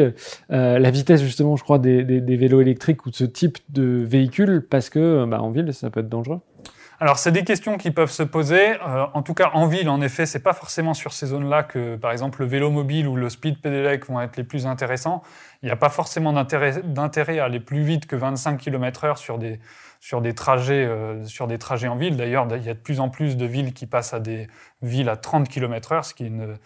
la 0.47 0.91
vitesse 0.91 1.21
justement, 1.21 1.57
je 1.57 1.63
crois, 1.63 1.77
des, 1.77 2.05
des, 2.05 2.21
des, 2.21 2.37
vélos 2.37 2.61
électriques 2.61 3.05
ou 3.05 3.09
de 3.09 3.15
ce 3.15 3.25
type 3.25 3.57
de 3.67 4.05
véhicule 4.05 4.65
parce 4.69 4.89
que 4.89 5.25
bah, 5.25 5.41
en 5.41 5.49
ville, 5.49 5.73
ça 5.73 5.89
peut 5.89 5.99
être 5.99 6.07
dangereux. 6.07 6.39
Alors, 6.99 7.17
c'est 7.17 7.33
des 7.33 7.43
questions 7.43 7.77
qui 7.77 7.91
peuvent 7.91 8.11
se 8.11 8.23
poser. 8.23 8.71
Euh, 8.81 9.05
en 9.13 9.21
tout 9.21 9.33
cas, 9.33 9.51
en 9.53 9.67
ville, 9.67 9.89
en 9.89 9.99
effet, 9.99 10.25
c'est 10.25 10.39
pas 10.39 10.53
forcément 10.53 10.93
sur 10.93 11.11
ces 11.11 11.27
zones-là 11.27 11.63
que, 11.63 11.97
par 11.97 12.11
exemple, 12.11 12.41
le 12.41 12.47
vélo 12.47 12.71
mobile 12.71 13.07
ou 13.07 13.17
le 13.17 13.29
speed 13.29 13.59
pedelec 13.59 14.05
vont 14.05 14.21
être 14.21 14.37
les 14.37 14.45
plus 14.45 14.65
intéressants. 14.65 15.21
Il 15.65 15.69
n'y 15.69 15.71
a 15.71 15.77
pas 15.77 15.89
forcément 15.89 16.31
d'intérêt 16.31 17.39
à 17.39 17.45
aller 17.45 17.59
plus 17.59 17.81
vite 17.81 18.05
que 18.05 18.15
25 18.15 18.59
km/h 18.59 19.17
sur 19.17 19.39
des, 19.39 19.59
sur 19.99 20.21
des 20.21 20.33
trajets, 20.33 20.85
euh, 20.85 21.23
sur 21.25 21.47
des 21.47 21.57
trajets 21.57 21.87
en 21.87 21.95
ville. 21.95 22.15
D'ailleurs, 22.17 22.47
il 22.55 22.63
y 22.63 22.69
a 22.69 22.73
de 22.73 22.79
plus 22.79 22.99
en 22.99 23.09
plus 23.09 23.37
de 23.37 23.45
villes 23.45 23.73
qui 23.73 23.87
passent 23.87 24.13
à 24.13 24.19
des 24.19 24.47
villes 24.81 25.09
à 25.09 25.15
30 25.15 25.49
km/h, 25.49 26.03
ce 26.03 26.13
qui 26.13 26.23
est 26.23 26.27
une, 26.27 26.57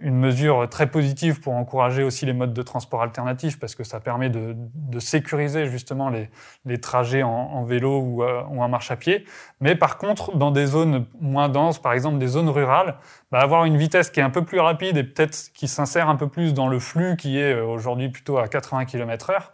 une, 0.00 0.16
mesure 0.16 0.68
très 0.68 0.86
positive 0.86 1.40
pour 1.40 1.54
encourager 1.54 2.02
aussi 2.02 2.26
les 2.26 2.32
modes 2.32 2.52
de 2.52 2.62
transport 2.62 3.02
alternatifs, 3.02 3.58
parce 3.58 3.74
que 3.74 3.84
ça 3.84 4.00
permet 4.00 4.30
de, 4.30 4.54
de 4.74 4.98
sécuriser 5.00 5.66
justement 5.66 6.10
les, 6.10 6.28
les 6.64 6.78
trajets 6.78 7.22
en, 7.22 7.64
vélo 7.64 8.00
ou, 8.00 8.22
euh, 8.22 8.42
ou, 8.50 8.62
en 8.62 8.68
marche 8.68 8.90
à 8.90 8.96
pied. 8.96 9.24
Mais 9.60 9.74
par 9.74 9.98
contre, 9.98 10.36
dans 10.36 10.50
des 10.50 10.66
zones 10.66 11.06
moins 11.20 11.48
denses, 11.48 11.80
par 11.80 11.92
exemple 11.92 12.18
des 12.18 12.28
zones 12.28 12.48
rurales, 12.48 12.96
bah, 13.30 13.40
avoir 13.40 13.64
une 13.64 13.76
vitesse 13.76 14.10
qui 14.10 14.20
est 14.20 14.24
un 14.24 14.30
peu 14.30 14.44
plus 14.44 14.60
rapide 14.60 14.96
et 14.96 15.04
peut-être 15.04 15.50
qui 15.54 15.68
s'insère 15.68 16.08
un 16.08 16.16
peu 16.16 16.28
plus 16.28 16.54
dans 16.54 16.68
le 16.68 16.78
flux 16.78 17.16
qui 17.16 17.38
est 17.38 17.54
euh, 17.54 17.64
aujourd'hui 17.64 18.08
plutôt 18.10 18.38
à 18.38 18.48
80 18.48 18.84
km/h, 18.84 19.50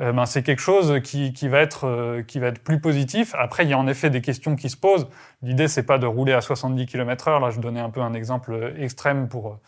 euh, 0.00 0.12
ben, 0.12 0.26
c'est 0.26 0.42
quelque 0.42 0.60
chose 0.60 1.00
qui, 1.04 1.32
qui, 1.32 1.48
va 1.48 1.60
être, 1.60 1.86
euh, 1.86 2.22
qui 2.22 2.40
va 2.40 2.48
être 2.48 2.62
plus 2.62 2.80
positif. 2.80 3.32
Après, 3.38 3.64
il 3.64 3.70
y 3.70 3.72
a 3.72 3.78
en 3.78 3.86
effet 3.86 4.10
des 4.10 4.20
questions 4.20 4.56
qui 4.56 4.68
se 4.68 4.76
posent. 4.76 5.06
L'idée, 5.42 5.68
c'est 5.68 5.84
pas 5.84 5.98
de 5.98 6.06
rouler 6.06 6.32
à 6.32 6.40
70 6.40 6.86
km 6.86 7.28
heure. 7.28 7.40
Là, 7.40 7.50
je 7.50 7.60
donnais 7.60 7.80
un 7.80 7.90
peu 7.90 8.00
un 8.00 8.12
exemple 8.12 8.74
extrême 8.78 9.28
pour 9.28 9.60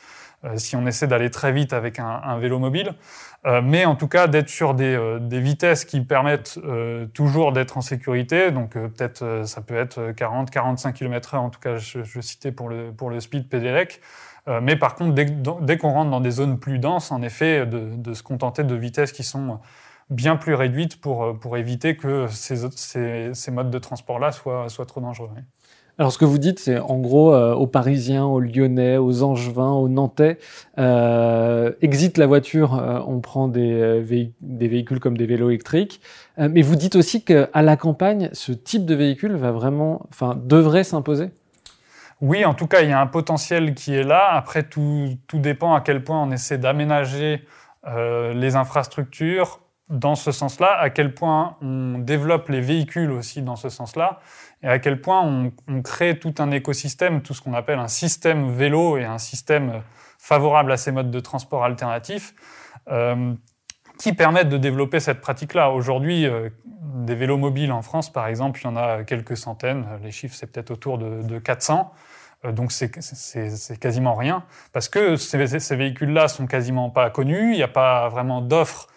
euh, 0.45 0.57
si 0.57 0.75
on 0.75 0.85
essaie 0.87 1.07
d'aller 1.07 1.31
très 1.31 1.53
vite 1.53 1.73
avec 1.73 2.01
un, 2.01 2.21
un 2.25 2.39
vélo 2.39 2.59
mobile. 2.59 2.95
mais 3.63 3.85
en 3.85 3.95
tout 3.95 4.09
cas, 4.09 4.27
d'être 4.27 4.49
sur 4.49 4.75
des, 4.75 4.99
des, 5.21 5.41
vitesses 5.41 5.85
qui 5.85 6.01
permettent 6.01 6.59
toujours 7.15 7.53
d'être 7.53 7.79
en 7.79 7.81
sécurité. 7.81 8.51
Donc, 8.51 8.73
peut-être, 8.73 9.43
ça 9.45 9.61
peut 9.61 9.77
être 9.77 10.13
40, 10.17 10.51
45 10.51 10.93
km 10.93 11.35
heure. 11.35 11.43
En 11.43 11.51
tout 11.51 11.61
cas, 11.61 11.77
je, 11.77 12.03
je 12.03 12.21
citais 12.21 12.51
pour 12.51 12.69
le, 12.69 12.91
pour 12.91 13.09
le 13.09 13.21
speed 13.21 13.49
Pedelec. 13.49 14.01
mais 14.63 14.75
par 14.75 14.97
contre, 14.97 15.15
dès, 15.15 15.27
dès 15.27 15.79
qu'on 15.79 15.93
rentre 15.93 16.11
dans 16.11 16.21
des 16.21 16.33
zones 16.33 16.59
plus 16.59 16.81
denses, 16.81 17.13
en 17.13 17.23
effet, 17.23 17.67
de, 17.67 17.95
de 17.97 18.15
se 18.15 18.25
contenter 18.25 18.65
de 18.65 18.75
vitesses 18.75 19.13
qui 19.13 19.23
sont 19.23 19.61
bien 20.11 20.37
plus 20.37 20.55
réduite 20.55 21.01
pour, 21.01 21.25
euh, 21.25 21.33
pour 21.35 21.57
éviter 21.57 21.97
que 21.97 22.27
ces, 22.29 22.69
ces, 22.77 23.35
ces 23.35 23.51
modes 23.51 23.71
de 23.71 23.79
transport-là 23.79 24.33
soient, 24.33 24.69
soient 24.69 24.87
trop 24.87 25.01
dangereux. 25.01 25.31
Alors, 25.99 26.13
ce 26.13 26.19
que 26.19 26.27
vous 26.27 26.37
dites, 26.37 26.59
c'est 26.59 26.79
en 26.79 26.99
gros 26.99 27.33
euh, 27.33 27.55
aux 27.55 27.67
Parisiens, 27.67 28.27
aux 28.27 28.39
Lyonnais, 28.39 28.99
aux 28.99 29.23
Angevins, 29.23 29.71
aux 29.71 29.89
Nantais, 29.89 30.39
euh, 30.79 31.73
exit 31.81 32.19
la 32.19 32.27
voiture, 32.27 32.75
euh, 32.75 33.01
on 33.07 33.21
prend 33.21 33.49
des, 33.49 34.05
des, 34.43 34.69
véhicules 34.69 35.01
comme 35.01 35.17
des 35.17 35.25
vélos 35.25 35.49
électriques. 35.49 36.03
mais 36.37 36.61
vous 36.61 36.77
dites 36.77 36.97
aussi 36.97 37.25
qu'à 37.25 37.63
la 37.63 37.77
campagne, 37.79 38.29
ce 38.35 38.53
type 38.53 38.85
de 38.85 38.95
véhicule 38.95 39.37
va 39.37 39.53
vraiment, 39.53 40.03
enfin, 40.11 40.39
devrait 40.39 40.85
s'imposer? 40.85 41.31
Oui, 42.21 42.45
en 42.45 42.53
tout 42.53 42.67
cas, 42.67 42.83
il 42.83 42.91
y 42.91 42.93
a 42.93 43.01
un 43.01 43.07
potentiel 43.07 43.75
qui 43.75 43.95
est 43.95 44.05
là. 44.05 44.33
Après, 44.33 44.65
tout, 44.65 45.17
tout 45.27 45.39
dépend 45.39 45.75
à 45.75 45.81
quel 45.81 46.05
point 46.05 46.23
on 46.23 46.31
essaie 46.31 46.59
d'aménager 46.59 47.43
les 48.35 48.57
infrastructures, 48.57 49.61
dans 49.89 50.17
ce 50.17 50.33
sens-là, 50.33 50.77
à 50.79 50.91
quel 50.91 51.15
point 51.15 51.57
on 51.63 51.99
développe 51.99 52.49
les 52.49 52.61
véhicules 52.61 53.11
aussi 53.11 53.43
dans 53.43 53.57
ce 53.57 53.69
sens-là, 53.69 54.21
et 54.63 54.69
à 54.69 54.79
quel 54.79 55.01
point 55.01 55.23
on, 55.69 55.83
crée 55.83 56.19
tout 56.19 56.35
un 56.39 56.51
écosystème, 56.51 57.23
tout 57.23 57.35
ce 57.35 57.43
qu'on 57.43 57.55
appelle 57.55 57.79
un 57.79 57.89
système 57.89 58.51
vélo 58.51 58.97
et 58.97 59.05
un 59.05 59.19
système 59.19 59.83
favorable 60.19 60.73
à 60.73 60.77
ces 60.77 60.91
modes 60.91 61.11
de 61.11 61.21
transport 61.21 61.65
alternatifs, 61.65 62.35
euh, 62.89 63.35
qui 63.99 64.13
permettent 64.13 64.49
de 64.49 64.59
développer 64.59 64.99
cette 64.99 65.21
pratique-là. 65.21 65.71
Aujourd'hui, 65.71 66.27
euh, 66.27 66.51
des 66.65 67.15
vélos 67.15 67.39
mobiles 67.39 67.73
en 67.73 67.83
France, 67.83 68.13
par 68.13 68.27
exemple, 68.27 68.61
il 68.61 68.65
y 68.65 68.67
en 68.67 68.77
a 68.77 69.05
quelques 69.05 69.37
centaines, 69.37 69.87
les 70.03 70.11
chiffres 70.11 70.35
c'est 70.35 70.51
peut-être 70.51 70.73
autour 70.73 70.99
de, 70.99 71.23
de 71.23 71.39
400. 71.39 71.93
Euh, 72.45 72.53
donc 72.53 72.73
c'est 72.73 73.79
quasiment 73.79 74.15
rien, 74.15 74.43
parce 74.73 74.89
que 74.89 75.15
ces, 75.15 75.61
ces 75.61 75.77
véhicules-là 75.77 76.27
sont 76.27 76.47
quasiment 76.47 76.91
pas 76.91 77.09
connus, 77.11 77.53
il 77.53 77.57
n'y 77.57 77.63
a 77.63 77.69
pas 77.69 78.09
vraiment 78.09 78.41
d'offres 78.41 78.89
euh, 78.89 78.93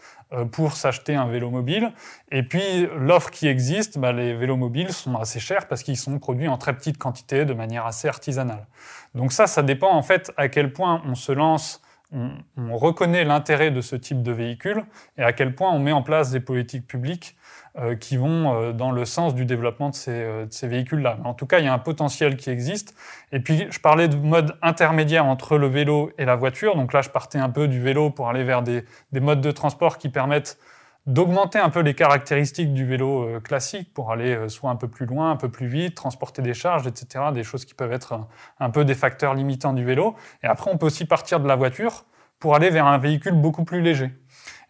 pour 0.51 0.73
s'acheter 0.73 1.15
un 1.15 1.27
vélo 1.27 1.49
mobile. 1.49 1.91
Et 2.31 2.43
puis 2.43 2.87
l'offre 2.97 3.31
qui 3.31 3.47
existe, 3.47 3.97
bah, 3.97 4.11
les 4.11 4.35
vélos 4.35 4.57
mobiles 4.57 4.93
sont 4.93 5.15
assez 5.15 5.39
chers 5.39 5.67
parce 5.67 5.83
qu'ils 5.83 5.97
sont 5.97 6.19
produits 6.19 6.47
en 6.47 6.57
très 6.57 6.75
petite 6.75 6.97
quantité, 6.97 7.45
de 7.45 7.53
manière 7.53 7.85
assez 7.85 8.07
artisanale. 8.07 8.67
Donc 9.15 9.31
ça, 9.31 9.47
ça 9.47 9.63
dépend 9.63 9.91
en 9.91 10.03
fait 10.03 10.31
à 10.37 10.47
quel 10.47 10.71
point 10.71 11.01
on 11.05 11.15
se 11.15 11.31
lance, 11.31 11.81
on, 12.11 12.31
on 12.57 12.77
reconnaît 12.77 13.23
l'intérêt 13.23 13.71
de 13.71 13.81
ce 13.81 13.95
type 13.95 14.21
de 14.21 14.31
véhicule 14.31 14.83
et 15.17 15.23
à 15.23 15.33
quel 15.33 15.55
point 15.55 15.71
on 15.71 15.79
met 15.79 15.91
en 15.91 16.03
place 16.03 16.31
des 16.31 16.39
politiques 16.39 16.87
publiques 16.87 17.35
euh, 17.35 17.48
qui 17.95 18.17
vont 18.17 18.53
euh, 18.53 18.71
dans 18.73 18.91
le 18.91 19.05
sens 19.05 19.35
du 19.35 19.45
développement 19.45 19.89
de 19.89 19.95
ces, 19.95 20.11
euh, 20.11 20.45
de 20.45 20.53
ces 20.53 20.67
véhicules-là. 20.67 21.17
En 21.23 21.33
tout 21.33 21.45
cas, 21.45 21.59
il 21.59 21.65
y 21.65 21.67
a 21.67 21.73
un 21.73 21.79
potentiel 21.79 22.35
qui 22.35 22.49
existe. 22.49 22.95
Et 23.31 23.39
puis, 23.39 23.67
je 23.69 23.79
parlais 23.79 24.07
de 24.07 24.15
mode 24.15 24.57
intermédiaire 24.61 25.25
entre 25.25 25.57
le 25.57 25.67
vélo 25.67 26.11
et 26.17 26.25
la 26.25 26.35
voiture. 26.35 26.75
Donc 26.75 26.93
là, 26.93 27.01
je 27.01 27.09
partais 27.09 27.37
un 27.37 27.49
peu 27.49 27.67
du 27.67 27.79
vélo 27.79 28.09
pour 28.09 28.29
aller 28.29 28.43
vers 28.43 28.63
des, 28.63 28.83
des 29.11 29.19
modes 29.19 29.41
de 29.41 29.51
transport 29.51 29.97
qui 29.97 30.09
permettent 30.09 30.57
d'augmenter 31.05 31.57
un 31.57 31.69
peu 31.69 31.79
les 31.79 31.95
caractéristiques 31.95 32.73
du 32.73 32.85
vélo 32.85 33.39
classique 33.41 33.93
pour 33.93 34.11
aller 34.11 34.47
soit 34.47 34.69
un 34.69 34.75
peu 34.75 34.87
plus 34.87 35.07
loin, 35.07 35.31
un 35.31 35.37
peu 35.37 35.49
plus 35.49 35.65
vite, 35.65 35.95
transporter 35.95 36.41
des 36.41 36.53
charges, 36.53 36.85
etc. 36.85 37.25
Des 37.33 37.43
choses 37.43 37.65
qui 37.65 37.73
peuvent 37.73 37.93
être 37.93 38.27
un 38.59 38.69
peu 38.69 38.85
des 38.85 38.93
facteurs 38.93 39.33
limitants 39.33 39.73
du 39.73 39.83
vélo. 39.83 40.15
Et 40.43 40.47
après, 40.47 40.69
on 40.71 40.77
peut 40.77 40.85
aussi 40.85 41.05
partir 41.05 41.39
de 41.39 41.47
la 41.47 41.55
voiture 41.55 42.05
pour 42.39 42.55
aller 42.55 42.69
vers 42.69 42.85
un 42.87 42.97
véhicule 42.97 43.33
beaucoup 43.33 43.65
plus 43.65 43.81
léger. 43.81 44.11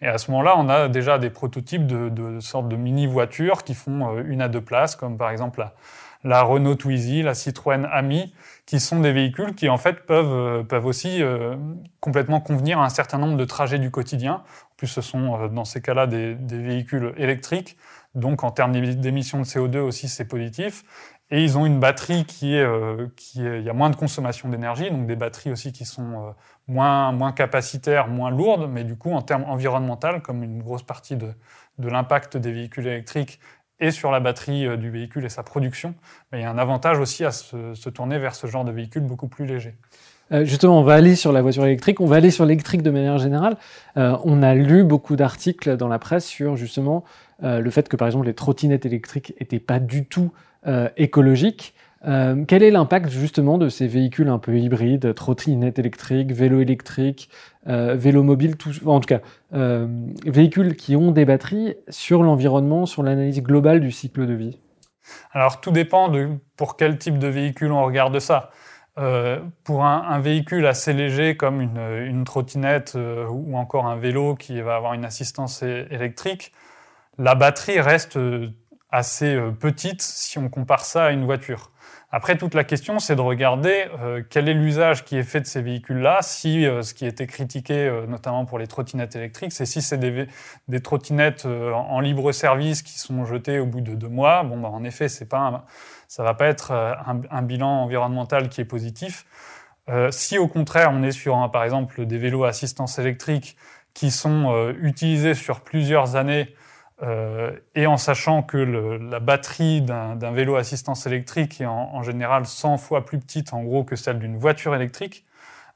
Et 0.01 0.07
à 0.07 0.17
ce 0.17 0.31
moment-là, 0.31 0.55
on 0.57 0.69
a 0.69 0.87
déjà 0.87 1.17
des 1.17 1.29
prototypes 1.29 1.85
de, 1.85 2.09
de 2.09 2.39
sortes 2.39 2.69
de 2.69 2.75
mini-voitures 2.75 3.63
qui 3.63 3.73
font 3.73 4.17
euh, 4.17 4.23
une 4.25 4.41
à 4.41 4.47
deux 4.47 4.61
places, 4.61 4.95
comme 4.95 5.17
par 5.17 5.29
exemple 5.29 5.59
la, 5.59 5.73
la 6.23 6.41
Renault 6.41 6.75
Twizy, 6.75 7.21
la 7.21 7.33
Citroën 7.33 7.85
Ami, 7.91 8.33
qui 8.65 8.79
sont 8.79 8.99
des 8.99 9.13
véhicules 9.13 9.55
qui 9.55 9.69
en 9.69 9.77
fait 9.77 10.05
peuvent, 10.05 10.33
euh, 10.33 10.63
peuvent 10.63 10.85
aussi 10.85 11.23
euh, 11.23 11.55
complètement 11.99 12.41
convenir 12.41 12.79
à 12.79 12.85
un 12.85 12.89
certain 12.89 13.17
nombre 13.17 13.37
de 13.37 13.45
trajets 13.45 13.79
du 13.79 13.89
quotidien. 13.89 14.33
En 14.33 14.75
plus, 14.75 14.87
ce 14.87 15.01
sont 15.01 15.39
euh, 15.39 15.47
dans 15.47 15.65
ces 15.65 15.81
cas-là 15.81 16.07
des, 16.07 16.35
des, 16.35 16.61
véhicules 16.61 17.13
électriques, 17.17 17.77
donc 18.15 18.43
en 18.43 18.51
termes 18.51 18.73
d'émissions 18.73 19.39
de 19.39 19.45
CO2 19.45 19.77
aussi 19.77 20.09
c'est 20.09 20.25
positif. 20.25 20.83
Et 21.31 21.43
ils 21.43 21.57
ont 21.57 21.65
une 21.65 21.79
batterie 21.79 22.25
qui 22.25 22.55
est, 22.55 22.63
euh, 22.63 23.07
qui 23.15 23.45
est, 23.45 23.59
il 23.59 23.65
y 23.65 23.69
a 23.69 23.73
moins 23.73 23.91
de 23.91 23.95
consommation 23.95 24.49
d'énergie, 24.49 24.89
donc 24.89 25.05
des 25.05 25.15
batteries 25.15 25.51
aussi 25.51 25.71
qui 25.71 25.85
sont 25.85 26.11
euh, 26.11 26.31
moins, 26.67 27.11
moins 27.11 27.31
capacitaires, 27.31 28.07
moins 28.07 28.31
lourdes, 28.31 28.67
mais 28.69 28.83
du 28.83 28.95
coup 28.95 29.11
en 29.11 29.21
termes 29.21 29.43
environnementaux, 29.43 30.19
comme 30.23 30.43
une 30.43 30.63
grosse 30.63 30.81
partie 30.81 31.15
de, 31.15 31.31
de 31.77 31.87
l'impact 31.87 32.37
des 32.37 32.51
véhicules 32.51 32.87
électriques 32.87 33.39
et 33.79 33.91
sur 33.91 34.11
la 34.11 34.19
batterie 34.19 34.65
euh, 34.65 34.75
du 34.75 34.89
véhicule 34.89 35.23
et 35.23 35.29
sa 35.29 35.43
production, 35.43 35.93
il 36.33 36.39
y 36.39 36.43
a 36.43 36.49
un 36.49 36.57
avantage 36.57 36.97
aussi 36.97 37.23
à 37.23 37.31
se, 37.31 37.75
se 37.75 37.89
tourner 37.89 38.17
vers 38.17 38.33
ce 38.33 38.47
genre 38.47 38.65
de 38.65 38.71
véhicule 38.71 39.03
beaucoup 39.03 39.27
plus 39.27 39.45
léger. 39.45 39.75
Justement, 40.43 40.77
on 40.77 40.83
va 40.83 40.93
aller 40.93 41.15
sur 41.15 41.31
la 41.31 41.41
voiture 41.41 41.65
électrique, 41.65 41.99
on 42.01 42.05
va 42.05 42.17
aller 42.17 42.29
sur 42.29 42.45
l'électrique 42.45 42.83
de 42.83 42.91
manière 42.91 43.17
générale. 43.17 43.57
On 43.95 44.43
a 44.43 44.53
lu 44.53 44.83
beaucoup 44.83 45.15
d'articles 45.15 45.75
dans 45.75 45.87
la 45.87 45.97
presse 45.97 46.23
sur 46.23 46.55
justement 46.55 47.03
le 47.41 47.67
fait 47.71 47.89
que 47.89 47.95
par 47.95 48.07
exemple 48.07 48.27
les 48.27 48.35
trottinettes 48.35 48.85
électriques 48.85 49.33
n'étaient 49.39 49.59
pas 49.59 49.79
du 49.79 50.05
tout 50.05 50.31
euh, 50.67 50.89
écologiques. 50.97 51.73
Euh, 52.05 52.45
quel 52.47 52.63
est 52.63 52.71
l'impact 52.71 53.09
justement 53.09 53.57
de 53.57 53.67
ces 53.67 53.87
véhicules 53.87 54.29
un 54.29 54.39
peu 54.39 54.57
hybrides, 54.57 55.13
trottinettes 55.13 55.79
électriques, 55.79 56.31
vélos 56.31 56.61
électriques, 56.61 57.29
vélos 57.65 58.23
mobiles, 58.23 58.55
en 58.85 58.99
tout 58.99 59.07
cas 59.07 59.19
véhicules 60.25 60.75
qui 60.75 60.95
ont 60.95 61.11
des 61.11 61.25
batteries 61.25 61.75
sur 61.89 62.23
l'environnement, 62.23 62.85
sur 62.85 63.03
l'analyse 63.03 63.43
globale 63.43 63.81
du 63.81 63.91
cycle 63.91 64.25
de 64.25 64.33
vie? 64.33 64.57
Alors 65.33 65.59
tout 65.59 65.71
dépend 65.71 66.07
de 66.07 66.29
pour 66.55 66.77
quel 66.77 66.97
type 66.97 67.19
de 67.19 67.27
véhicule 67.27 67.71
on 67.71 67.83
regarde 67.83 68.17
ça. 68.19 68.51
Euh, 68.99 69.39
pour 69.63 69.85
un, 69.85 70.19
véhicule 70.19 70.65
assez 70.65 70.91
léger 70.91 71.37
comme 71.37 71.61
une, 71.61 72.23
trottinette 72.25 72.93
euh, 72.97 73.27
ou 73.27 73.55
encore 73.55 73.85
un 73.85 73.95
vélo 73.95 74.35
qui 74.35 74.59
va 74.61 74.75
avoir 74.75 74.93
une 74.93 75.05
assistance 75.05 75.63
électrique, 75.63 76.51
la 77.17 77.33
batterie 77.33 77.79
reste 77.79 78.17
euh, 78.17 78.49
assez 78.91 79.35
euh, 79.35 79.51
petite 79.51 80.01
si 80.01 80.37
on 80.37 80.49
compare 80.49 80.85
ça 80.85 81.05
à 81.05 81.11
une 81.11 81.25
voiture. 81.25 81.71
Après, 82.11 82.37
toute 82.37 82.55
la 82.55 82.63
question, 82.63 82.97
c'est 82.97 83.15
de 83.15 83.21
regarder 83.21 83.85
euh, 83.99 84.23
quel 84.27 84.49
est 84.49 84.55
l'usage 84.55 85.05
qui 85.05 85.15
est 85.15 85.23
fait 85.23 85.41
de 85.41 85.45
ces 85.45 85.61
véhicules-là, 85.61 86.19
si 86.21 86.65
euh, 86.65 86.81
ce 86.81 86.95
qui 86.95 87.05
était 87.05 87.27
critiqué, 87.27 88.03
notamment 88.07 88.45
pour 88.45 88.57
les 88.57 88.65
trottinettes 88.65 89.15
électriques, 89.15 89.51
c'est 89.51 89.67
si 89.67 89.83
c'est 89.83 89.99
des, 89.99 90.27
des, 90.67 90.81
trottinettes 90.81 91.45
en 91.45 91.99
libre 91.99 92.31
service 92.31 92.81
qui 92.81 92.97
sont 92.97 93.25
jetées 93.25 93.59
au 93.59 93.67
bout 93.67 93.81
de 93.81 93.93
deux 93.93 94.07
mois. 94.07 94.43
Bon, 94.43 94.57
bah, 94.57 94.69
en 94.69 94.83
effet, 94.83 95.07
c'est 95.07 95.29
pas 95.29 95.65
ça 96.07 96.23
va 96.23 96.33
pas 96.33 96.47
être 96.47 96.71
un, 96.71 97.21
un, 97.29 97.41
bilan 97.43 97.83
environnemental 97.83 98.49
qui 98.49 98.61
est 98.61 98.65
positif. 98.65 99.25
si 100.09 100.39
au 100.39 100.47
contraire, 100.47 100.89
on 100.91 101.03
est 101.03 101.11
sur, 101.11 101.51
par 101.51 101.63
exemple, 101.63 102.07
des 102.07 102.17
vélos 102.17 102.45
à 102.45 102.49
assistance 102.49 102.97
électrique 102.97 103.55
qui 103.93 104.09
sont 104.09 104.73
utilisés 104.81 105.35
sur 105.35 105.61
plusieurs 105.61 106.15
années, 106.15 106.55
euh, 107.01 107.51
et 107.75 107.87
en 107.87 107.95
sachant 107.95 108.43
que 108.43 108.57
le, 108.57 108.97
la 108.97 109.19
batterie 109.19 109.81
d'un 109.81 110.31
vélo 110.31 110.57
assistance 110.57 111.05
électrique 111.05 111.61
est 111.61 111.65
en, 111.65 111.95
en, 111.95 112.03
général 112.03 112.45
100 112.45 112.77
fois 112.77 113.05
plus 113.05 113.19
petite 113.19 113.53
en 113.53 113.63
gros 113.63 113.85
que 113.85 113.95
celle 113.95 114.19
d'une 114.19 114.35
voiture 114.35 114.75
électrique, 114.75 115.25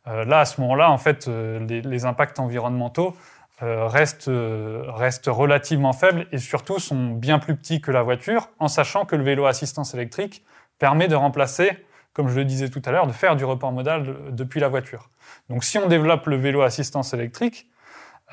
euh, 0.08 0.26
là 0.26 0.42
à 0.42 0.46
ce 0.46 0.60
moment-là 0.60 0.92
en 0.92 0.98
fait 0.98 1.28
euh, 1.28 1.60
les, 1.66 1.82
les, 1.82 2.06
impacts 2.06 2.40
environnementaux 2.40 3.16
restent, 3.62 4.30
restent 4.30 5.30
relativement 5.30 5.94
faibles 5.94 6.28
et 6.34 6.38
surtout 6.38 6.80
sont 6.80 7.12
bien 7.12 7.40
plus 7.40 7.56
petits 7.56 7.80
que 7.80 7.92
la 7.92 8.02
voiture, 8.02 8.50
en 8.60 8.68
sachant 8.68 9.06
que 9.06 9.16
le 9.16 9.24
vélo 9.24 9.46
assistance 9.46 9.94
électrique 9.94 10.44
permet 10.80 11.08
de 11.08 11.16
remplacer, 11.16 11.72
comme 12.12 12.28
je 12.28 12.36
le 12.36 12.44
disais 12.44 12.68
tout 12.68 12.82
à 12.84 12.92
l'heure, 12.92 13.08
de 13.08 13.14
faire 13.14 13.38
du 13.38 13.46
report 13.46 13.72
modal 13.72 14.18
depuis 14.32 14.60
la 14.60 14.68
voiture. 14.68 15.10
Donc 15.50 15.64
si 15.64 15.78
on 15.78 15.88
développe 15.88 16.26
le 16.28 16.36
vélo 16.36 16.62
assistance 16.62 17.14
électrique, 17.14 17.70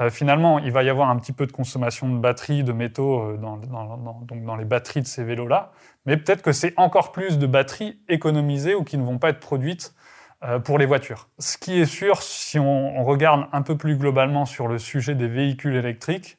finalement, 0.08 0.58
il 0.58 0.72
va 0.72 0.82
y 0.82 0.88
avoir 0.88 1.10
un 1.10 1.16
petit 1.18 1.32
peu 1.32 1.46
de 1.46 1.52
consommation 1.52 2.08
de 2.08 2.18
batteries, 2.18 2.64
de 2.64 2.72
métaux 2.72 3.20
euh, 3.20 3.36
dans, 3.36 4.56
les 4.56 4.64
batteries 4.64 5.02
de 5.02 5.06
ces 5.06 5.24
vélos-là, 5.24 5.72
mais 6.06 6.16
peut-être 6.16 6.40
que 6.40 6.52
c'est 6.52 6.72
encore 6.78 7.12
plus 7.12 7.38
de 7.38 7.46
batteries 7.46 8.00
économisées 8.08 8.74
ou 8.74 8.82
qui 8.82 8.96
ne 8.96 9.04
vont 9.04 9.18
pas 9.18 9.28
être 9.28 9.40
produites 9.40 9.94
euh, 10.42 10.58
pour 10.58 10.78
les 10.78 10.86
voitures. 10.86 11.28
Ce 11.38 11.58
qui 11.58 11.78
est 11.78 11.84
sûr, 11.84 12.22
si 12.22 12.58
on, 12.58 13.04
regarde 13.04 13.46
un 13.52 13.60
peu 13.60 13.76
plus 13.76 13.96
globalement 13.96 14.46
sur 14.46 14.68
le 14.68 14.78
sujet 14.78 15.14
des 15.14 15.28
véhicules 15.28 15.76
électriques, 15.76 16.38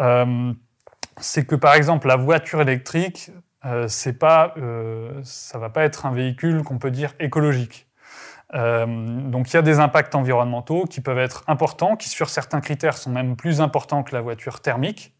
euh, 0.00 0.54
c'est 1.18 1.44
que 1.44 1.54
par 1.54 1.74
exemple 1.74 2.06
la 2.06 2.16
voiture 2.16 2.62
électrique, 2.62 3.30
euh, 3.66 3.86
c'est 3.86 4.18
va 4.18 5.70
pas 5.70 5.84
être 5.84 6.06
un 6.06 6.12
véhicule 6.12 6.62
qu'on 6.62 6.78
peut 6.78 6.90
dire 6.90 7.12
écologique. 7.20 7.86
Euh, 8.54 8.86
donc 8.86 9.50
il 9.50 9.54
y 9.54 9.56
a 9.56 9.62
des 9.62 9.80
impacts 9.80 10.14
environnementaux 10.14 10.84
qui 10.84 11.00
peuvent 11.00 11.18
être 11.18 11.44
importants, 11.46 11.96
qui 11.96 12.08
sur 12.08 12.28
certains 12.28 12.60
critères 12.60 12.96
sont 12.96 13.10
même 13.10 13.36
plus 13.36 13.60
importants 13.60 14.02
que 14.02 14.14
la 14.14 14.20
voiture 14.20 14.60
thermique. 14.60 15.14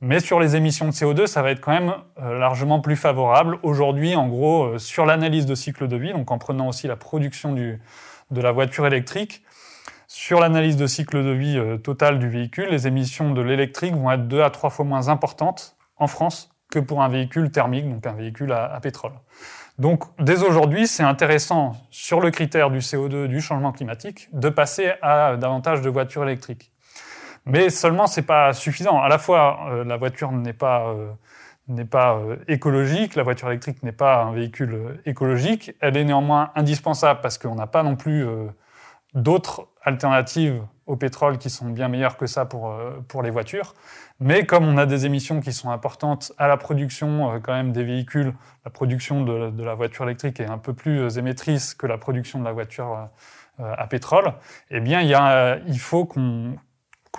Mais 0.00 0.20
sur 0.20 0.40
les 0.40 0.56
émissions 0.56 0.86
de 0.86 0.92
CO2, 0.92 1.26
ça 1.26 1.40
va 1.40 1.50
être 1.50 1.60
quand 1.60 1.72
même 1.72 1.94
euh, 2.20 2.38
largement 2.38 2.80
plus 2.80 2.96
favorable. 2.96 3.58
Aujourd'hui, 3.62 4.14
en 4.14 4.28
gros, 4.28 4.64
euh, 4.64 4.78
sur 4.78 5.06
l'analyse 5.06 5.46
de 5.46 5.54
cycle 5.54 5.88
de 5.88 5.96
vie, 5.96 6.12
donc 6.12 6.30
en 6.30 6.38
prenant 6.38 6.68
aussi 6.68 6.86
la 6.86 6.96
production 6.96 7.52
du, 7.52 7.80
de 8.30 8.40
la 8.40 8.52
voiture 8.52 8.86
électrique, 8.86 9.42
sur 10.08 10.38
l'analyse 10.40 10.76
de 10.76 10.86
cycle 10.86 11.24
de 11.24 11.30
vie 11.30 11.60
totale 11.82 12.20
du 12.20 12.28
véhicule, 12.28 12.68
les 12.70 12.86
émissions 12.86 13.32
de 13.32 13.42
l'électrique 13.42 13.94
vont 13.94 14.10
être 14.12 14.28
deux 14.28 14.40
à 14.40 14.50
trois 14.50 14.70
fois 14.70 14.84
moins 14.84 15.08
importantes 15.08 15.76
en 15.96 16.06
France 16.06 16.54
que 16.70 16.78
pour 16.78 17.02
un 17.02 17.08
véhicule 17.08 17.50
thermique, 17.50 17.90
donc 17.90 18.06
un 18.06 18.12
véhicule 18.12 18.52
à 18.52 18.78
pétrole. 18.80 19.12
Donc, 19.78 20.04
dès 20.18 20.42
aujourd'hui, 20.42 20.86
c'est 20.86 21.02
intéressant, 21.02 21.72
sur 21.90 22.20
le 22.20 22.30
critère 22.30 22.70
du 22.70 22.78
CO2, 22.78 23.26
du 23.26 23.40
changement 23.40 23.72
climatique, 23.72 24.28
de 24.32 24.48
passer 24.48 24.92
à 25.02 25.36
davantage 25.36 25.82
de 25.82 25.90
voitures 25.90 26.22
électriques. 26.22 26.72
Mais 27.44 27.68
seulement, 27.70 28.06
c'est 28.06 28.22
pas 28.22 28.52
suffisant. 28.52 29.00
À 29.00 29.08
la 29.08 29.18
fois, 29.18 29.68
euh, 29.70 29.84
la 29.84 29.96
voiture 29.96 30.32
n'est 30.32 30.52
pas, 30.52 30.88
euh, 30.88 31.12
euh, 31.70 32.36
écologique, 32.48 33.14
la 33.14 33.22
voiture 33.22 33.48
électrique 33.48 33.82
n'est 33.82 33.92
pas 33.92 34.22
un 34.22 34.32
véhicule 34.32 35.00
écologique. 35.04 35.72
Elle 35.80 35.96
est 35.96 36.04
néanmoins 36.04 36.50
indispensable 36.54 37.20
parce 37.20 37.36
qu'on 37.38 37.54
n'a 37.54 37.66
pas 37.66 37.82
non 37.82 37.96
plus 37.96 38.26
d'autres 39.14 39.68
alternatives 39.82 40.62
au 40.86 40.96
pétrole 40.96 41.38
qui 41.38 41.50
sont 41.50 41.66
bien 41.66 41.88
meilleures 41.88 42.16
que 42.16 42.26
ça 42.26 42.46
pour 42.46 43.22
les 43.22 43.30
voitures. 43.30 43.74
Mais 44.18 44.46
comme 44.46 44.66
on 44.66 44.78
a 44.78 44.86
des 44.86 45.04
émissions 45.04 45.40
qui 45.40 45.52
sont 45.52 45.70
importantes 45.70 46.32
à 46.38 46.48
la 46.48 46.56
production 46.56 47.34
euh, 47.34 47.38
quand 47.38 47.52
même 47.52 47.72
des 47.72 47.84
véhicules, 47.84 48.32
la 48.64 48.70
production 48.70 49.22
de, 49.22 49.62
la 49.62 49.74
voiture 49.74 50.04
électrique 50.04 50.40
est 50.40 50.46
un 50.46 50.58
peu 50.58 50.72
plus 50.72 51.00
euh, 51.00 51.10
émettrice 51.10 51.74
que 51.74 51.86
la 51.86 51.98
production 51.98 52.38
de 52.38 52.44
la 52.44 52.52
voiture 52.52 53.08
euh, 53.60 53.74
à 53.76 53.86
pétrole, 53.86 54.32
eh 54.70 54.80
bien 54.80 55.00
il, 55.66 55.78
faut 55.78 56.04
qu'on 56.04 56.58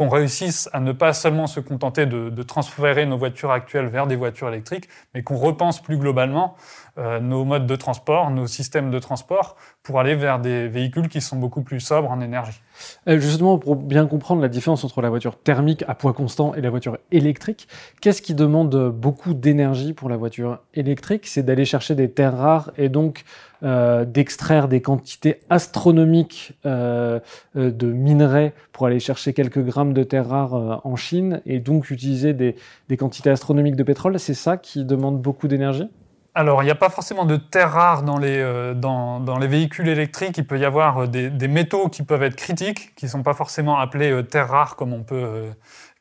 réussisse 0.09 0.69
à 0.71 0.79
ne 0.79 0.91
pas 0.91 1.13
seulement 1.13 1.47
se 1.47 1.59
contenter 1.59 2.05
de, 2.05 2.43
transférer 2.43 3.07
nos 3.07 3.17
voitures 3.17 3.51
actuelles 3.51 3.87
vers 3.87 4.05
des 4.05 4.15
voitures 4.15 4.47
électriques, 4.49 4.87
mais 5.15 5.23
qu'on 5.23 5.37
repense 5.37 5.81
plus 5.81 5.97
globalement 5.97 6.55
nos 6.95 7.43
modes 7.43 7.65
de 7.65 7.75
transport, 7.75 8.29
nos 8.29 8.45
systèmes 8.45 8.91
de 8.91 8.99
transport, 8.99 9.55
pour 9.81 9.99
aller 9.99 10.13
vers 10.13 10.37
des 10.37 10.67
véhicules 10.67 11.09
qui 11.09 11.21
sont 11.21 11.37
beaucoup 11.37 11.63
plus 11.63 11.79
sobres 11.79 12.11
en 12.11 12.21
énergie. 12.21 12.61
Euh, 13.07 13.19
justement, 13.19 13.57
pour 13.57 13.75
bien 13.75 14.05
comprendre 14.05 14.41
la 14.41 14.49
différence 14.49 14.83
entre 14.83 15.01
la 15.01 15.09
voiture 15.09 15.37
thermique 15.37 15.83
à 15.87 15.95
poids 15.95 16.13
constant 16.13 16.53
et 16.53 16.61
la 16.61 16.69
voiture 16.69 16.97
électrique, 17.11 17.67
qu'est-ce 18.01 18.21
qui 18.21 18.33
demande 18.33 18.91
beaucoup 18.91 19.33
d'énergie 19.33 19.93
pour 19.93 20.09
la 20.09 20.17
voiture 20.17 20.59
électrique? 20.73 21.27
C'est 21.27 21.43
d'aller 21.43 21.65
chercher 21.65 21.95
des 21.95 22.09
terres 22.11 22.37
rares 22.37 22.71
et 22.77 22.89
donc 22.89 23.23
euh, 23.63 24.05
d'extraire 24.05 24.67
des 24.67 24.81
quantités 24.81 25.39
astronomiques 25.49 26.53
euh, 26.65 27.19
de 27.55 27.91
minerais 27.91 28.53
pour 28.71 28.85
aller 28.85 28.99
chercher 28.99 29.33
quelques 29.33 29.63
grammes 29.63 29.93
de 29.93 30.03
terres 30.03 30.29
rares 30.29 30.81
en 30.85 30.95
Chine 30.95 31.41
et 31.45 31.59
donc 31.59 31.89
utiliser 31.89 32.33
des 32.33 32.97
quantités 32.97 33.29
astronomiques 33.29 33.75
de 33.75 33.83
pétrole. 33.83 34.19
C'est 34.19 34.33
ça 34.33 34.57
qui 34.57 34.85
demande 34.85 35.21
beaucoup 35.21 35.47
d'énergie? 35.47 35.89
Alors, 36.37 36.61
il 36.61 36.65
n'y 36.65 36.71
a 36.71 36.75
pas 36.75 36.91
forcément 36.91 37.25
de 37.25 37.35
terres 37.35 37.71
rares 37.71 38.03
dans 38.03 38.19
les, 38.19 38.37
euh, 38.37 38.75
dans, 38.75 39.39
les 39.39 39.47
véhicules 39.47 39.87
électriques. 39.87 40.37
Il 40.37 40.45
peut 40.45 40.59
y 40.59 40.65
avoir 40.65 40.99
euh, 40.99 41.07
des, 41.07 41.47
métaux 41.47 41.89
qui 41.89 42.03
peuvent 42.03 42.21
être 42.21 42.35
critiques, 42.35 42.93
qui 42.93 43.05
ne 43.05 43.09
sont 43.09 43.23
pas 43.23 43.33
forcément 43.33 43.79
appelés 43.79 44.11
euh, 44.11 44.21
terres 44.21 44.49
rares 44.49 44.75
comme, 44.75 44.93
on 44.93 45.01
peut, 45.01 45.47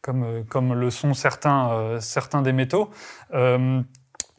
comme, 0.02 0.44
comme 0.50 0.74
le 0.74 0.90
sont 0.90 1.14
certains, 1.14 1.96
certains 2.00 2.42
des 2.42 2.52
métaux. 2.52 2.90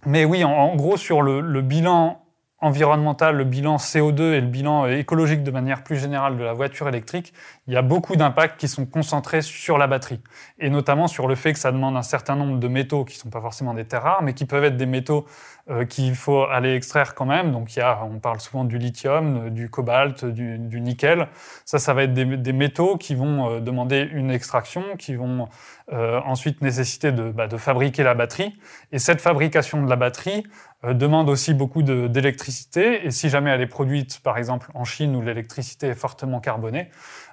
mais 0.05 0.23
oui, 0.23 0.43
en, 0.43 0.51
en, 0.51 0.75
gros, 0.75 0.97
sur 0.97 1.23
le, 1.23 1.41
le 1.41 1.61
bilan 1.63 2.21
environnemental, 2.59 3.35
le 3.35 3.43
bilan 3.43 3.77
CO2 3.77 4.33
et 4.33 4.41
le 4.41 4.47
bilan 4.47 4.87
écologique 4.87 5.43
de 5.43 5.51
manière 5.51 5.83
plus 5.83 5.97
générale 5.97 6.37
de 6.37 6.43
la 6.43 6.53
voiture 6.53 6.87
électrique, 6.87 7.33
il 7.67 7.73
y 7.73 7.77
a 7.77 7.83
beaucoup 7.83 8.15
d'impacts 8.15 8.59
qui 8.59 8.67
sont 8.67 8.85
concentrés 8.85 9.43
sur 9.43 9.77
la 9.77 9.85
batterie. 9.85 10.21
Et 10.57 10.69
notamment 10.69 11.07
sur 11.07 11.27
le 11.27 11.35
fait 11.35 11.53
que 11.53 11.59
ça 11.59 11.71
demande 11.71 11.95
un 11.95 12.01
certain 12.01 12.35
nombre 12.35 12.59
de 12.59 12.67
métaux 12.67 13.05
qui 13.05 13.15
ne 13.17 13.21
sont 13.21 13.29
pas 13.29 13.41
forcément 13.41 13.75
des 13.75 13.85
terres 13.85 14.03
rares, 14.03 14.23
mais 14.23 14.33
qui 14.33 14.45
peuvent 14.45 14.63
être 14.63 14.77
des 14.77 14.87
métaux 14.87 15.27
euh, 15.69 15.85
qu'il 15.85 16.15
faut 16.15 16.43
aller 16.43 16.73
extraire 16.73 17.13
quand 17.13 17.25
même. 17.25 17.51
Donc 17.51 17.75
il 17.75 17.79
y 17.79 17.81
a, 17.81 18.03
on 18.03 18.19
parle 18.19 18.39
souvent 18.39 18.63
du 18.63 18.77
lithium, 18.77 19.49
du 19.49 19.69
cobalt, 19.69 20.25
du, 20.25 20.57
du 20.57 20.81
nickel. 20.81 21.27
Ça, 21.65 21.79
ça 21.79 21.93
va 21.93 22.03
être 22.03 22.13
des, 22.13 22.25
des 22.25 22.53
métaux 22.53 22.97
qui 22.97 23.15
vont 23.15 23.49
euh, 23.49 23.59
demander 23.59 24.07
une 24.11 24.31
extraction, 24.31 24.83
qui 24.97 25.15
vont 25.15 25.47
euh, 25.91 26.19
ensuite 26.25 26.61
nécessiter 26.61 27.11
de, 27.11 27.31
bah, 27.31 27.47
de 27.47 27.57
fabriquer 27.57 28.03
la 28.03 28.13
batterie. 28.13 28.57
Et 28.91 28.99
cette 28.99 29.21
fabrication 29.21 29.83
de 29.83 29.89
la 29.89 29.95
batterie, 29.95 30.43
euh, 30.83 30.93
demande 30.93 31.27
aussi 31.27 31.55
beaucoup 31.55 31.81
d'électricité. 31.81 33.05
Et 33.05 33.11
si 33.11 33.29
jamais 33.29 33.49
elle 33.49 33.61
est 33.61 33.67
produite, 33.67 34.19
par 34.19 34.37
exemple, 34.37 34.69
en 34.75 34.83
Chine 34.83 35.15
où 35.15 35.21
l'électricité 35.23 35.87
est 35.87 35.95
fortement 35.95 36.39
carbonée, 36.39 36.91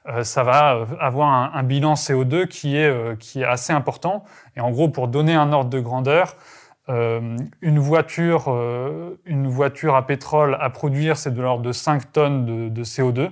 euh, 0.08 0.22
ça 0.24 0.42
va 0.42 0.76
euh, 0.76 0.86
avoir 0.98 1.28
un, 1.28 1.50
un, 1.54 1.62
bilan 1.62 1.94
CO2 1.94 2.46
qui 2.46 2.76
est, 2.76 2.88
euh, 2.88 3.16
qui 3.16 3.42
est 3.42 3.44
assez 3.44 3.72
important. 3.72 4.24
Et 4.56 4.60
en 4.60 4.70
gros, 4.70 4.88
pour 4.88 5.08
donner 5.08 5.34
un 5.34 5.52
ordre 5.52 5.68
de 5.68 5.80
grandeur, 5.80 6.36
euh, 6.88 7.36
une, 7.62 7.78
voiture, 7.78 8.48
une 9.24 9.46
voiture 9.46 9.94
à 9.96 10.06
pétrole 10.06 10.56
à 10.60 10.70
produire, 10.70 11.16
c'est 11.16 11.32
de 11.32 11.40
l'ordre 11.40 11.62
de 11.62 11.72
5 11.72 12.12
tonnes 12.12 12.46
de, 12.46 12.68
de 12.68 12.84
CO2. 12.84 13.30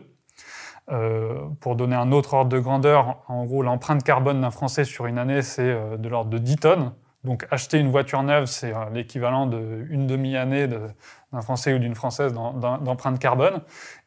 pour 1.61 1.77
donner 1.77 1.97
un 1.97 2.13
autre 2.13 2.35
ordre 2.35 2.51
de 2.51 2.59
grandeur, 2.59 3.23
en 3.29 3.45
gros, 3.45 3.63
l'empreinte 3.63 4.03
carbone 4.03 4.41
d'un 4.41 4.51
Français 4.51 4.85
sur 4.85 5.07
une 5.07 5.19
année, 5.19 5.43
c'est 5.43 5.99
de 5.99 6.09
l'ordre 6.09 6.31
de 6.31 6.39
10 6.39 6.57
tonnes. 6.57 6.93
Donc 7.25 7.47
acheter 7.53 7.79
une 7.79 7.91
voiture 7.91 8.23
neuve, 8.23 8.47
c'est 8.47 8.75
euh, 8.75 8.91
l'équivalent 8.93 9.47
d'une 9.47 10.07
demi-année 10.07 10.67
d'un 10.67 11.41
Français 11.41 11.73
ou 11.73 11.79
d'une 11.79 11.95
Française 11.95 12.33
d'empreinte 12.33 13.19
carbone. 13.19 13.61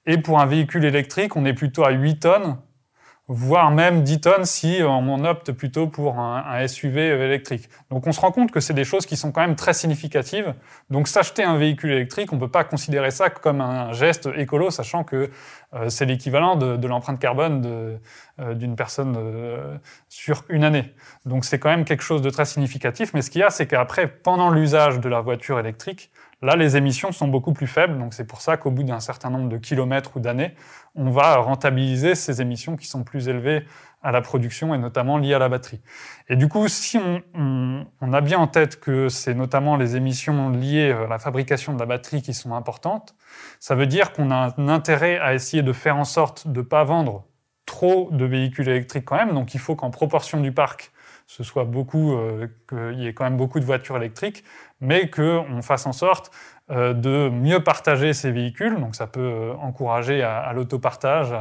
Et 0.05 0.17
pour 0.17 0.39
un 0.39 0.45
véhicule 0.45 0.83
électrique, 0.83 1.35
on 1.35 1.45
est 1.45 1.53
plutôt 1.53 1.85
à 1.85 1.91
8 1.91 2.19
tonnes 2.19 2.57
voire 3.27 3.71
même 3.71 4.03
10 4.03 4.21
tonnes 4.21 4.45
si 4.45 4.81
on 4.83 5.25
opte 5.25 5.51
plutôt 5.51 5.87
pour 5.87 6.19
un, 6.19 6.67
SUV 6.67 7.07
électrique. 7.07 7.69
Donc 7.89 8.05
on 8.07 8.11
se 8.11 8.19
rend 8.19 8.31
compte 8.31 8.51
que 8.51 8.59
c'est 8.59 8.73
des 8.73 8.83
choses 8.83 9.05
qui 9.05 9.17
sont 9.17 9.31
quand 9.31 9.41
même 9.41 9.55
très 9.55 9.73
significatives. 9.73 10.53
Donc 10.89 11.07
s'acheter 11.07 11.43
un 11.43 11.57
véhicule 11.57 11.91
électrique, 11.91 12.31
on 12.33 12.37
peut 12.37 12.51
pas 12.51 12.63
considérer 12.63 13.11
ça 13.11 13.29
comme 13.29 13.61
un 13.61 13.91
geste 13.93 14.29
écolo, 14.35 14.69
sachant 14.69 15.03
que 15.03 15.31
euh, 15.73 15.89
c'est 15.89 16.05
l'équivalent 16.05 16.55
de, 16.55 16.87
l'empreinte 16.87 17.19
carbone 17.19 17.99
euh, 18.39 18.53
d'une 18.53 18.75
personne 18.75 19.15
euh, 19.17 19.77
sur 20.09 20.43
une 20.49 20.63
année. 20.63 20.93
Donc 21.25 21.45
c'est 21.45 21.59
quand 21.59 21.69
même 21.69 21.85
quelque 21.85 22.03
chose 22.03 22.21
de 22.21 22.29
très 22.29 22.45
significatif. 22.45 23.13
Mais 23.13 23.21
ce 23.21 23.29
qu'il 23.29 23.41
y 23.41 23.43
a, 23.43 23.49
c'est 23.49 23.67
qu'après, 23.67 24.07
pendant 24.07 24.51
l'usage 24.51 24.99
de 24.99 25.09
la 25.09 25.21
voiture 25.21 25.59
électrique, 25.59 26.11
Là, 26.41 26.55
les 26.55 26.77
émissions 26.77 27.11
sont 27.11 27.27
beaucoup 27.27 27.53
plus 27.53 27.67
faibles, 27.67 27.97
donc 27.97 28.13
c'est 28.13 28.27
pour 28.27 28.41
ça 28.41 28.57
qu'au 28.57 28.71
bout 28.71 28.83
d'un 28.83 28.99
certain 28.99 29.29
nombre 29.29 29.49
de 29.49 29.57
kilomètres 29.57 30.17
ou 30.17 30.19
d'années, 30.19 30.53
on 30.93 31.09
va 31.09 31.37
rentabiliser 31.37 32.13
ces 32.13 32.41
émissions 32.41 32.75
qui 32.75 32.87
sont 32.87 33.03
plus 33.03 33.29
élevées 33.29 33.65
à 34.03 34.11
la 34.11 34.21
production 34.21 34.75
et 34.75 34.77
notamment 34.77 35.17
liées 35.17 35.33
à 35.33 35.39
la 35.39 35.49
batterie. 35.49 35.81
Et 36.29 36.35
du 36.35 36.47
coup, 36.47 36.67
si 36.67 36.99
on, 37.33 38.13
a 38.13 38.21
bien 38.21 38.37
en 38.37 38.47
tête 38.47 38.79
que 38.79 39.09
c'est 39.09 39.33
notamment 39.33 39.77
les 39.77 39.95
émissions 39.95 40.49
liées 40.49 40.91
à 40.91 41.07
la 41.07 41.17
fabrication 41.17 41.73
de 41.73 41.79
la 41.79 41.87
batterie 41.87 42.21
qui 42.21 42.33
sont 42.33 42.53
importantes, 42.53 43.15
ça 43.59 43.73
veut 43.73 43.87
dire 43.87 44.11
qu'on 44.11 44.29
a 44.29 44.53
un 44.57 44.67
intérêt 44.69 45.17
à 45.17 45.33
essayer 45.33 45.63
de 45.63 45.73
faire 45.73 45.97
en 45.97 46.03
sorte 46.03 46.47
de 46.47 46.59
ne 46.59 46.65
pas 46.65 46.83
vendre 46.83 47.25
trop 47.65 48.09
de 48.11 48.25
véhicules 48.25 48.69
électriques 48.69 49.05
quand 49.05 49.15
même. 49.15 49.33
Donc 49.33 49.55
il 49.55 49.59
faut 49.59 49.75
qu'en 49.75 49.89
proportion 49.89 50.39
du 50.39 50.51
parc, 50.51 50.91
ce 51.27 51.43
soit 51.43 51.65
beaucoup, 51.65 52.13
euh, 52.13 52.47
qu'il 52.69 52.99
y 52.99 53.07
ait 53.07 53.13
quand 53.13 53.23
même 53.23 53.37
beaucoup 53.37 53.59
de 53.59 53.65
voitures 53.65 53.97
électriques, 53.97 54.43
mais 54.79 55.09
qu'on 55.09 55.61
fasse 55.61 55.85
en 55.87 55.91
sorte 55.91 56.31
euh, 56.69 56.93
de 56.93 57.29
mieux 57.29 57.63
partager 57.63 58.13
ces 58.13 58.31
véhicules. 58.31 58.79
Donc 58.79 58.95
ça 58.95 59.07
peut 59.07 59.19
euh, 59.19 59.53
encourager 59.55 60.21
à, 60.21 60.51
l'autopartage, 60.53 61.33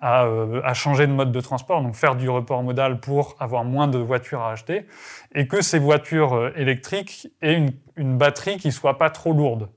à, 0.00 0.74
changer 0.74 1.06
de 1.06 1.12
mode 1.12 1.32
de 1.32 1.40
transport, 1.40 1.82
donc 1.82 1.94
faire 1.94 2.16
du 2.16 2.28
report 2.28 2.62
modal 2.62 3.00
pour 3.00 3.36
avoir 3.38 3.64
moins 3.64 3.86
de 3.88 3.98
voitures 3.98 4.42
à 4.42 4.52
acheter, 4.52 4.86
et 5.34 5.46
que 5.46 5.62
ces 5.62 5.78
voitures 5.78 6.50
électriques 6.56 7.28
aient 7.42 7.54
une, 7.54 7.72
une 7.96 8.18
batterie 8.18 8.56
qui 8.56 8.72
soit 8.72 8.98
pas 8.98 9.10
trop 9.10 9.32
lourde. 9.32 9.68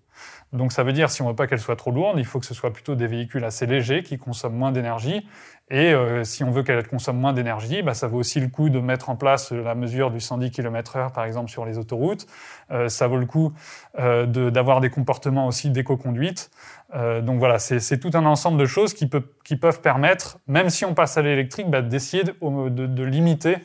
Donc 0.54 0.72
ça 0.72 0.84
veut 0.84 0.94
dire, 0.94 1.10
si 1.10 1.22
on 1.24 1.26
ne 1.26 1.30
veut 1.32 1.36
pas 1.36 1.48
qu'elle 1.48 1.60
soit 1.60 1.76
trop 1.76 1.92
lourde, 1.92 2.20
il 2.20 2.26
faut 2.26 2.40
que 2.40 2.46
ce 2.46 2.54
soit 2.54 2.72
plutôt 2.72 2.94
des 2.94 3.08
véhicules 3.08 3.44
assez 3.44 3.66
légers 3.66 4.04
qui 4.04 4.20
consomment 4.20 4.56
moins 4.56 4.72
d'énergie. 4.72 5.28
Et 5.70 5.94
euh, 5.94 6.24
si 6.24 6.44
on 6.44 6.52
veut 6.52 6.62
qu'elle 6.62 6.86
consomme 6.88 7.18
moins 7.18 7.34
d'énergie, 7.34 7.82
bah, 7.82 7.94
ça 7.94 8.08
vaut 8.08 8.20
aussi 8.20 8.40
le 8.40 8.48
coup 8.50 8.70
de 8.70 8.80
mettre 8.80 9.10
en 9.10 9.16
place 9.16 9.52
la 9.52 9.76
mesure 9.76 10.12
du 10.12 10.20
110 10.20 10.52
km/h, 10.52 11.12
par 11.14 11.24
exemple, 11.24 11.50
sur 11.50 11.66
les 11.66 11.78
autoroutes. 11.78 12.28
Euh, 12.72 12.90
ça 12.90 13.08
vaut 13.08 13.18
le 13.18 13.26
coup 13.26 13.54
euh, 13.98 14.26
d'avoir 14.26 14.82
des 14.82 14.90
comportements 14.90 15.48
aussi 15.48 15.70
d'éco-conduite. 15.70 16.52
Euh, 16.96 17.22
donc 17.22 17.40
voilà, 17.40 17.60
c'est 17.60 17.98
tout 17.98 18.12
un 18.14 18.26
ensemble 18.26 18.60
de 18.60 18.66
choses 18.66 18.94
qui, 18.94 19.08
peut, 19.08 19.24
qui, 19.44 19.56
peuvent 19.56 19.82
permettre, 19.82 20.38
même 20.48 20.70
si 20.70 20.86
on 20.86 20.94
passe 20.94 21.18
à 21.18 21.22
l'électrique, 21.22 21.70
bah, 21.70 21.82
d'essayer 21.82 22.24
de, 22.24 22.34
de, 22.70 22.86
de, 22.86 23.04
limiter 23.04 23.58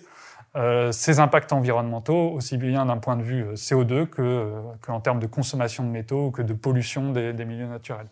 ces 0.92 1.20
impacts 1.20 1.52
environnementaux, 1.52 2.32
aussi 2.32 2.56
bien 2.56 2.86
d'un 2.86 2.96
point 2.96 3.16
de 3.16 3.22
vue 3.22 3.42
euh, 3.42 3.54
CO2 3.54 4.06
que, 4.06 4.22
euh, 4.22 4.60
qu'en 4.80 5.00
termes 5.00 5.20
de 5.20 5.26
consommation 5.26 5.84
de 5.84 5.90
métaux, 5.90 6.30
que 6.30 6.42
de 6.42 6.52
pollution 6.52 7.12
des, 7.12 7.32
milieux 7.44 7.66
naturels. 7.66 8.06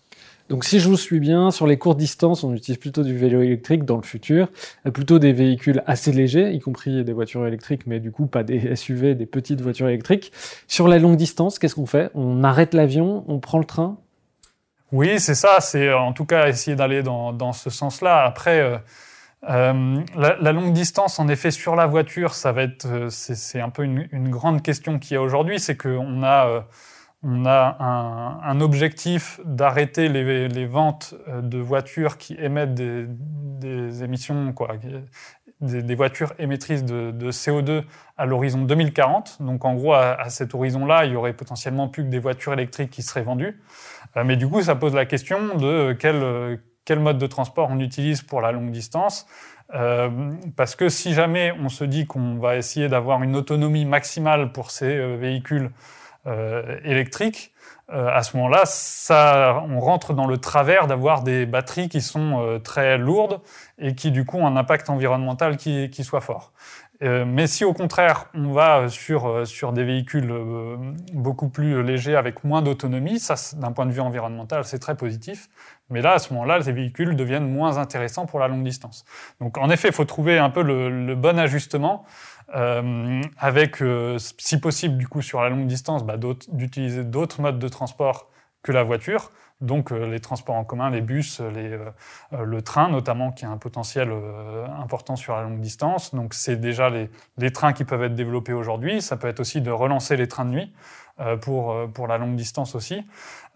Donc 0.48 0.64
si 0.64 0.78
je 0.78 0.88
vous 0.88 0.96
suis 0.96 1.18
bien, 1.18 1.50
sur 1.50 1.66
les 1.66 1.76
courtes 1.76 1.98
distances, 1.98 2.44
on 2.44 2.54
utilise 2.54 2.78
plutôt 2.78 3.02
du 3.02 3.16
vélo 3.16 3.42
électrique 3.42 3.84
dans 3.84 3.96
le 3.96 4.02
futur, 4.02 4.48
plutôt 4.92 5.18
des 5.18 5.32
véhicules 5.32 5.82
assez 5.86 6.12
légers, 6.12 6.52
y 6.52 6.60
compris 6.60 7.02
des 7.04 7.12
voitures 7.12 7.46
électriques, 7.46 7.86
mais 7.86 7.98
du 7.98 8.12
coup 8.12 8.26
pas 8.26 8.44
des 8.44 8.76
SUV, 8.76 9.16
des 9.16 9.26
petites 9.26 9.60
voitures 9.60 9.88
électriques. 9.88 10.30
Sur 10.68 10.86
la 10.86 10.98
longue 10.98 11.16
distance, 11.16 11.58
qu'est-ce 11.58 11.74
qu'on 11.74 11.86
fait? 11.86 12.10
On 12.14 12.44
arrête 12.44 12.74
l'avion, 12.74 13.24
on 13.26 13.40
prend 13.40 13.58
le 13.58 13.64
train? 13.64 13.96
Oui, 14.92 15.18
c'est 15.18 15.34
ça, 15.34 15.60
c'est 15.60 15.92
en 15.92 16.12
tout 16.12 16.26
cas 16.26 16.46
essayer 16.46 16.76
d'aller 16.76 17.02
dans, 17.02 17.32
dans 17.32 17.52
ce 17.52 17.70
sens-là. 17.70 18.22
Après... 18.22 18.60
Euh, 18.60 18.78
la, 19.46 20.52
longue 20.52 20.72
distance, 20.72 21.18
en 21.18 21.28
effet, 21.28 21.50
sur 21.50 21.76
la 21.76 21.86
voiture, 21.86 22.34
ça 22.34 22.52
va 22.52 22.62
être, 22.62 22.86
euh, 22.86 23.08
c'est 23.10 23.60
un 23.60 23.70
peu 23.70 23.84
une, 23.84 24.28
grande 24.28 24.62
question 24.62 24.98
qu'il 24.98 25.14
y 25.14 25.16
a 25.16 25.22
aujourd'hui, 25.22 25.60
c'est 25.60 25.76
qu'on 25.76 26.22
a, 26.22 26.48
euh, 26.48 26.60
on 27.22 27.44
a 27.46 27.76
un, 28.42 28.60
objectif 28.60 29.40
d'arrêter 29.44 30.08
les, 30.08 30.66
ventes 30.66 31.14
de 31.28 31.58
voitures 31.58 32.18
qui 32.18 32.34
émettent 32.38 32.74
des, 32.74 34.04
émissions, 34.04 34.52
quoi, 34.52 34.76
des, 35.60 35.94
voitures 35.94 36.32
émettrices 36.38 36.84
de, 36.84 37.30
CO2 37.30 37.84
à 38.16 38.26
l'horizon 38.26 38.62
2040. 38.62 39.42
Donc, 39.42 39.64
en 39.64 39.74
gros, 39.74 39.94
à, 39.94 40.28
cet 40.28 40.54
horizon-là, 40.54 41.04
il 41.04 41.12
y 41.12 41.16
aurait 41.16 41.32
potentiellement 41.32 41.88
plus 41.88 42.04
que 42.04 42.08
des 42.08 42.18
voitures 42.18 42.52
électriques 42.52 42.90
qui 42.90 43.02
seraient 43.02 43.22
vendues. 43.22 43.60
mais 44.24 44.36
du 44.36 44.48
coup, 44.48 44.62
ça 44.62 44.74
pose 44.74 44.94
la 44.94 45.06
question 45.06 45.56
de 45.56 45.96
quel 45.98 46.60
quel 46.86 47.00
mode 47.00 47.18
de 47.18 47.26
transport 47.26 47.68
on 47.70 47.80
utilise 47.80 48.22
pour 48.22 48.40
la 48.40 48.52
longue 48.52 48.70
distance. 48.70 49.26
Euh, 49.74 50.08
parce 50.56 50.76
que 50.76 50.88
si 50.88 51.12
jamais 51.12 51.52
on 51.60 51.68
se 51.68 51.84
dit 51.84 52.06
qu'on 52.06 52.38
va 52.38 52.56
essayer 52.56 52.88
d'avoir 52.88 53.22
une 53.22 53.36
autonomie 53.36 53.84
maximale 53.84 54.52
pour 54.52 54.70
ces 54.70 54.96
euh, 54.96 55.16
véhicules 55.16 55.70
euh, 56.26 56.78
électriques, 56.84 57.52
à 57.88 58.24
ce 58.24 58.36
moment-là, 58.36 58.64
on 59.68 59.78
rentre 59.78 60.12
dans 60.12 60.26
le 60.26 60.38
travers 60.38 60.88
d'avoir 60.88 61.22
des 61.22 61.46
batteries 61.46 61.88
qui 61.88 62.00
sont 62.00 62.60
très 62.64 62.98
lourdes 62.98 63.40
et 63.78 63.94
qui 63.94 64.10
du 64.10 64.24
coup 64.24 64.38
ont 64.38 64.46
un 64.48 64.56
impact 64.56 64.90
environnemental 64.90 65.56
qui, 65.56 65.88
qui 65.88 66.02
soit 66.02 66.20
fort. 66.20 66.50
Mais 67.00 67.46
si 67.46 67.64
au 67.64 67.72
contraire 67.72 68.26
on 68.34 68.52
va 68.52 68.88
sur, 68.88 69.46
sur 69.46 69.72
des 69.72 69.84
véhicules 69.84 70.32
beaucoup 71.12 71.48
plus 71.48 71.82
légers 71.82 72.16
avec 72.16 72.44
moins 72.44 72.62
d'autonomie, 72.62 73.18
ça 73.18 73.34
d'un 73.56 73.72
point 73.72 73.86
de 73.86 73.92
vue 73.92 74.00
environnemental 74.00 74.64
c'est 74.64 74.78
très 74.78 74.96
positif. 74.96 75.48
Mais 75.90 76.02
là, 76.02 76.14
à 76.14 76.18
ce 76.18 76.32
moment-là, 76.32 76.60
ces 76.62 76.72
véhicules 76.72 77.14
deviennent 77.14 77.48
moins 77.48 77.78
intéressants 77.78 78.26
pour 78.26 78.40
la 78.40 78.48
longue 78.48 78.64
distance. 78.64 79.04
Donc, 79.40 79.56
en 79.56 79.70
effet, 79.70 79.88
il 79.88 79.94
faut 79.94 80.04
trouver 80.04 80.38
un 80.38 80.50
peu 80.50 80.62
le, 80.62 81.14
bon 81.14 81.38
ajustement, 81.38 82.04
euh, 82.54 83.20
avec, 83.38 83.82
euh, 83.82 84.18
si 84.18 84.58
possible, 84.60 84.96
du 84.96 85.06
coup, 85.06 85.22
sur 85.22 85.40
la 85.40 85.48
longue 85.48 85.66
distance, 85.66 86.04
bah, 86.04 86.16
d'utiliser 86.48 87.04
d'autres 87.04 87.40
modes 87.40 87.58
de 87.58 87.68
transport 87.68 88.28
que 88.62 88.72
la 88.72 88.82
voiture. 88.82 89.30
Donc, 89.60 89.92
euh, 89.92 90.06
les 90.06 90.20
transports 90.20 90.54
en 90.54 90.64
commun, 90.64 90.90
les 90.90 91.00
bus, 91.00 91.40
les, 91.40 91.78
le 92.38 92.62
train, 92.62 92.88
notamment, 92.88 93.32
qui 93.32 93.44
a 93.44 93.50
un 93.50 93.56
potentiel 93.56 94.12
important 94.78 95.16
sur 95.16 95.34
la 95.34 95.42
longue 95.42 95.60
distance. 95.60 96.14
Donc, 96.14 96.34
c'est 96.34 96.56
déjà 96.56 96.90
les, 96.90 97.10
les 97.38 97.52
trains 97.52 97.72
qui 97.72 97.84
peuvent 97.84 98.02
être 98.02 98.14
développés 98.14 98.52
aujourd'hui. 98.52 99.00
Ça 99.00 99.16
peut 99.16 99.28
être 99.28 99.40
aussi 99.40 99.60
de 99.60 99.70
relancer 99.70 100.16
les 100.16 100.28
trains 100.28 100.44
de 100.44 100.50
nuit. 100.50 100.72
Euh, 101.18 101.38
pour, 101.38 101.72
euh, 101.72 101.86
pour 101.86 102.08
la 102.08 102.18
longue 102.18 102.36
distance 102.36 102.74
aussi. 102.74 103.02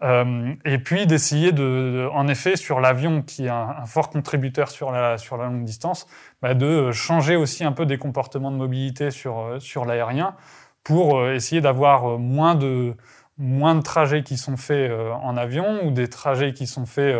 Euh, 0.01 0.55
et 0.65 0.79
puis 0.79 1.05
d'essayer 1.05 1.51
de, 1.51 2.09
en 2.11 2.27
effet, 2.27 2.55
sur 2.55 2.79
l'avion, 2.79 3.21
qui 3.21 3.45
est 3.45 3.49
un, 3.49 3.85
fort 3.85 4.09
contributeur 4.09 4.71
sur 4.71 4.91
la, 4.91 5.19
sur 5.19 5.37
la 5.37 5.45
longue 5.45 5.63
distance, 5.63 6.07
bah 6.41 6.55
de 6.55 6.91
changer 6.91 7.35
aussi 7.35 7.63
un 7.63 7.71
peu 7.71 7.85
des 7.85 7.99
comportements 7.99 8.49
de 8.49 8.55
mobilité 8.55 9.11
sur, 9.11 9.57
sur 9.59 9.85
l'aérien 9.85 10.35
pour 10.83 11.27
essayer 11.27 11.61
d'avoir 11.61 12.17
moins 12.17 12.55
de, 12.55 12.95
moins 13.41 13.75
de 13.75 13.81
trajets 13.81 14.23
qui 14.23 14.37
sont 14.37 14.55
faits 14.55 14.91
en 15.21 15.35
avion 15.35 15.83
ou 15.83 15.91
des 15.91 16.07
trajets 16.07 16.53
qui 16.53 16.67
sont 16.67 16.85
faits 16.85 17.15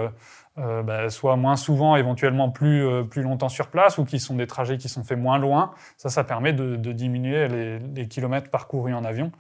euh, 0.58 0.84
bah, 0.84 1.10
soit 1.10 1.38
moins 1.38 1.56
souvent, 1.56 1.96
éventuellement 1.96 2.50
plus, 2.50 2.86
plus 3.10 3.22
longtemps 3.22 3.48
sur 3.48 3.68
place, 3.68 3.98
ou 3.98 4.04
qui 4.04 4.20
sont 4.20 4.36
des 4.36 4.48
trajets 4.48 4.78
qui 4.78 4.90
sont 4.90 5.04
faits 5.04 5.18
moins 5.18 5.38
loin. 5.38 5.72
Ça, 5.96 6.10
ça 6.10 6.26
permet 6.26 6.52
de, 6.52 6.76
diminuer 6.92 7.48
les, 7.48 8.08
kilomètres 8.08 8.52
parcourus 8.52 8.94
en 8.94 9.06
avion. 9.06 9.32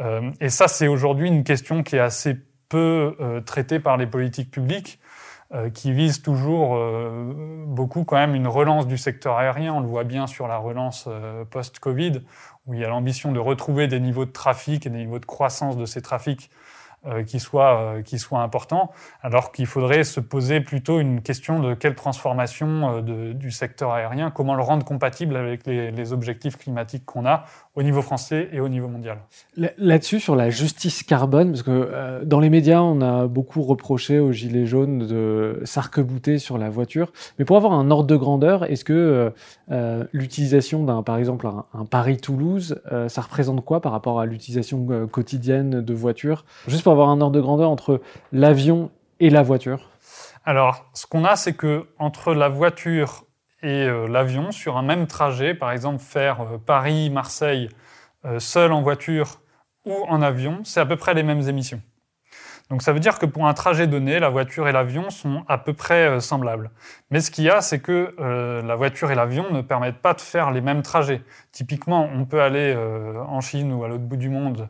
Euh, 0.00 0.30
et 0.40 0.50
ça, 0.50 0.68
c'est 0.68 0.86
aujourd'hui 0.86 1.28
une 1.28 1.44
question 1.44 1.82
qui 1.82 1.96
est 1.96 2.00
assez 2.00 2.36
peu 2.68 3.16
euh, 3.20 3.40
traitée 3.40 3.80
par 3.80 3.96
les 3.96 4.06
politiques 4.06 4.50
publiques, 4.50 5.00
euh, 5.52 5.70
qui 5.70 5.92
visent 5.92 6.22
toujours 6.22 6.78
beaucoup 7.66 8.04
quand 8.04 8.16
même 8.16 8.34
une 8.34 8.46
relance 8.46 8.86
du 8.86 8.98
secteur 8.98 9.38
aérien. 9.38 9.72
On 9.72 9.80
le 9.80 9.88
voit 9.88 10.04
bien 10.04 10.26
sur 10.26 10.46
la 10.46 10.58
relance 10.58 11.08
post-Covid, 11.50 12.20
où 12.70 12.74
il 12.74 12.80
y 12.80 12.84
a 12.84 12.88
l'ambition 12.88 13.32
de 13.32 13.40
retrouver 13.40 13.88
des 13.88 13.98
niveaux 13.98 14.24
de 14.24 14.30
trafic 14.30 14.86
et 14.86 14.90
des 14.90 14.98
niveaux 14.98 15.18
de 15.18 15.26
croissance 15.26 15.76
de 15.76 15.86
ces 15.86 16.02
trafics 16.02 16.50
euh, 17.06 17.22
qui, 17.22 17.40
soit, 17.40 17.80
euh, 17.80 18.02
qui 18.02 18.18
soit 18.18 18.40
important, 18.40 18.90
alors 19.22 19.52
qu'il 19.52 19.64
faudrait 19.64 20.04
se 20.04 20.20
poser 20.20 20.60
plutôt 20.60 21.00
une 21.00 21.22
question 21.22 21.58
de 21.58 21.72
quelle 21.72 21.94
transformation 21.94 22.98
euh, 22.98 23.32
du 23.32 23.50
secteur 23.50 23.92
aérien, 23.92 24.30
comment 24.30 24.54
le 24.54 24.62
rendre 24.62 24.84
compatible 24.84 25.34
avec 25.34 25.66
les, 25.66 26.12
objectifs 26.12 26.58
climatiques 26.58 27.06
qu'on 27.06 27.24
a 27.24 27.44
au 27.74 27.82
niveau 27.82 28.02
français 28.02 28.50
et 28.52 28.60
au 28.60 28.68
niveau 28.68 28.88
mondial. 28.88 29.16
Là-dessus, 29.78 30.20
sur 30.20 30.36
la 30.36 30.50
justice 30.50 31.02
carbone, 31.02 31.52
parce 31.52 31.62
que 31.62 32.22
dans 32.24 32.40
les 32.40 32.50
médias, 32.50 32.80
on 32.80 33.00
a 33.00 33.26
beaucoup 33.26 33.62
reproché 33.62 34.18
aux 34.18 34.32
Gilets 34.32 34.66
jaunes 34.66 35.06
de 35.06 35.62
s'arc-bouter 35.64 36.38
sur 36.38 36.58
la 36.58 36.68
voiture, 36.68 37.12
mais 37.38 37.44
pour 37.44 37.56
avoir 37.56 37.72
un 37.74 37.90
ordre 37.90 38.08
de 38.08 38.16
grandeur, 38.16 38.64
est-ce 38.64 38.84
que 38.84 39.32
l'utilisation 40.12 40.84
d'un, 40.84 41.02
par 41.02 41.16
exemple, 41.16 41.46
un, 41.46 41.84
Paris-Toulouse, 41.84 42.80
ça 43.08 43.20
représente 43.20 43.64
quoi 43.64 43.80
par 43.80 43.92
rapport 43.92 44.20
à 44.20 44.26
l'utilisation 44.26 45.06
quotidienne 45.06 45.80
de 45.80 45.94
voitures? 45.94 46.44
Juste 46.66 46.82
avoir 46.90 47.08
un 47.08 47.20
ordre 47.20 47.34
de 47.36 47.40
grandeur 47.40 47.70
entre 47.70 48.00
l'avion 48.32 48.90
et 49.20 49.30
la 49.30 49.42
voiture 49.42 49.90
Alors, 50.44 50.86
ce 50.94 51.06
qu'on 51.06 51.24
a, 51.24 51.36
c'est 51.36 51.54
que 51.54 51.86
entre 51.98 52.34
la 52.34 52.48
voiture 52.48 53.24
et 53.62 53.84
euh, 53.84 54.08
l'avion, 54.08 54.52
sur 54.52 54.76
un 54.76 54.82
même 54.82 55.06
trajet, 55.06 55.54
par 55.54 55.70
exemple 55.72 55.98
faire 55.98 56.40
euh, 56.40 56.58
Paris-Marseille 56.58 57.68
euh, 58.24 58.38
seul 58.38 58.72
en 58.72 58.82
voiture 58.82 59.40
ou 59.84 59.94
en 60.08 60.22
avion, 60.22 60.60
c'est 60.64 60.80
à 60.80 60.86
peu 60.86 60.96
près 60.96 61.14
les 61.14 61.22
mêmes 61.22 61.46
émissions. 61.48 61.82
Donc 62.70 62.82
ça 62.82 62.92
veut 62.92 63.00
dire 63.00 63.18
que 63.18 63.26
pour 63.26 63.48
un 63.48 63.54
trajet 63.54 63.86
donné, 63.86 64.20
la 64.20 64.28
voiture 64.28 64.68
et 64.68 64.72
l'avion 64.72 65.10
sont 65.10 65.44
à 65.48 65.58
peu 65.58 65.72
près 65.72 66.20
semblables. 66.20 66.70
Mais 67.10 67.20
ce 67.20 67.32
qu'il 67.32 67.42
y 67.42 67.50
a, 67.50 67.62
c'est 67.62 67.80
que 67.80 68.14
la 68.64 68.76
voiture 68.76 69.10
et 69.10 69.16
l'avion 69.16 69.50
ne 69.50 69.60
permettent 69.60 69.98
pas 69.98 70.14
de 70.14 70.20
faire 70.20 70.52
les 70.52 70.60
mêmes 70.60 70.82
trajets. 70.82 71.24
Typiquement, 71.50 72.08
on 72.14 72.26
peut 72.26 72.40
aller 72.40 72.72
en 73.26 73.40
Chine 73.40 73.72
ou 73.72 73.82
à 73.82 73.88
l'autre 73.88 74.04
bout 74.04 74.16
du 74.16 74.28
monde 74.28 74.68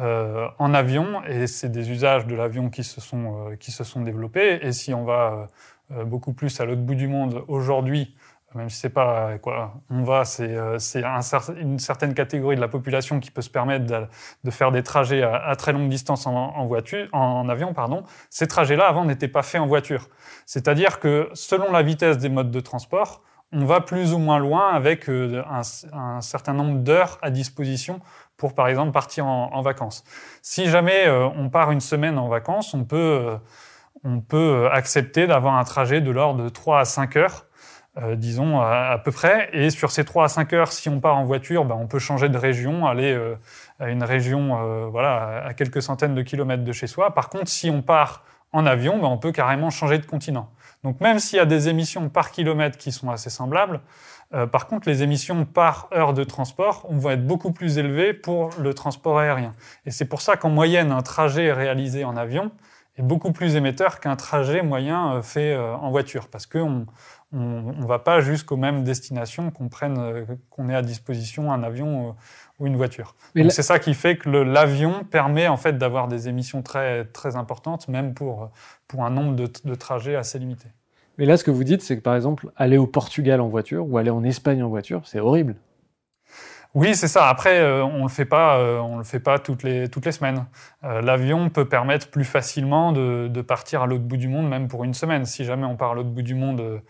euh, 0.00 0.48
en 0.58 0.72
avion, 0.72 1.22
et 1.24 1.46
c'est 1.46 1.68
des 1.68 1.90
usages 1.90 2.26
de 2.26 2.34
l'avion 2.34 2.70
qui, 2.70 2.84
se 2.84 3.02
sont, 3.02 3.50
euh, 3.50 3.56
qui 3.56 3.70
se 3.70 3.84
sont 3.84 4.00
développés. 4.00 4.58
Et 4.62 4.72
si 4.72 4.94
on 4.94 5.04
va 5.04 5.48
euh, 5.90 6.04
beaucoup 6.04 6.32
plus 6.32 6.58
à 6.58 6.64
l'autre 6.64 6.80
bout 6.80 6.94
du 6.94 7.06
monde 7.06 7.44
aujourd'hui, 7.48 8.16
même 8.54 8.70
si 8.70 8.78
c'est 8.78 8.88
pas 8.90 9.36
quoi 9.38 9.74
on 9.90 10.02
va, 10.02 10.24
c'est 10.24 10.56
une 11.60 11.78
certaine 11.78 12.14
catégorie 12.14 12.56
de 12.56 12.60
la 12.60 12.68
population 12.68 13.20
qui 13.20 13.30
peut 13.30 13.42
se 13.42 13.50
permettre 13.50 14.08
de, 14.42 14.50
faire 14.50 14.72
des 14.72 14.82
trajets 14.82 15.22
à, 15.22 15.54
très 15.54 15.72
longue 15.72 15.88
distance 15.88 16.26
en, 16.26 16.64
voiture, 16.66 17.06
en, 17.12 17.48
avion, 17.48 17.74
pardon. 17.74 18.02
Ces 18.28 18.48
trajets-là 18.48 18.88
avant 18.88 19.04
n'étaient 19.04 19.28
pas 19.28 19.42
faits 19.42 19.60
en 19.60 19.66
voiture. 19.66 20.08
C'est-à-dire 20.46 20.98
que 20.98 21.28
selon 21.34 21.70
la 21.70 21.82
vitesse 21.82 22.18
des 22.18 22.28
modes 22.28 22.50
de 22.50 22.60
transport, 22.60 23.22
on 23.52 23.64
va 23.66 23.80
plus 23.80 24.14
ou 24.14 24.18
moins 24.18 24.40
loin 24.40 24.70
avec 24.70 25.08
un, 25.08 25.62
un 25.92 26.20
certain 26.20 26.52
nombre 26.52 26.80
d'heures 26.80 27.18
à 27.22 27.30
disposition 27.30 28.00
pour, 28.40 28.54
par 28.54 28.68
exemple, 28.68 28.92
partir 28.92 29.26
en, 29.26 29.60
vacances. 29.60 30.02
Si 30.40 30.66
jamais 30.66 31.06
euh, 31.06 31.28
on 31.36 31.50
part 31.50 31.72
une 31.72 31.80
semaine 31.80 32.18
en 32.18 32.26
vacances, 32.28 32.72
on 32.72 32.84
peut, 32.84 32.96
euh, 32.96 33.36
on 34.02 34.20
peut 34.20 34.66
accepter 34.72 35.26
d'avoir 35.26 35.56
un 35.56 35.64
trajet 35.64 36.00
de 36.00 36.10
l'ordre 36.10 36.42
de 36.42 36.48
3 36.48 36.80
à 36.80 36.84
5 36.86 37.16
heures, 37.16 37.44
euh, 37.98 38.16
disons 38.16 38.58
à, 38.58 38.98
peu 39.04 39.12
près. 39.12 39.50
Et 39.52 39.68
sur 39.68 39.90
ces 39.90 40.06
3 40.06 40.24
à 40.24 40.28
5 40.28 40.54
heures, 40.54 40.72
si 40.72 40.88
on 40.88 41.00
part 41.00 41.18
en 41.18 41.24
voiture, 41.24 41.66
ben, 41.66 41.76
on 41.78 41.86
peut 41.86 41.98
changer 41.98 42.30
de 42.30 42.38
région, 42.38 42.86
aller 42.86 43.14
à 43.78 43.90
une 43.90 44.02
région 44.02 44.88
voilà, 44.88 45.44
à 45.44 45.52
quelques 45.52 45.82
centaines 45.82 46.14
de 46.14 46.22
kilomètres 46.22 46.64
de 46.64 46.72
chez 46.72 46.86
soi. 46.86 47.12
Par 47.12 47.28
contre, 47.28 47.48
si 47.48 47.68
on 47.68 47.82
part 47.82 48.24
en 48.52 48.64
avion, 48.64 48.98
ben, 48.98 49.08
on 49.08 49.18
peut 49.18 49.32
carrément 49.32 49.68
changer 49.68 49.98
de 49.98 50.06
continent. 50.06 50.48
Donc 50.82 50.98
même 51.02 51.18
s'il 51.18 51.36
y 51.36 51.40
a 51.40 51.46
des 51.46 51.68
émissions 51.68 52.08
par 52.08 52.30
kilomètre 52.30 52.78
qui 52.78 52.90
sont 52.90 53.10
assez 53.10 53.28
semblables, 53.28 53.80
euh, 54.32 54.46
par 54.46 54.66
contre, 54.66 54.88
les 54.88 55.02
émissions 55.02 55.44
par 55.44 55.88
heure 55.92 56.14
de 56.14 56.22
transport 56.22 56.86
vont 56.88 57.10
être 57.10 57.26
beaucoup 57.26 57.52
plus 57.52 57.78
élevées 57.78 58.14
pour 58.14 58.50
le 58.60 58.74
transport 58.74 59.18
aérien. 59.18 59.54
Et 59.86 59.90
c'est 59.90 60.04
pour 60.04 60.20
ça 60.20 60.36
qu'en 60.36 60.50
moyenne, 60.50 60.92
un 60.92 61.02
trajet 61.02 61.52
réalisé 61.52 62.04
en 62.04 62.16
avion 62.16 62.52
est 62.96 63.02
beaucoup 63.02 63.32
plus 63.32 63.56
émetteur 63.56 63.98
qu'un 63.98 64.16
trajet 64.16 64.62
moyen 64.62 65.14
euh, 65.14 65.22
fait 65.22 65.52
euh, 65.52 65.74
en 65.74 65.90
voiture, 65.90 66.28
parce 66.28 66.46
qu'on 66.46 66.86
ne 67.32 67.86
va 67.86 67.98
pas 67.98 68.20
jusqu'aux 68.20 68.56
mêmes 68.56 68.84
destinations 68.84 69.50
qu'on 69.50 69.68
prenne, 69.68 70.26
qu'on 70.48 70.68
ait 70.68 70.74
à 70.74 70.82
disposition 70.82 71.52
un 71.52 71.62
avion 71.62 72.16
ou 72.58 72.66
une 72.66 72.76
voiture. 72.76 73.14
C'est 73.34 73.62
ça 73.62 73.78
qui 73.78 73.94
fait 73.94 74.16
que 74.16 74.28
l'avion 74.28 75.04
permet 75.04 75.46
en 75.46 75.56
fait 75.56 75.78
d'avoir 75.78 76.08
des 76.08 76.28
émissions 76.28 76.62
très 76.62 77.04
très 77.04 77.36
importantes, 77.36 77.86
même 77.86 78.14
pour 78.14 78.50
pour 78.88 79.04
un 79.04 79.10
nombre 79.10 79.36
de 79.36 79.74
trajets 79.76 80.16
assez 80.16 80.40
limité. 80.40 80.66
Mais 81.20 81.26
là, 81.26 81.36
ce 81.36 81.44
que 81.44 81.50
vous 81.50 81.64
dites, 81.64 81.82
c'est 81.82 81.98
que 81.98 82.00
par 82.00 82.16
exemple, 82.16 82.50
aller 82.56 82.78
au 82.78 82.86
Portugal 82.86 83.42
en 83.42 83.48
voiture 83.48 83.86
ou 83.86 83.98
aller 83.98 84.08
en 84.08 84.24
Espagne 84.24 84.62
en 84.62 84.70
voiture, 84.70 85.02
c'est 85.04 85.20
horrible. 85.20 85.54
Oui, 86.74 86.94
c'est 86.94 87.08
ça. 87.08 87.28
Après, 87.28 87.58
euh, 87.58 87.84
on 87.84 88.06
le 88.06 88.10
euh, 88.32 88.96
le 88.96 89.04
fait 89.04 89.20
pas 89.20 89.38
toutes 89.38 89.62
les 89.62 89.90
toutes 89.90 90.06
les 90.06 90.12
semaines. 90.12 90.46
Euh, 90.84 91.02
l'avion 91.02 91.50
peut 91.50 91.68
permettre 91.68 92.08
plus 92.10 92.24
facilement 92.24 92.92
de, 92.92 93.42
partir 93.42 93.82
à 93.82 93.86
l'autre 93.86 94.04
bout 94.04 94.16
du 94.16 94.28
monde, 94.28 94.48
même 94.48 94.68
pour 94.68 94.82
une 94.84 94.94
semaine. 94.94 95.26
Si 95.26 95.44
jamais 95.44 95.66
on 95.66 95.76
part 95.76 95.90
à 95.90 95.94
l'autre 95.94 96.08
bout 96.08 96.22
du 96.22 96.34
monde 96.34 96.80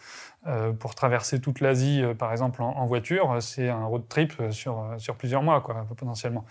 pour 0.78 0.94
traverser 0.94 1.40
toute 1.40 1.60
l'Asie, 1.60 2.02
par 2.18 2.32
exemple, 2.32 2.62
en, 2.62 2.86
voiture, 2.86 3.36
c'est 3.40 3.68
un 3.68 3.84
road 3.84 4.04
trip 4.08 4.32
sur, 4.52 4.86
sur 4.96 5.16
plusieurs 5.16 5.42
mois, 5.42 5.60
quoi, 5.60 5.86
potentiellement. 5.96 6.46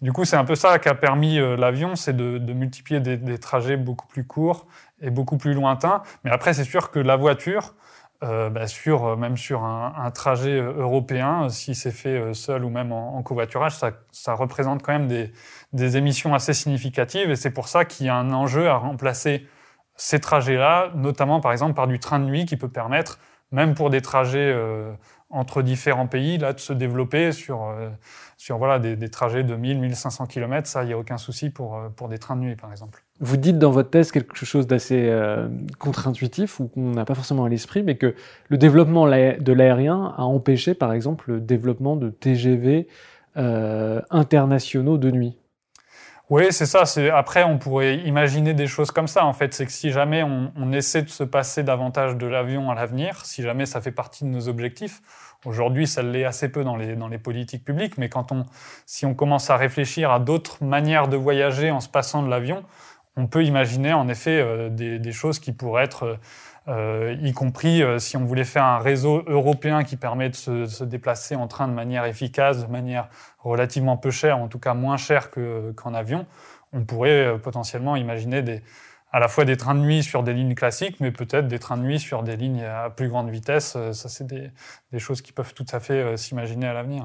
Du 0.00 0.12
coup, 0.12 0.24
c'est 0.24 0.36
un 0.36 0.44
peu 0.44 0.54
ça 0.54 0.78
qu'a 0.78 0.94
permis 0.94 1.38
l'avion, 1.56 1.94
c'est 1.94 2.16
de, 2.16 2.52
multiplier 2.52 3.00
des, 3.00 3.38
trajets 3.38 3.76
beaucoup 3.76 4.06
plus 4.06 4.26
courts 4.26 4.66
et 5.00 5.10
beaucoup 5.10 5.36
plus 5.36 5.54
lointains. 5.54 6.02
Mais 6.24 6.30
après, 6.30 6.54
c'est 6.54 6.64
sûr 6.64 6.90
que 6.90 6.98
la 6.98 7.16
voiture, 7.16 7.74
euh, 8.22 8.48
bah 8.50 8.66
sur, 8.66 9.16
même 9.16 9.36
sur 9.36 9.64
un, 9.64 10.10
trajet 10.10 10.58
européen, 10.58 11.48
si 11.48 11.74
c'est 11.74 11.90
fait 11.90 12.32
seul 12.34 12.64
ou 12.64 12.70
même 12.70 12.92
en, 12.92 13.22
covoiturage, 13.22 13.74
ça, 14.12 14.34
représente 14.34 14.82
quand 14.82 14.92
même 14.92 15.08
des, 15.72 15.96
émissions 15.96 16.34
assez 16.34 16.54
significatives. 16.54 17.30
Et 17.30 17.36
c'est 17.36 17.50
pour 17.50 17.68
ça 17.68 17.84
qu'il 17.84 18.06
y 18.06 18.08
a 18.08 18.16
un 18.16 18.32
enjeu 18.32 18.68
à 18.68 18.76
remplacer 18.76 19.46
ces 19.96 20.20
trajets-là, 20.20 20.90
notamment 20.94 21.40
par 21.40 21.52
exemple 21.52 21.74
par 21.74 21.86
du 21.86 21.98
train 22.00 22.18
de 22.18 22.24
nuit 22.24 22.46
qui 22.46 22.56
peut 22.56 22.68
permettre 22.68 23.18
même 23.54 23.74
pour 23.74 23.88
des 23.88 24.02
trajets 24.02 24.52
euh, 24.52 24.92
entre 25.30 25.62
différents 25.62 26.06
pays, 26.06 26.38
là, 26.38 26.52
de 26.52 26.60
se 26.60 26.72
développer 26.72 27.32
sur, 27.32 27.64
euh, 27.64 27.88
sur 28.36 28.58
voilà, 28.58 28.78
des, 28.78 29.08
trajets 29.08 29.44
de 29.44 29.54
1000, 29.54 29.80
1500 29.80 30.26
km, 30.26 30.66
ça, 30.66 30.82
il 30.82 30.88
n'y 30.88 30.92
a 30.92 30.98
aucun 30.98 31.18
souci 31.18 31.50
pour, 31.50 31.76
euh, 31.76 31.88
pour 31.88 32.08
des 32.08 32.18
trains 32.18 32.36
de 32.36 32.42
nuit, 32.42 32.56
par 32.56 32.70
exemple. 32.70 33.02
Vous 33.20 33.36
dites 33.36 33.58
dans 33.58 33.70
votre 33.70 33.90
thèse 33.90 34.10
quelque 34.10 34.44
chose 34.44 34.66
d'assez 34.66 35.08
contre-intuitif 35.78 36.58
ou 36.58 36.66
qu'on 36.66 36.90
n'a 36.90 37.04
pas 37.04 37.14
forcément 37.14 37.44
à 37.44 37.48
l'esprit, 37.48 37.84
mais 37.84 37.96
que 37.96 38.14
le 38.48 38.58
développement 38.58 39.06
de 39.06 39.52
l'aérien 39.52 40.14
a 40.16 40.22
empêché, 40.22 40.74
par 40.74 40.92
exemple, 40.92 41.30
le 41.30 41.40
développement 41.40 41.94
de 41.94 42.10
TGV 42.10 42.88
internationaux 43.36 44.98
de 44.98 45.12
nuit. 45.12 45.38
Oui, 46.30 46.46
c'est 46.52 46.64
ça. 46.64 46.84
Après, 47.14 47.44
on 47.44 47.58
pourrait 47.58 47.98
imaginer 47.98 48.54
des 48.54 48.66
choses 48.66 48.90
comme 48.90 49.08
ça. 49.08 49.26
En 49.26 49.34
fait, 49.34 49.52
c'est 49.52 49.66
que 49.66 49.72
si 49.72 49.90
jamais 49.90 50.22
on, 50.22 50.72
essaie 50.72 51.02
de 51.02 51.10
se 51.10 51.22
passer 51.22 51.62
davantage 51.62 52.16
de 52.16 52.26
l'avion 52.26 52.70
à 52.70 52.74
l'avenir, 52.74 53.26
si 53.26 53.42
jamais 53.42 53.66
ça 53.66 53.82
fait 53.82 53.92
partie 53.92 54.24
de 54.24 54.30
nos 54.30 54.48
objectifs, 54.48 55.02
aujourd'hui, 55.44 55.86
ça 55.86 56.02
l'est 56.02 56.24
assez 56.24 56.50
peu 56.50 56.64
dans 56.64 56.76
les, 56.76 56.96
dans 56.96 57.08
les 57.08 57.18
politiques 57.18 57.62
publiques, 57.62 57.98
mais 57.98 58.08
quand 58.08 58.32
on, 58.32 58.46
si 58.86 59.04
on 59.04 59.14
commence 59.14 59.50
à 59.50 59.58
réfléchir 59.58 60.10
à 60.10 60.18
d'autres 60.18 60.64
manières 60.64 61.08
de 61.08 61.16
voyager 61.18 61.70
en 61.70 61.80
se 61.80 61.90
passant 61.90 62.22
de 62.22 62.30
l'avion, 62.30 62.64
on 63.16 63.26
peut 63.26 63.44
imaginer 63.44 63.92
en 63.92 64.08
effet 64.08 64.40
euh, 64.40 64.70
des, 64.70 64.98
des, 64.98 65.12
choses 65.12 65.38
qui 65.38 65.52
pourraient 65.52 65.84
être 65.84 66.04
euh, 66.04 66.16
y 66.68 67.32
compris 67.32 67.82
euh, 67.82 67.98
si 67.98 68.16
on 68.16 68.24
voulait 68.24 68.44
faire 68.44 68.64
un 68.64 68.78
réseau 68.78 69.22
européen 69.26 69.84
qui 69.84 69.96
permet 69.96 70.30
de 70.30 70.34
se, 70.34 70.84
déplacer 70.84 71.34
en 71.34 71.46
train 71.46 71.68
de 71.68 71.74
manière 71.74 72.04
efficace, 72.06 72.66
de 72.66 72.70
manière 72.70 73.08
relativement 73.38 73.96
peu 73.96 74.10
chère, 74.10 74.38
en 74.38 74.48
tout 74.48 74.58
cas 74.58 74.74
moins 74.74 74.96
chère 74.96 75.30
qu'en 75.76 75.94
avion, 75.94 76.26
on 76.72 76.84
pourrait 76.84 77.26
euh, 77.26 77.38
potentiellement 77.38 77.96
imaginer 77.96 78.62
à 79.12 79.20
la 79.20 79.28
fois 79.28 79.44
des 79.44 79.56
trains 79.56 79.74
de 79.74 79.80
nuit 79.80 80.02
sur 80.02 80.22
des 80.22 80.32
lignes 80.32 80.54
classiques, 80.54 81.00
mais 81.00 81.12
peut-être 81.12 81.48
des 81.48 81.58
trains 81.58 81.76
de 81.76 81.82
nuit 81.82 82.00
sur 82.00 82.22
des 82.22 82.36
lignes 82.36 82.64
à 82.64 82.90
plus 82.90 83.08
grande 83.08 83.30
vitesse. 83.30 83.76
Ça, 83.92 84.08
c'est 84.08 84.26
des, 84.26 84.50
choses 84.98 85.22
qui 85.22 85.32
peuvent 85.32 85.54
tout 85.54 85.66
à 85.70 85.78
fait 85.78 86.16
s'imaginer 86.16 86.66
à 86.66 86.72
l'avenir. 86.72 87.04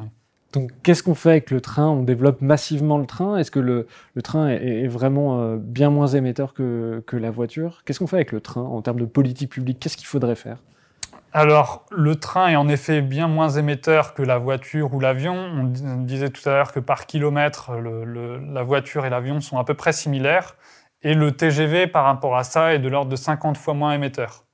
Donc, 0.54 0.72
qu'est-ce 0.82 1.04
qu'on 1.04 1.16
fait 1.16 1.30
avec 1.30 1.52
le 1.52 1.62
train? 1.62 1.88
On 1.89 2.02
développe 2.02 2.41
massivement 2.41 2.97
le 2.97 3.06
train? 3.06 3.38
Est-ce 3.38 3.52
que 3.52 3.60
le, 3.60 3.88
train 4.24 4.50
est, 4.50 4.88
vraiment 4.88 5.41
euh, 5.41 5.58
bien 5.60 5.91
moins 5.91 6.08
émetteur 6.08 6.54
que, 6.54 7.04
la 7.14 7.32
voiture? 7.32 7.84
Qu'est-ce 7.86 8.00
qu'on 8.00 8.08
fait 8.08 8.16
avec 8.16 8.32
le 8.32 8.41
train 8.41 8.62
en 8.62 8.82
termes 8.82 9.00
de 9.00 9.06
politique 9.06 9.52
publique? 9.52 9.80
Qu'est-ce 9.80 9.97
qu'il 9.97 10.08
faudrait 10.08 10.36
faire? 10.36 10.58
Alors, 11.32 11.86
le 11.91 12.16
train 12.16 12.47
est 12.47 12.56
en 12.56 12.68
effet 12.68 13.02
bien 13.02 13.28
moins 13.28 13.50
émetteur 13.50 14.16
que 14.16 14.24
la 14.24 14.39
voiture 14.39 14.91
ou 14.95 15.00
l'avion. 15.00 15.36
On 15.36 16.02
disait 16.02 16.30
tout 16.30 16.47
à 16.50 16.54
l'heure 16.54 16.72
que 16.72 16.80
par 16.80 17.06
kilomètre, 17.06 17.72
la 17.74 18.64
voiture 18.64 19.06
et 19.06 19.12
l'avion 19.12 19.39
sont 19.41 19.60
à 19.60 19.64
peu 19.64 19.76
près 19.76 19.93
similaires. 19.93 20.56
Et 21.04 21.14
le 21.14 21.32
TGV, 21.32 21.86
par 21.86 22.06
rapport 22.06 22.36
à 22.36 22.43
ça, 22.43 22.74
est 22.74 22.80
de 22.80 22.89
l'ordre 22.89 23.12
de 23.12 23.16
50 23.16 23.58
fois 23.58 23.76
moins 23.76 23.93
émetteur. 23.93 24.45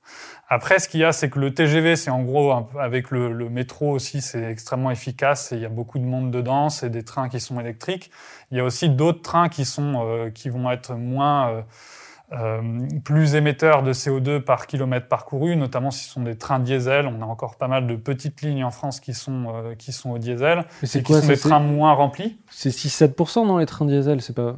Après, 0.48 0.78
ce 0.78 0.88
qu'il 0.88 1.00
y 1.00 1.04
a, 1.04 1.12
c'est 1.12 1.28
que 1.28 1.38
le 1.38 1.52
TGV, 1.52 1.96
c'est 1.96 2.10
en 2.10 2.22
gros, 2.22 2.52
avec 2.78 3.10
le, 3.10 3.32
le 3.32 3.48
métro 3.48 3.90
aussi, 3.90 4.20
c'est 4.20 4.44
extrêmement 4.44 4.90
efficace 4.90 5.52
et 5.52 5.56
il 5.56 5.62
y 5.62 5.66
a 5.66 5.70
beaucoup 5.70 5.98
de 5.98 6.04
monde 6.04 6.30
dedans, 6.30 6.68
c'est 6.68 6.90
des 6.90 7.02
trains 7.02 7.28
qui 7.28 7.40
sont 7.40 7.58
électriques. 7.58 8.10
Il 8.52 8.56
y 8.56 8.60
a 8.60 8.64
aussi 8.64 8.88
d'autres 8.88 9.22
trains 9.22 9.48
qui, 9.48 9.64
sont, 9.64 10.06
euh, 10.06 10.30
qui 10.30 10.48
vont 10.48 10.70
être 10.70 10.94
moins, 10.94 11.50
euh, 11.50 11.62
euh, 12.32 12.60
plus 13.04 13.36
émetteurs 13.36 13.84
de 13.84 13.92
CO2 13.92 14.40
par 14.40 14.66
kilomètre 14.66 15.06
parcouru, 15.06 15.54
notamment 15.54 15.92
si 15.92 16.04
ce 16.04 16.10
sont 16.10 16.22
des 16.22 16.36
trains 16.36 16.58
diesel. 16.58 17.06
On 17.06 17.22
a 17.22 17.24
encore 17.24 17.54
pas 17.54 17.68
mal 17.68 17.86
de 17.86 17.94
petites 17.94 18.42
lignes 18.42 18.64
en 18.64 18.72
France 18.72 18.98
qui 18.98 19.14
sont, 19.14 19.46
euh, 19.54 19.74
qui 19.76 19.92
sont 19.92 20.10
au 20.10 20.18
diesel. 20.18 20.64
Mais 20.82 20.88
c'est 20.88 21.04
qui 21.04 21.14
sont 21.14 21.24
des 21.24 21.36
trains 21.36 21.60
moins 21.60 21.92
remplis. 21.92 22.36
C'est 22.50 22.70
6-7% 22.70 23.46
dans 23.46 23.58
les 23.58 23.66
trains 23.66 23.86
diesel, 23.86 24.20
c'est 24.22 24.34
pas... 24.34 24.56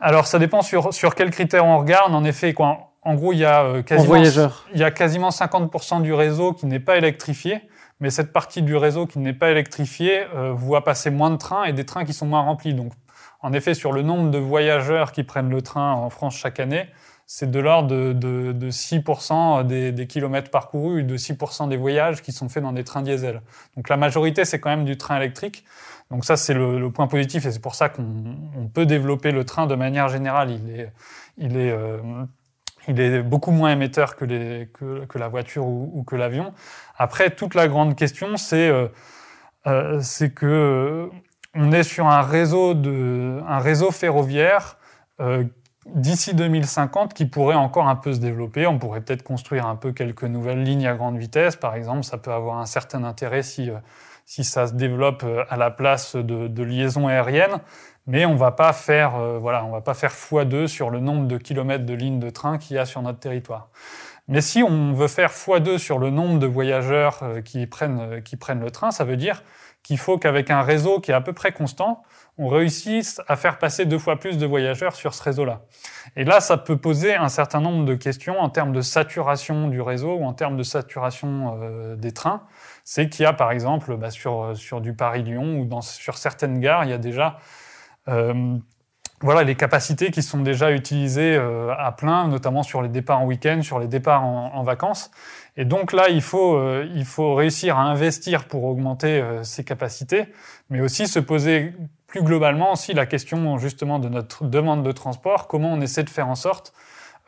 Alors, 0.00 0.26
ça 0.26 0.38
dépend 0.38 0.62
sur, 0.62 0.94
sur 0.94 1.14
quels 1.14 1.30
critères 1.30 1.66
on 1.66 1.78
regarde. 1.78 2.14
En 2.14 2.24
effet, 2.24 2.54
quoi, 2.54 2.93
en 3.04 3.14
gros, 3.14 3.32
il 3.32 3.38
y 3.38 3.44
a, 3.44 3.64
euh, 3.64 3.82
quasiment, 3.82 4.16
il 4.16 4.80
y 4.80 4.84
a 4.84 4.90
quasiment 4.90 5.28
50% 5.28 6.02
du 6.02 6.12
réseau 6.14 6.52
qui 6.52 6.66
n'est 6.66 6.80
pas 6.80 6.96
électrifié, 6.96 7.60
mais 8.00 8.10
cette 8.10 8.32
partie 8.32 8.62
du 8.62 8.76
réseau 8.76 9.06
qui 9.06 9.18
n'est 9.18 9.34
pas 9.34 9.50
électrifiée 9.50 10.24
euh, 10.34 10.52
voit 10.52 10.84
passer 10.84 11.10
moins 11.10 11.30
de 11.30 11.36
trains 11.36 11.64
et 11.64 11.72
des 11.72 11.84
trains 11.84 12.04
qui 12.04 12.14
sont 12.14 12.26
moins 12.26 12.40
remplis. 12.40 12.74
Donc, 12.74 12.92
en 13.40 13.52
effet, 13.52 13.74
sur 13.74 13.92
le 13.92 14.02
nombre 14.02 14.30
de 14.30 14.38
voyageurs 14.38 15.12
qui 15.12 15.22
prennent 15.22 15.50
le 15.50 15.60
train 15.60 15.92
en 15.92 16.08
France 16.08 16.36
chaque 16.36 16.60
année, 16.60 16.88
c'est 17.26 17.50
de 17.50 17.58
l'ordre 17.58 17.88
de, 17.88 18.12
de, 18.12 18.52
de, 18.52 18.70
6% 18.70 19.66
des, 19.66 19.92
des, 19.92 20.06
kilomètres 20.06 20.50
parcourus 20.50 21.04
de 21.04 21.16
6% 21.16 21.68
des 21.68 21.76
voyages 21.76 22.22
qui 22.22 22.32
sont 22.32 22.48
faits 22.48 22.62
dans 22.62 22.72
des 22.72 22.84
trains 22.84 23.02
diesel. 23.02 23.40
Donc 23.76 23.88
la 23.88 23.96
majorité, 23.96 24.44
c'est 24.44 24.60
quand 24.60 24.70
même 24.70 24.84
du 24.84 24.98
train 24.98 25.16
électrique. 25.16 25.64
Donc 26.10 26.24
ça, 26.24 26.36
c'est 26.36 26.52
le, 26.52 26.78
le, 26.78 26.90
point 26.90 27.06
positif 27.06 27.46
et 27.46 27.50
c'est 27.50 27.62
pour 27.62 27.74
ça 27.74 27.88
qu'on 27.88 28.68
peut 28.72 28.84
développer 28.84 29.30
le 29.30 29.44
train 29.44 29.66
de 29.66 29.74
manière 29.74 30.08
générale. 30.08 30.50
Il 30.50 30.80
est, 30.80 30.92
il 31.38 31.56
est 31.56 31.70
euh, 31.70 31.98
il 32.88 33.00
est 33.00 33.22
beaucoup 33.22 33.50
moins 33.50 33.72
émetteur 33.72 34.16
que, 34.16 34.24
la 35.14 35.28
voiture 35.28 35.66
ou, 35.66 36.04
que 36.06 36.16
l'avion. 36.16 36.52
Après, 36.96 37.30
toute 37.30 37.54
la 37.54 37.68
grande 37.68 37.96
question, 37.96 38.36
c'est 38.36 38.68
euh, 38.68 38.88
euh, 39.66 40.00
que 40.34 40.46
euh, 40.46 41.08
on 41.54 41.72
est 41.72 41.84
sur 41.84 42.06
un 42.06 42.20
réseau, 42.22 43.90
ferroviaire 43.90 44.76
euh, 45.20 45.44
d'ici 45.86 46.34
2050 46.34 47.14
qui 47.14 47.24
pourrait 47.24 47.54
encore 47.54 47.88
un 47.88 47.96
peu 47.96 48.12
se 48.12 48.18
développer. 48.18 48.66
On 48.66 48.78
pourrait 48.78 49.00
peut-être 49.00 49.22
construire 49.22 49.66
un 49.66 49.76
peu 49.76 49.92
quelques 49.92 50.24
nouvelles 50.24 50.62
lignes 50.62 50.86
à 50.86 50.94
grande 50.94 51.16
vitesse, 51.16 51.56
par 51.56 51.74
exemple. 51.74 52.04
Ça 52.04 52.18
peut 52.18 52.32
avoir 52.32 52.58
un 52.58 52.66
certain 52.66 53.04
intérêt 53.04 53.42
si, 53.42 53.70
ça 54.26 54.66
se 54.66 54.74
développe 54.74 55.24
à 55.48 55.56
la 55.56 55.70
place 55.70 56.16
de 56.16 56.62
liaisons 56.62 57.06
aériennes 57.06 57.60
mais 58.06 58.26
on 58.26 58.34
va 58.34 58.52
pas 58.52 58.72
faire, 58.72 59.16
euh, 59.16 59.38
voilà, 59.38 59.64
on 59.64 59.70
va 59.70 59.80
pas 59.80 59.94
faire 59.94 60.12
x2 60.12 60.66
sur 60.66 60.90
le 60.90 61.00
nombre 61.00 61.26
de 61.26 61.38
kilomètres 61.38 61.86
de 61.86 61.94
lignes 61.94 62.20
de 62.20 62.30
train 62.30 62.58
qu'il 62.58 62.76
y 62.76 62.78
a 62.78 62.84
sur 62.84 63.02
notre 63.02 63.18
territoire. 63.18 63.68
Mais 64.28 64.40
si 64.40 64.62
on 64.62 64.92
veut 64.92 65.08
faire 65.08 65.30
x2 65.30 65.78
sur 65.78 65.98
le 65.98 66.10
nombre 66.10 66.38
de 66.38 66.46
voyageurs 66.46 67.22
qui 67.44 67.66
prennent, 67.66 68.22
qui 68.22 68.36
prennent 68.36 68.60
le 68.60 68.70
train, 68.70 68.90
ça 68.90 69.04
veut 69.04 69.16
dire 69.16 69.42
qu'il 69.84 69.98
faut 69.98 70.18
qu'avec 70.18 70.50
un 70.50 70.62
réseau 70.62 70.98
qui 70.98 71.10
est 71.10 71.14
à 71.14 71.20
peu 71.20 71.34
près 71.34 71.52
constant, 71.52 72.02
on 72.38 72.48
réussisse 72.48 73.20
à 73.28 73.36
faire 73.36 73.58
passer 73.58 73.84
deux 73.84 73.98
fois 73.98 74.18
plus 74.18 74.38
de 74.38 74.46
voyageurs 74.46 74.96
sur 74.96 75.14
ce 75.14 75.22
réseau-là. 75.22 75.60
Et 76.16 76.24
là, 76.24 76.40
ça 76.40 76.56
peut 76.56 76.78
poser 76.78 77.14
un 77.14 77.28
certain 77.28 77.60
nombre 77.60 77.84
de 77.84 77.94
questions 77.94 78.40
en 78.40 78.48
termes 78.48 78.72
de 78.72 78.80
saturation 78.80 79.68
du 79.68 79.80
réseau 79.80 80.16
ou 80.16 80.24
en 80.24 80.32
termes 80.32 80.56
de 80.56 80.62
saturation 80.62 81.58
euh, 81.62 81.96
des 81.96 82.12
trains. 82.12 82.42
C'est 82.82 83.08
qu'il 83.08 83.22
y 83.24 83.26
a, 83.26 83.34
par 83.34 83.52
exemple, 83.52 83.96
bah, 83.96 84.10
sur, 84.10 84.56
sur 84.56 84.80
du 84.80 84.94
Paris-Lyon 84.94 85.60
ou 85.60 85.64
dans, 85.66 85.82
sur 85.82 86.16
certaines 86.16 86.60
gares, 86.60 86.84
il 86.84 86.90
y 86.90 86.94
a 86.94 86.98
déjà 86.98 87.36
euh, 87.36 87.63
voilà, 89.24 89.42
les 89.42 89.54
capacités 89.54 90.10
qui 90.10 90.22
sont 90.22 90.40
déjà 90.42 90.70
utilisées 90.72 91.34
euh, 91.34 91.72
à 91.78 91.92
plein, 91.92 92.28
notamment 92.28 92.62
sur 92.62 92.82
les 92.82 92.90
départs 92.90 93.22
en 93.22 93.24
week-end, 93.24 93.62
sur 93.62 93.78
les 93.78 93.86
départs 93.86 94.22
en, 94.22 94.62
vacances. 94.64 95.10
Et 95.56 95.64
donc 95.64 95.94
là, 95.94 96.10
il 96.10 96.20
faut, 96.20 96.56
euh, 96.56 96.86
il 96.94 97.06
faut 97.06 97.34
réussir 97.34 97.78
à 97.78 97.84
investir 97.84 98.44
pour 98.44 98.64
augmenter 98.64 99.22
euh, 99.22 99.42
ces 99.42 99.64
capacités, 99.64 100.26
mais 100.68 100.82
aussi 100.82 101.06
se 101.06 101.18
poser 101.18 101.72
plus 102.06 102.22
globalement 102.22 102.72
aussi 102.72 102.92
la 102.92 103.06
question 103.06 103.56
justement 103.56 103.98
de 103.98 104.10
notre 104.10 104.44
demande 104.44 104.82
de 104.82 104.92
transport, 104.92 105.48
comment 105.48 105.72
on 105.72 105.80
essaie 105.80 106.04
de 106.04 106.10
faire 106.10 106.28
en 106.28 106.34
sorte 106.34 106.74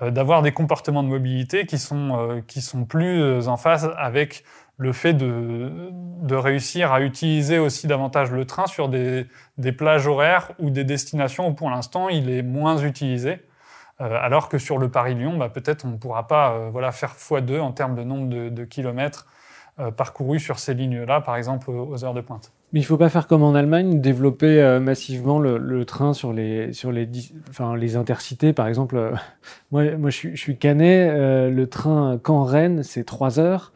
euh, 0.03 0.11
d'avoir 0.11 0.43
des 0.43 0.53
comportements 0.53 1.03
de 1.03 1.09
mobilité 1.09 1.65
qui 1.65 1.79
sont, 1.79 2.43
qui 2.47 2.61
sont 2.61 2.85
plus 2.85 3.49
en 3.49 3.57
phase 3.57 3.91
avec 3.97 4.45
le 4.79 4.93
fait 4.93 5.15
de, 5.15 6.35
réussir 6.35 6.93
à 6.93 7.01
utiliser 7.01 7.59
aussi 7.59 7.87
davantage 7.87 8.31
le 8.31 8.45
train 8.45 8.67
sur 8.67 8.89
des, 8.89 9.27
plages 9.77 10.07
horaires 10.07 10.53
ou 10.59 10.71
des 10.71 10.85
destinations 10.85 11.49
où 11.49 11.55
pour 11.55 11.71
l'instant 11.71 12.09
il 12.09 12.31
est 12.31 12.43
moins 12.43 12.79
utilisé. 12.79 13.41
Euh, 14.03 14.19
alors 14.21 14.51
que 14.51 14.59
sur 14.59 14.77
le 14.77 14.91
Paris-Lyon, 14.91 15.39
bah, 15.39 15.49
peut-être 15.49 15.87
on 15.87 15.93
ne 15.93 15.97
pourra 15.97 16.27
pas 16.27 16.53
euh, 16.53 16.69
voilà, 16.71 16.93
faire 16.93 17.15
x2 17.15 17.61
en 17.61 17.73
termes 17.73 17.95
de 17.95 18.03
nombre 18.03 18.29
de, 18.29 18.65
kilomètres 18.65 19.27
euh, 19.79 19.91
parcourus 19.91 20.41
sur 20.41 20.59
ces 20.59 20.75
lignes-là, 20.75 21.23
par 21.23 21.37
exemple 21.37 21.71
aux 21.71 22.05
heures 22.05 22.13
de 22.13 22.21
pointe. 22.21 22.53
Mais 22.75 22.81
il 22.81 22.83
ne 22.83 22.89
faut 22.89 22.99
pas 22.99 23.09
faire 23.09 23.27
comme 23.27 23.43
en 23.43 23.55
Allemagne, 23.55 24.03
développer 24.03 24.79
massivement 24.83 25.39
le, 25.39 25.85
train 25.87 26.13
sur 26.13 26.33
les, 26.33 26.75
sur 26.75 26.93
les, 26.93 27.09
enfin, 27.49 27.77
les 27.77 27.97
intercités. 27.97 28.53
Par 28.53 28.67
exemple, 28.67 29.15
moi, 29.71 29.97
moi 29.97 30.11
je, 30.11 30.17
suis, 30.17 30.37
je 30.37 30.41
suis 30.43 30.59
canet, 30.59 31.11
le 31.15 31.67
train 31.67 32.21
Caen-Rennes, 32.23 32.83
c'est 32.83 33.05
3 33.05 33.39
heures. 33.39 33.73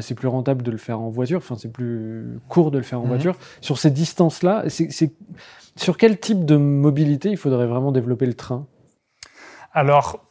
C'est 0.00 0.14
plus 0.14 0.28
rentable 0.28 0.62
de 0.62 0.70
le 0.70 0.78
faire 0.78 1.00
en 1.00 1.10
voiture, 1.10 1.38
enfin, 1.38 1.56
c'est 1.58 1.72
plus 1.72 2.38
court 2.48 2.70
de 2.70 2.78
le 2.78 2.84
faire 2.84 3.00
en 3.00 3.04
mhm. 3.04 3.08
voiture. 3.08 3.36
Sur 3.60 3.78
ces 3.78 3.90
distances-là, 3.90 4.64
c'est 4.68 5.12
sur 5.76 5.96
quel 5.96 6.18
type 6.18 6.44
de 6.44 6.56
mobilité 6.56 7.30
il 7.30 7.36
faudrait 7.36 7.66
vraiment 7.66 7.92
développer 7.92 8.26
le 8.26 8.34
train? 8.34 8.66
Alors, 9.72 10.24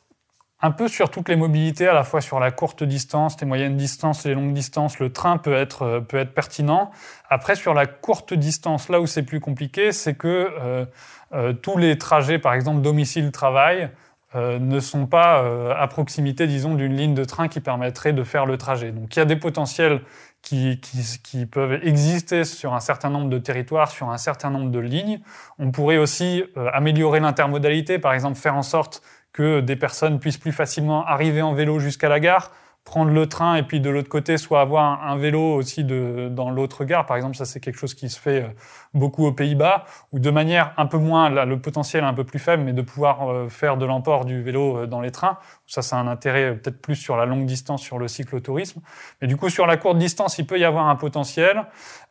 un 0.61 0.71
peu 0.71 0.87
sur 0.87 1.09
toutes 1.09 1.29
les 1.29 1.37
mobilités, 1.37 1.87
à 1.87 1.93
la 1.93 2.03
fois 2.03 2.19
sur 2.19 2.39
la 2.39 2.51
courte 2.51 2.83
distance, 2.83 3.39
les 3.39 3.47
moyennes 3.47 3.77
distances, 3.77 4.25
les 4.25 4.33
longues 4.33 4.53
distances, 4.53 4.99
le 4.99 5.11
train 5.11 5.37
peut 5.37 5.53
être, 5.53 5.83
euh, 5.83 6.01
peut 6.01 6.17
être 6.17 6.33
pertinent. 6.33 6.91
Après, 7.29 7.55
sur 7.55 7.73
la 7.73 7.85
courte 7.85 8.33
distance, 8.33 8.89
là 8.89 8.99
où 8.99 9.07
c'est 9.07 9.23
plus 9.23 9.39
compliqué, 9.39 9.93
c'est 9.93 10.15
que 10.15 10.27
euh, 10.61 10.85
euh, 11.33 11.53
tous 11.53 11.77
les 11.77 11.97
trajets, 11.97 12.39
par 12.39 12.53
exemple 12.53 12.81
domicile-travail, 12.81 13.89
ne 14.35 14.79
sont 14.79 15.07
pas 15.07 15.73
à 15.75 15.87
proximité, 15.87 16.45
disons, 16.45 16.75
d'une 16.75 16.95
ligne 16.95 17.15
de 17.15 17.23
train 17.23 17.47
qui 17.47 17.59
permettrait 17.59 18.13
de 18.13 18.23
faire 18.23 18.45
le 18.45 18.57
trajet. 18.57 18.91
Donc 18.91 19.15
il 19.15 19.19
y 19.19 19.21
a 19.21 19.25
des 19.25 19.35
potentiels 19.35 20.01
qui, 20.41 20.79
qui, 20.79 21.19
qui, 21.23 21.45
peuvent 21.45 21.79
exister 21.83 22.43
sur 22.43 22.73
un 22.73 22.79
certain 22.79 23.09
nombre 23.09 23.29
de 23.29 23.39
territoires, 23.39 23.89
sur 23.89 24.09
un 24.09 24.17
certain 24.17 24.51
nombre 24.51 24.71
de 24.71 24.79
lignes. 24.79 25.19
On 25.57 25.71
pourrait 25.71 25.97
aussi 25.97 26.43
améliorer 26.73 27.19
l'intermodalité, 27.19 27.97
par 27.97 28.13
exemple 28.13 28.37
faire 28.37 28.55
en 28.55 28.61
sorte 28.61 29.01
que 29.33 29.61
des 29.61 29.75
personnes 29.75 30.19
puissent 30.19 30.37
plus 30.37 30.51
facilement 30.51 31.05
arriver 31.05 31.41
en 31.41 31.53
vélo 31.53 31.79
jusqu'à 31.79 32.09
la 32.09 32.19
gare, 32.19 32.51
prendre 32.89 33.11
le 33.11 33.27
train 33.27 33.53
et 33.53 33.61
puis 33.61 33.79
de 33.79 33.89
l'autre 33.91 34.09
côté, 34.09 34.37
soit 34.37 34.61
avoir 34.61 35.03
un, 35.03 35.15
vélo 35.15 35.53
aussi 35.53 35.83
de, 35.83 36.27
dans 36.31 36.49
l'autre 36.49 36.85
gare. 36.85 37.05
Par 37.05 37.17
exemple, 37.17 37.35
ça 37.35 37.45
c'est 37.45 37.59
quelque 37.59 37.77
chose 37.77 37.93
qui 37.93 38.09
se 38.09 38.19
fait 38.19 38.41
euh, 38.41 38.47
beaucoup 38.95 39.27
aux 39.27 39.31
Pays-Bas, 39.31 39.85
ou 40.11 40.17
de 40.17 40.31
manière 40.31 40.73
un 40.75 40.87
peu 40.87 40.97
moins, 40.97 41.29
le 41.29 41.61
potentiel 41.61 42.03
est 42.03 42.07
un 42.07 42.15
peu 42.15 42.23
plus 42.23 42.39
faible, 42.39 42.63
mais 42.63 42.73
de 42.73 42.81
pouvoir 42.81 43.29
euh, 43.29 43.47
faire 43.47 43.77
de 43.77 43.85
l'emport 43.85 44.25
du 44.25 44.41
vélo 44.41 44.75
euh, 44.75 44.87
dans 44.87 45.01
les 45.01 45.11
trains. 45.11 45.37
Ça, 45.67 45.83
c'est 45.83 45.95
un 45.95 46.07
intérêt 46.07 46.55
peut-être 46.55 46.81
plus 46.81 46.95
sur 46.95 47.15
la 47.15 47.27
longue 47.27 47.45
distance, 47.45 47.83
sur 47.83 47.99
le 47.99 48.07
cyclotourisme. 48.07 48.81
Mais 49.21 49.27
du 49.27 49.37
coup, 49.37 49.49
sur 49.49 49.67
la 49.67 49.77
courte 49.77 49.99
distance, 49.99 50.39
il 50.39 50.47
peut 50.47 50.57
y 50.57 50.65
avoir 50.65 50.87
un 50.87 50.95
potentiel. 50.95 51.65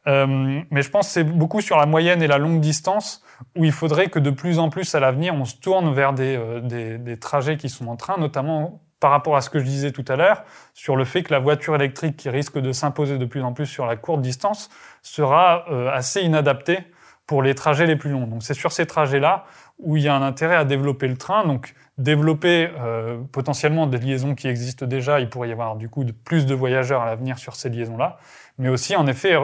Euh, 0.07 0.61
mais 0.70 0.83
je 0.83 0.91
pense 0.91 1.09
que 1.09 1.12
c'est 1.12 1.24
beaucoup 1.24 1.61
sur 1.61 1.76
la 1.76 1.87
moyenne 1.87 2.22
et 2.22 2.29
la 2.29 2.39
longue 2.39 2.61
distance 2.61 3.24
où 3.57 3.64
il 3.64 3.72
faudrait 3.72 4.11
que 4.11 4.20
de 4.20 4.31
plus 4.31 4.61
en 4.61 4.68
plus 4.68 4.95
à 4.95 5.01
l'avenir, 5.01 5.35
on 5.35 5.45
se 5.45 5.57
tourne 5.57 5.93
vers 5.93 6.12
des, 6.12 6.41
des, 6.62 6.99
des 6.99 7.18
trajets 7.18 7.57
qui 7.57 7.68
sont 7.68 7.89
en 7.89 7.97
train, 7.97 8.16
notamment 8.16 8.81
par 9.01 9.11
rapport 9.11 9.36
à 9.36 9.40
ce 9.40 9.51
que 9.51 9.59
je 9.59 9.64
disais 9.64 9.92
tout 9.92 10.05
à 10.09 10.16
l'heure, 10.16 10.44
sur 10.74 10.96
le 10.96 11.05
fait 11.05 11.22
que 11.22 11.32
la 11.32 11.38
voiture 11.38 11.74
électrique 11.74 12.16
qui 12.16 12.30
risque 12.30 12.59
de 12.59 12.72
s'imposer 12.72 13.18
de 13.18 13.24
plus 13.24 13.42
en 13.42 13.53
plus 13.53 13.66
sur 13.66 13.86
la 13.86 13.96
courte 13.96 14.20
distance 14.20 14.70
sera 15.03 15.64
euh, 15.70 15.90
assez 15.90 16.22
inadaptée 16.22 16.78
pour 17.26 17.42
les 17.42 17.55
trajets 17.55 17.86
les 17.86 17.96
plus 17.96 18.11
longs. 18.11 18.26
Donc 18.26 18.42
c'est 18.42 18.55
sur 18.55 18.72
ces 18.72 18.86
trajets-là 18.86 19.44
où 19.78 19.96
il 19.96 20.03
y 20.03 20.09
a 20.09 20.14
un 20.14 20.22
intérêt 20.22 20.57
à 20.57 20.64
développer 20.64 21.07
le 21.07 21.16
train. 21.16 21.46
Donc 21.46 21.74
développer 21.99 22.70
euh, 22.78 23.18
potentiellement 23.32 23.86
des 23.86 23.99
liaisons 23.99 24.34
qui 24.34 24.49
existent 24.49 24.86
déjà, 24.86 25.20
il 25.20 25.28
pourrait 25.28 25.49
y 25.49 25.53
avoir 25.53 25.76
du 25.76 25.88
coup 25.88 26.05
plus 26.24 26.46
de 26.46 26.55
voyageurs 26.55 27.03
à 27.03 27.07
l'avenir 27.07 27.38
sur 27.38 27.55
ces 27.55 27.68
liaisons-là, 27.68 28.18
mais 28.57 28.68
aussi 28.68 28.96
en 28.96 29.07
effet 29.07 29.36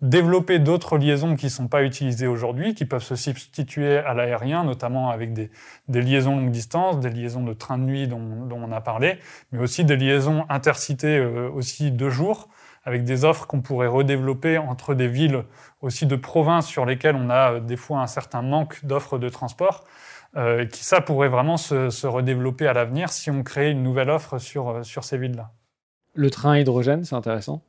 développer 0.00 0.58
d'autres 0.58 0.96
liaisons 0.96 1.34
qui 1.34 1.46
ne 1.46 1.50
sont 1.50 1.68
pas 1.68 1.82
utilisées 1.82 2.26
aujourd'hui, 2.26 2.74
qui 2.74 2.84
peuvent 2.84 3.02
se 3.02 3.16
substituer 3.16 3.98
à 3.98 4.14
l'aérien, 4.14 4.64
notamment 4.64 5.10
avec 5.10 5.32
des, 5.32 5.50
liaisons 5.88 6.36
longue 6.36 6.50
distance, 6.50 7.00
des 7.00 7.10
liaisons 7.10 7.42
de 7.42 7.52
train 7.52 7.78
de 7.78 7.84
nuit 7.84 8.06
dont, 8.06 8.20
on 8.50 8.72
a 8.72 8.80
parlé, 8.80 9.18
mais 9.52 9.58
aussi 9.60 9.84
des 9.84 9.96
liaisons 9.96 10.44
intercités 10.48 11.18
euh, 11.18 11.50
aussi 11.50 11.90
de 11.90 12.08
jour, 12.08 12.48
avec 12.84 13.04
des 13.04 13.24
offres 13.24 13.46
qu'on 13.46 13.60
pourrait 13.60 13.88
redévelopper 13.88 14.56
entre 14.56 14.94
des 14.94 15.08
villes 15.08 15.44
aussi 15.80 16.06
de 16.06 16.16
province 16.16 16.66
sur 16.66 16.86
lesquelles 16.86 17.16
on 17.16 17.28
a 17.28 17.54
euh, 17.54 17.60
des 17.60 17.76
fois 17.76 18.00
un 18.00 18.06
certain 18.06 18.42
manque 18.42 18.84
d'offres 18.84 19.18
de 19.18 19.28
transport. 19.28 19.84
Euh, 20.36 20.66
qui 20.66 20.84
ça 20.84 21.00
pourrait 21.00 21.30
vraiment 21.30 21.56
se, 21.56 22.06
redévelopper 22.06 22.66
à 22.66 22.74
l'avenir 22.74 23.08
si 23.08 23.30
on 23.30 23.42
crée 23.42 23.70
une 23.70 23.82
nouvelle 23.82 24.10
offre 24.10 24.38
sur, 24.38 24.84
sur 24.84 25.02
ces 25.02 25.16
villes-là. 25.16 25.52
Le 26.12 26.28
train 26.28 26.58
hydrogène, 26.58 27.02
c'est 27.04 27.14
intéressant 27.14 27.62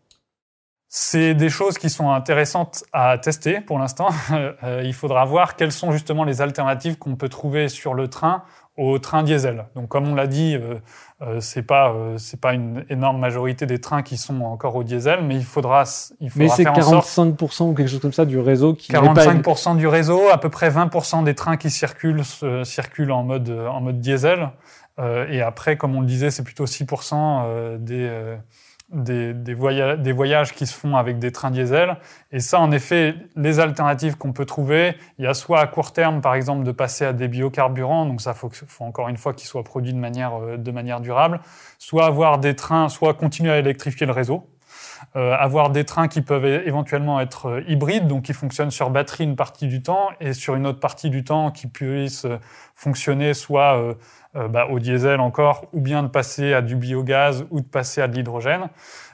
c'est 0.91 1.35
des 1.35 1.49
choses 1.49 1.77
qui 1.77 1.89
sont 1.89 2.09
intéressantes 2.09 2.83
à 2.93 3.17
tester 3.17 3.61
pour 3.61 3.79
l'instant. 3.79 4.09
Euh, 4.63 4.81
il 4.83 4.93
faudra 4.93 5.25
voir 5.25 5.55
quelles 5.55 5.71
sont 5.71 5.91
justement 5.91 6.23
les 6.23 6.41
alternatives 6.41 6.97
qu'on 6.97 7.15
peut 7.15 7.29
trouver 7.29 7.69
sur 7.69 7.93
le 7.93 8.07
train 8.07 8.43
au 8.79 8.97
train 8.97 9.23
diesel. 9.23 9.65
Donc, 9.75 9.89
comme 9.89 10.07
on 10.07 10.15
l'a 10.15 10.25
dit, 10.25 10.55
euh, 10.55 10.75
euh, 11.21 11.41
c'est 11.41 11.63
pas 11.63 11.91
euh, 11.91 12.17
c'est 12.17 12.39
pas 12.39 12.53
une 12.53 12.85
énorme 12.89 13.19
majorité 13.19 13.65
des 13.65 13.79
trains 13.79 14.03
qui 14.03 14.15
sont 14.15 14.39
encore 14.41 14.75
au 14.77 14.83
diesel, 14.83 15.21
mais 15.21 15.35
il 15.35 15.43
faudra 15.43 15.83
il 16.21 16.29
faudra 16.29 16.45
Mais 16.45 16.49
c'est 16.49 16.63
45% 16.63 17.63
ou 17.63 17.73
quelque 17.73 17.89
chose 17.89 17.99
comme 17.99 18.13
ça 18.13 18.23
du 18.23 18.39
réseau 18.39 18.73
qui 18.73 18.93
45% 18.93 19.75
du 19.75 19.85
réseau, 19.85 20.29
à 20.31 20.37
peu 20.37 20.49
près 20.49 20.69
20% 20.69 21.25
des 21.25 21.35
trains 21.35 21.57
qui 21.57 21.69
circulent 21.69 22.23
circulent 22.63 23.11
en 23.11 23.23
mode 23.23 23.49
en 23.49 23.81
mode 23.81 23.99
diesel. 23.99 24.49
et 25.29 25.41
après, 25.41 25.75
comme 25.75 25.95
on 25.95 26.01
le 26.01 26.07
disait, 26.07 26.31
c'est 26.31 26.43
plutôt 26.43 26.65
6% 26.65 27.77
des 27.79 28.37
des, 28.91 29.33
des, 29.33 29.53
voyages 29.53 30.53
qui 30.53 30.65
se 30.65 30.73
font 30.73 30.95
avec 30.95 31.19
des 31.19 31.31
trains 31.31 31.51
diesel. 31.51 31.97
Et 32.31 32.39
ça, 32.39 32.59
en 32.59 32.71
effet, 32.71 33.15
les 33.35 33.59
alternatives 33.59 34.17
qu'on 34.17 34.33
peut 34.33 34.45
trouver, 34.45 34.95
il 35.19 35.25
y 35.25 35.27
a 35.27 35.33
soit 35.33 35.59
à 35.59 35.67
court 35.67 35.93
terme, 35.93 36.21
par 36.21 36.33
exemple, 36.33 36.63
de 36.63 36.71
passer 36.71 37.05
à 37.05 37.13
des 37.13 37.27
biocarburants, 37.27 38.05
donc 38.05 38.21
ça 38.21 38.33
faut, 38.33 38.49
faut 38.51 38.83
encore 38.83 39.09
une 39.09 39.17
fois 39.17 39.33
qu'ils 39.33 39.47
soient 39.47 39.63
produits 39.63 39.93
de 39.93 39.99
manière, 39.99 40.33
euh, 40.41 40.57
de 40.57 40.71
manière 40.71 41.01
durable, 41.01 41.39
soit 41.77 42.05
avoir 42.05 42.39
des 42.39 42.55
trains, 42.55 42.89
soit 42.89 43.13
continuer 43.13 43.51
à 43.51 43.59
électrifier 43.59 44.07
le 44.07 44.13
réseau. 44.13 44.47
Euh, 45.15 45.33
avoir 45.33 45.69
des 45.69 45.85
trains 45.85 46.07
qui 46.07 46.21
peuvent 46.21 46.45
éventuellement 46.45 47.19
être 47.19 47.47
euh, 47.47 47.63
hybrides, 47.67 48.07
donc 48.07 48.23
qui 48.23 48.33
fonctionnent 48.33 48.69
sur 48.69 48.89
batterie 48.89 49.23
une 49.23 49.35
partie 49.35 49.67
du 49.67 49.81
temps 49.81 50.09
et 50.19 50.33
sur 50.33 50.55
une 50.55 50.67
autre 50.67 50.79
partie 50.79 51.09
du 51.09 51.23
temps 51.23 51.51
qui 51.51 51.67
puissent 51.67 52.27
fonctionner 52.75 53.33
soit 53.33 53.77
euh, 53.77 53.93
bah, 54.35 54.67
au 54.69 54.79
diesel 54.79 55.19
encore, 55.19 55.65
ou 55.73 55.81
bien 55.81 56.03
de 56.03 56.07
passer 56.07 56.53
à 56.53 56.61
du 56.61 56.75
biogaz 56.75 57.45
ou 57.49 57.61
de 57.61 57.65
passer 57.65 58.01
à 58.01 58.07
de 58.07 58.15
l'hydrogène, 58.15 58.69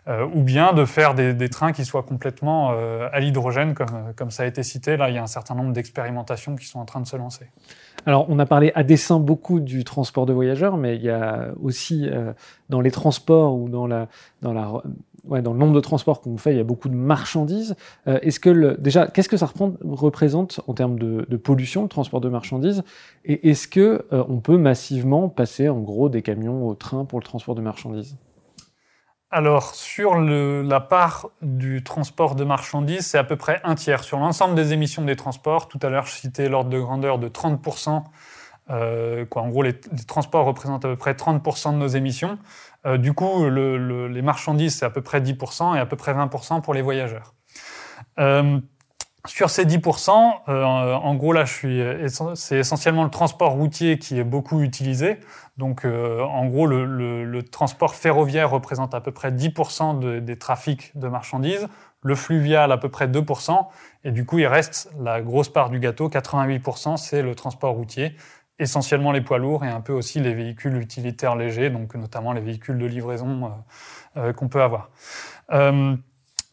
euh, 0.08 0.28
ou 0.34 0.44
bien 0.44 0.74
de 0.74 0.86
faire 0.86 1.16
des, 1.16 1.34
des, 1.34 1.50
trains 1.50 1.72
qui 1.72 1.84
soient 1.84 2.04
complètement 2.04 2.74
euh, 2.74 3.08
à 3.12 3.20
l'hydrogène, 3.20 3.74
comme, 3.74 4.14
comme 4.16 4.30
ça 4.30 4.44
a 4.44 4.46
été 4.46 4.62
cité. 4.62 4.98
Là, 4.98 5.10
il 5.10 5.16
y 5.16 5.18
a 5.18 5.24
un 5.24 5.28
certain 5.28 5.56
nombre 5.56 5.74
d'expérimentations 5.74 6.56
qui 6.56 6.68
sont 6.68 6.80
en 6.80 6.86
train 6.86 7.00
de 7.00 7.08
se 7.08 7.16
lancer. 7.16 7.48
Alors, 8.06 8.30
on 8.30 8.38
a 8.38 8.46
parlé 8.46 8.72
à 8.76 8.84
dessein 8.84 9.20
beaucoup 9.20 9.60
du 9.60 9.84
transport 9.84 10.26
de 10.26 10.34
voyageurs, 10.34 10.78
mais 10.78 10.96
il 10.96 11.02
y 11.02 11.10
a 11.10 11.48
aussi 11.60 12.08
dans 12.70 12.82
les 12.82 12.92
transports 12.92 13.56
ou 13.58 13.68
dans 13.68 13.88
la, 13.88 14.08
dans 14.44 14.54
la 14.54 14.74
dans 15.30 15.54
le 15.54 15.60
nombre 15.60 15.74
de 15.74 15.80
transports 15.80 16.22
qu'on 16.22 16.38
fait, 16.38 16.52
il 16.52 16.58
y 16.58 16.62
a 16.62 16.64
beaucoup 16.64 16.90
de 16.90 16.96
marchandises. 16.96 17.76
Euh, 18.08 18.20
est-ce 18.22 18.40
que 18.40 18.76
déjà, 18.80 19.08
qu'est-ce 19.08 19.30
que 19.30 19.38
ça 19.38 19.50
représente 19.84 20.62
en 20.68 20.74
termes 20.74 21.00
de, 21.00 21.38
pollution, 21.38 21.84
le 21.84 21.90
transport 21.90 22.22
de 22.22 22.30
marchandises? 22.30 22.84
Et 23.24 23.50
est-ce 23.50 23.68
que 23.68 24.06
euh, 24.14 24.24
on 24.30 24.40
peut 24.40 24.58
massivement 24.58 25.30
passer 25.30 25.70
en 25.70 25.80
gros 25.80 26.10
des 26.10 26.22
camions 26.22 26.68
au 26.68 26.76
train 26.76 27.06
pour 27.06 27.20
le 27.20 27.26
transport 27.26 27.56
de 27.56 27.62
marchandises? 27.62 28.18
Alors, 29.32 29.76
sur 29.76 30.16
la 30.16 30.80
part 30.80 31.30
du 31.42 31.84
transport 31.84 32.36
de 32.36 32.44
marchandises, 32.44 33.08
c'est 33.08 33.18
à 33.18 33.24
peu 33.24 33.36
près 33.36 33.60
un 33.64 33.76
tiers. 33.76 34.04
Sur 34.04 34.20
l'ensemble 34.20 34.56
des 34.56 34.72
émissions 34.72 35.04
des 35.04 35.16
transports, 35.16 35.68
tout 35.68 35.80
à 35.82 35.90
l'heure, 35.90 36.06
je 36.06 36.14
citais 36.14 36.48
l'ordre 36.48 36.70
de 36.70 36.80
grandeur 36.80 37.20
de 37.20 37.28
30%. 37.28 38.04
Euh, 38.70 39.26
en 39.36 39.50
gros, 39.50 39.62
les, 39.62 39.78
transports 40.08 40.46
représentent 40.46 40.86
à 40.86 40.90
peu 40.90 40.96
près 40.96 41.14
30% 41.14 41.74
de 41.74 41.78
nos 41.78 41.88
émissions. 41.88 42.38
Du 42.98 43.14
coup, 43.14 43.50
les 43.50 44.22
marchandises, 44.22 44.76
c'est 44.76 44.86
à 44.86 44.90
peu 44.90 45.02
près 45.02 45.22
10% 45.22 45.76
et 45.76 45.80
à 45.80 45.86
peu 45.86 45.96
près 45.96 46.14
20% 46.14 46.62
pour 46.62 46.74
les 46.74 46.82
voyageurs. 46.82 47.34
Sur 49.28 49.50
ces 49.50 49.66
10%, 49.66 50.10
en 50.48 51.16
gros, 51.16 51.34
là, 51.34 51.46
c'est 51.46 52.58
essentiellement 52.58 53.04
le 53.04 53.10
transport 53.10 53.54
routier 53.54 53.98
qui 53.98 54.20
est 54.20 54.24
beaucoup 54.24 54.62
utilisé. 54.62 55.20
Donc, 55.58 55.84
en 55.86 56.46
gros, 56.46 56.68
le, 56.68 57.42
transport 57.42 57.96
ferroviaire 57.96 58.52
représente 58.52 58.94
à 58.94 59.02
peu 59.02 59.12
près 59.12 59.32
10% 59.32 60.20
des 60.20 60.38
trafics 60.38 60.92
de 60.96 61.08
marchandises 61.08 61.68
le 62.06 62.14
fluvial 62.14 62.72
à 62.72 62.78
peu 62.78 62.88
près 62.88 63.08
2%, 63.08 63.66
et 64.04 64.12
du 64.12 64.26
coup 64.26 64.38
il 64.38 64.46
reste 64.46 64.92
la 65.00 65.22
grosse 65.22 65.50
part 65.50 65.72
du 65.72 65.80
gâteau, 65.80 66.08
88%, 66.08 66.98
c'est 66.98 67.24
le 67.24 67.34
transport 67.34 67.74
routier, 67.74 68.16
essentiellement 68.60 69.12
les 69.12 69.22
poids 69.22 69.38
lourds 69.38 69.66
et 69.66 69.70
un 69.70 69.82
peu 69.82 69.94
aussi 69.94 70.20
les 70.20 70.34
véhicules 70.34 70.78
utilitaires 70.78 71.36
légers, 71.36 71.70
donc 71.70 71.96
notamment 71.96 72.34
les 72.34 72.42
véhicules 72.42 72.78
de 72.78 72.86
livraison 72.86 73.46
euh, 73.46 73.50
euh, 74.18 74.34
qu'on 74.34 74.48
peut 74.48 74.62
avoir. 74.62 74.90
Euh, 75.52 75.96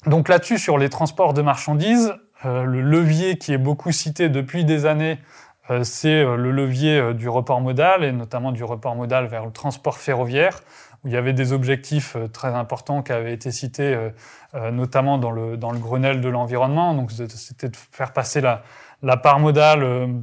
donc 0.07 0.29
là-dessus, 0.29 0.59
sur 0.59 0.79
les 0.79 0.89
transports 0.89 1.33
de 1.33 1.43
marchandises, 1.43 2.15
le 2.45 2.81
levier 2.81 3.39
qui 3.39 3.53
est 3.53 3.59
beaucoup 3.59 3.93
cité 3.93 4.29
depuis 4.29 4.65
des 4.65 4.85
années, 4.85 5.19
c'est 5.85 6.25
le 6.25 6.51
levier 6.51 7.15
du 7.15 7.29
report 7.29 7.61
modal, 7.61 8.03
et 8.03 8.11
notamment 8.11 8.51
du 8.51 8.65
report 8.65 8.97
modal 8.97 9.29
vers 9.29 9.45
le 9.45 9.53
transport 9.53 9.97
ferroviaire 9.97 10.61
où 11.05 11.09
il 11.09 11.15
y 11.15 11.17
avait 11.17 11.33
des 11.33 11.53
objectifs 11.53 12.17
euh, 12.17 12.29
très 12.29 12.55
importants 12.55 13.03
qui 13.03 13.13
avaient 13.13 13.33
été 13.33 13.51
cités, 13.51 13.95
euh, 13.95 14.11
euh, 14.55 14.71
notamment 14.71 15.19
dans 15.19 15.31
le, 15.31 15.57
dans 15.57 15.73
le 15.73 15.79
Grenelle 15.79 16.21
de 16.21 16.29
l'environnement. 16.29 16.95
Donc, 16.95 17.11
c'était 17.13 17.69
de 17.69 17.77
faire 17.77 18.13
passer 18.13 18.41
la, 18.41 18.63
la 19.03 19.17
part 19.17 19.41
modale 19.41 20.23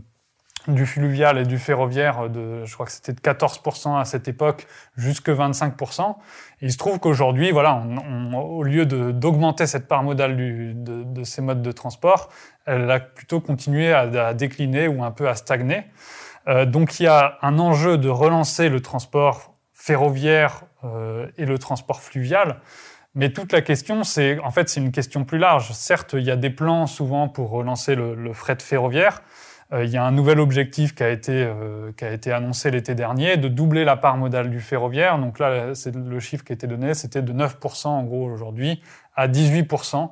du 0.74 0.86
fluvial 0.86 1.38
et 1.38 1.44
du 1.44 1.58
ferroviaire, 1.58 2.30
de, 2.30 2.64
je 2.66 2.74
crois 2.74 2.86
que 2.86 2.92
c'était 2.92 3.14
de 3.14 3.20
14% 3.20 4.00
à 4.00 4.06
cette 4.06 4.28
époque, 4.28 4.68
jusque 4.98 5.30
25%. 5.30 6.16
Et 6.62 6.66
il 6.66 6.72
se 6.72 6.78
trouve 6.78 7.00
qu'aujourd'hui, 7.00 7.52
voilà, 7.52 7.84
au 8.36 8.64
lieu 8.64 8.86
d'augmenter 8.86 9.68
cette 9.68 9.88
part 9.88 10.04
modale 10.04 10.36
de, 10.38 11.04
de, 11.04 11.24
ces 11.24 11.42
modes 11.42 11.62
de 11.62 11.72
transport, 11.72 12.30
elle 12.66 12.90
a 12.90 13.00
plutôt 13.00 13.42
continué 13.42 13.94
à, 13.94 14.02
à 14.28 14.34
décliner 14.34 14.88
ou 14.88 15.04
un 15.04 15.12
peu 15.12 15.28
à 15.28 15.36
stagner. 15.36 15.86
Euh, 16.48 16.66
donc 16.66 17.00
il 17.00 17.04
y 17.04 17.08
a 17.08 17.38
un 17.42 17.60
enjeu 17.60 17.98
de 17.98 18.10
relancer 18.10 18.70
le 18.70 18.82
transport 18.82 19.54
ferroviaire 19.74 20.64
euh, 20.84 21.28
et 21.38 21.46
le 21.46 21.58
transport 21.58 22.02
fluvial. 22.02 22.60
Mais 23.16 23.32
toute 23.32 23.52
la 23.52 23.62
question, 23.62 24.04
c'est 24.04 24.40
en 24.40 24.52
fait 24.52 24.70
c'est 24.70 24.80
une 24.80 24.92
question 24.92 25.26
plus 25.26 25.38
large. 25.38 25.72
Certes, 25.72 26.14
il 26.18 26.24
y 26.24 26.32
a 26.32 26.36
des 26.36 26.50
plans 26.50 26.88
souvent 26.88 27.28
pour 27.28 27.50
relancer 27.50 27.96
le, 27.96 28.34
fret 28.34 28.58
ferroviaire. 28.60 29.22
Euh, 29.72 29.86
il 29.86 29.92
y 29.92 29.98
a 29.98 30.04
un 30.04 30.12
nouvel 30.12 30.40
objectif 30.40 30.96
qui 30.96 31.04
a 31.04 31.10
été 31.10 31.32
euh, 31.32 31.92
qui 31.96 32.04
a 32.04 32.12
été 32.12 32.32
annoncé 32.32 32.72
l'été 32.72 32.96
dernier 32.96 33.38
de 33.38 33.48
doubler 33.48 33.86
la 33.86 33.98
part 33.98 34.18
modale 34.18 34.50
du 34.50 34.60
ferroviaire. 34.60 35.20
Donc 35.20 35.40
là, 35.40 35.76
c'est 35.76 35.96
le 35.96 36.20
chiffre 36.20 36.44
qui 36.44 36.54
a 36.54 36.56
été 36.56 36.68
donné, 36.68 36.94
c'était 36.94 37.22
de 37.22 37.34
9% 37.34 37.88
en 37.88 38.04
gros 38.04 38.26
aujourd'hui 38.26 38.82
à 39.16 39.28
18% 39.28 40.10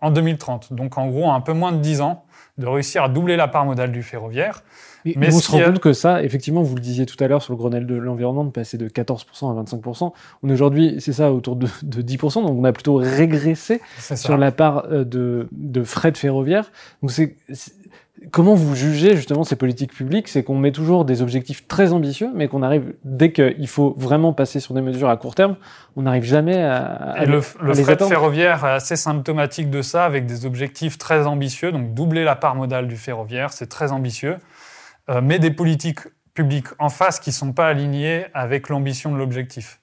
en 0.00 0.10
2030. 0.10 0.72
Donc 0.72 0.98
en 0.98 1.06
gros, 1.08 1.30
un 1.30 1.40
peu 1.40 1.52
moins 1.52 1.72
de 1.72 1.78
10 1.78 2.00
ans 2.00 2.24
de 2.58 2.66
réussir 2.66 3.04
à 3.04 3.08
doubler 3.08 3.36
la 3.36 3.48
part 3.48 3.66
modale 3.66 3.92
du 3.92 4.02
ferroviaire. 4.02 4.62
Mais, 5.04 5.32
on 5.32 5.38
se 5.38 5.52
rend 5.52 5.62
compte 5.62 5.78
que 5.78 5.92
ça, 5.92 6.22
effectivement, 6.24 6.62
vous 6.62 6.74
le 6.74 6.80
disiez 6.80 7.06
tout 7.06 7.22
à 7.22 7.28
l'heure 7.28 7.42
sur 7.42 7.52
le 7.52 7.58
Grenelle 7.58 7.86
de 7.86 7.94
l'environnement, 7.94 8.44
de 8.44 8.50
passer 8.50 8.76
de 8.76 8.88
14% 8.88 9.56
à 9.56 9.62
25%. 9.62 10.12
On 10.42 10.48
est 10.48 10.52
aujourd'hui, 10.52 10.96
c'est 10.98 11.12
ça, 11.12 11.32
autour 11.32 11.54
de, 11.54 11.66
10%. 11.66 12.44
Donc 12.44 12.58
on 12.58 12.64
a 12.64 12.72
plutôt 12.72 12.96
régressé 12.96 13.80
sur 13.98 14.36
la 14.36 14.50
part 14.50 14.86
euh, 14.90 15.04
de, 15.04 15.48
de 15.52 15.84
frais 15.84 16.10
de 16.10 16.16
ferroviaire. 16.16 16.72
Donc 17.02 17.12
c'est 17.12 17.36
Comment 18.30 18.54
vous 18.54 18.74
jugez 18.74 19.14
justement 19.14 19.44
ces 19.44 19.56
politiques 19.56 19.92
publiques? 19.92 20.28
C'est 20.28 20.42
qu'on 20.42 20.56
met 20.58 20.72
toujours 20.72 21.04
des 21.04 21.22
objectifs 21.22 21.68
très 21.68 21.92
ambitieux, 21.92 22.30
mais 22.34 22.48
qu'on 22.48 22.62
arrive, 22.62 22.94
dès 23.04 23.30
qu'il 23.30 23.68
faut 23.68 23.94
vraiment 23.96 24.32
passer 24.32 24.58
sur 24.58 24.74
des 24.74 24.80
mesures 24.80 25.10
à 25.10 25.16
court 25.16 25.34
terme, 25.34 25.56
on 25.96 26.02
n'arrive 26.02 26.24
jamais 26.24 26.62
à, 26.62 27.14
Et 27.22 27.26
le, 27.26 27.40
le 27.60 27.74
fret 27.74 27.98
ferroviaire 27.98 28.64
est 28.64 28.70
assez 28.70 28.96
symptomatique 28.96 29.70
de 29.70 29.82
ça, 29.82 30.04
avec 30.04 30.26
des 30.26 30.46
objectifs 30.46 30.98
très 30.98 31.26
ambitieux. 31.26 31.72
Donc 31.72 31.94
doubler 31.94 32.24
la 32.24 32.36
part 32.36 32.54
modale 32.54 32.88
du 32.88 32.96
ferroviaire, 32.96 33.52
c'est 33.52 33.68
très 33.68 33.92
ambitieux. 33.92 34.36
Euh, 35.08 35.20
mais 35.22 35.38
des 35.38 35.50
politiques 35.50 36.00
publiques 36.34 36.68
en 36.78 36.88
face 36.88 37.20
qui 37.20 37.30
ne 37.30 37.34
sont 37.34 37.52
pas 37.52 37.68
alignées 37.68 38.26
avec 38.34 38.68
l'ambition 38.68 39.12
de 39.12 39.16
l'objectif. 39.16 39.80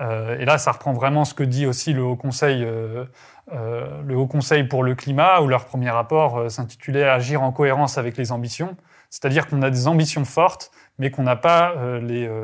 Euh, 0.00 0.38
et 0.38 0.44
là, 0.44 0.58
ça 0.58 0.72
reprend 0.72 0.92
vraiment 0.92 1.24
ce 1.24 1.34
que 1.34 1.42
dit 1.42 1.66
aussi 1.66 1.92
le 1.92 2.02
Haut 2.02 2.16
Conseil, 2.16 2.62
euh, 2.64 3.04
le 3.52 4.16
Haut 4.16 4.26
Conseil 4.26 4.64
pour 4.64 4.82
le 4.82 4.94
climat, 4.94 5.40
où 5.40 5.48
leur 5.48 5.64
premier 5.64 5.90
rapport 5.90 6.50
s'intitulait 6.50 7.04
Agir 7.04 7.42
en 7.42 7.52
cohérence 7.52 7.98
avec 7.98 8.16
les 8.16 8.32
ambitions. 8.32 8.76
C'est-à-dire 9.10 9.46
qu'on 9.46 9.62
a 9.62 9.70
des 9.70 9.88
ambitions 9.88 10.24
fortes, 10.24 10.70
mais 10.98 11.10
qu'on 11.10 11.22
n'a 11.22 11.36
pas 11.36 11.74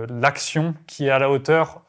l'action 0.08 0.74
qui 0.86 1.06
est 1.06 1.10
à 1.10 1.18
la 1.18 1.30
hauteur 1.30 1.82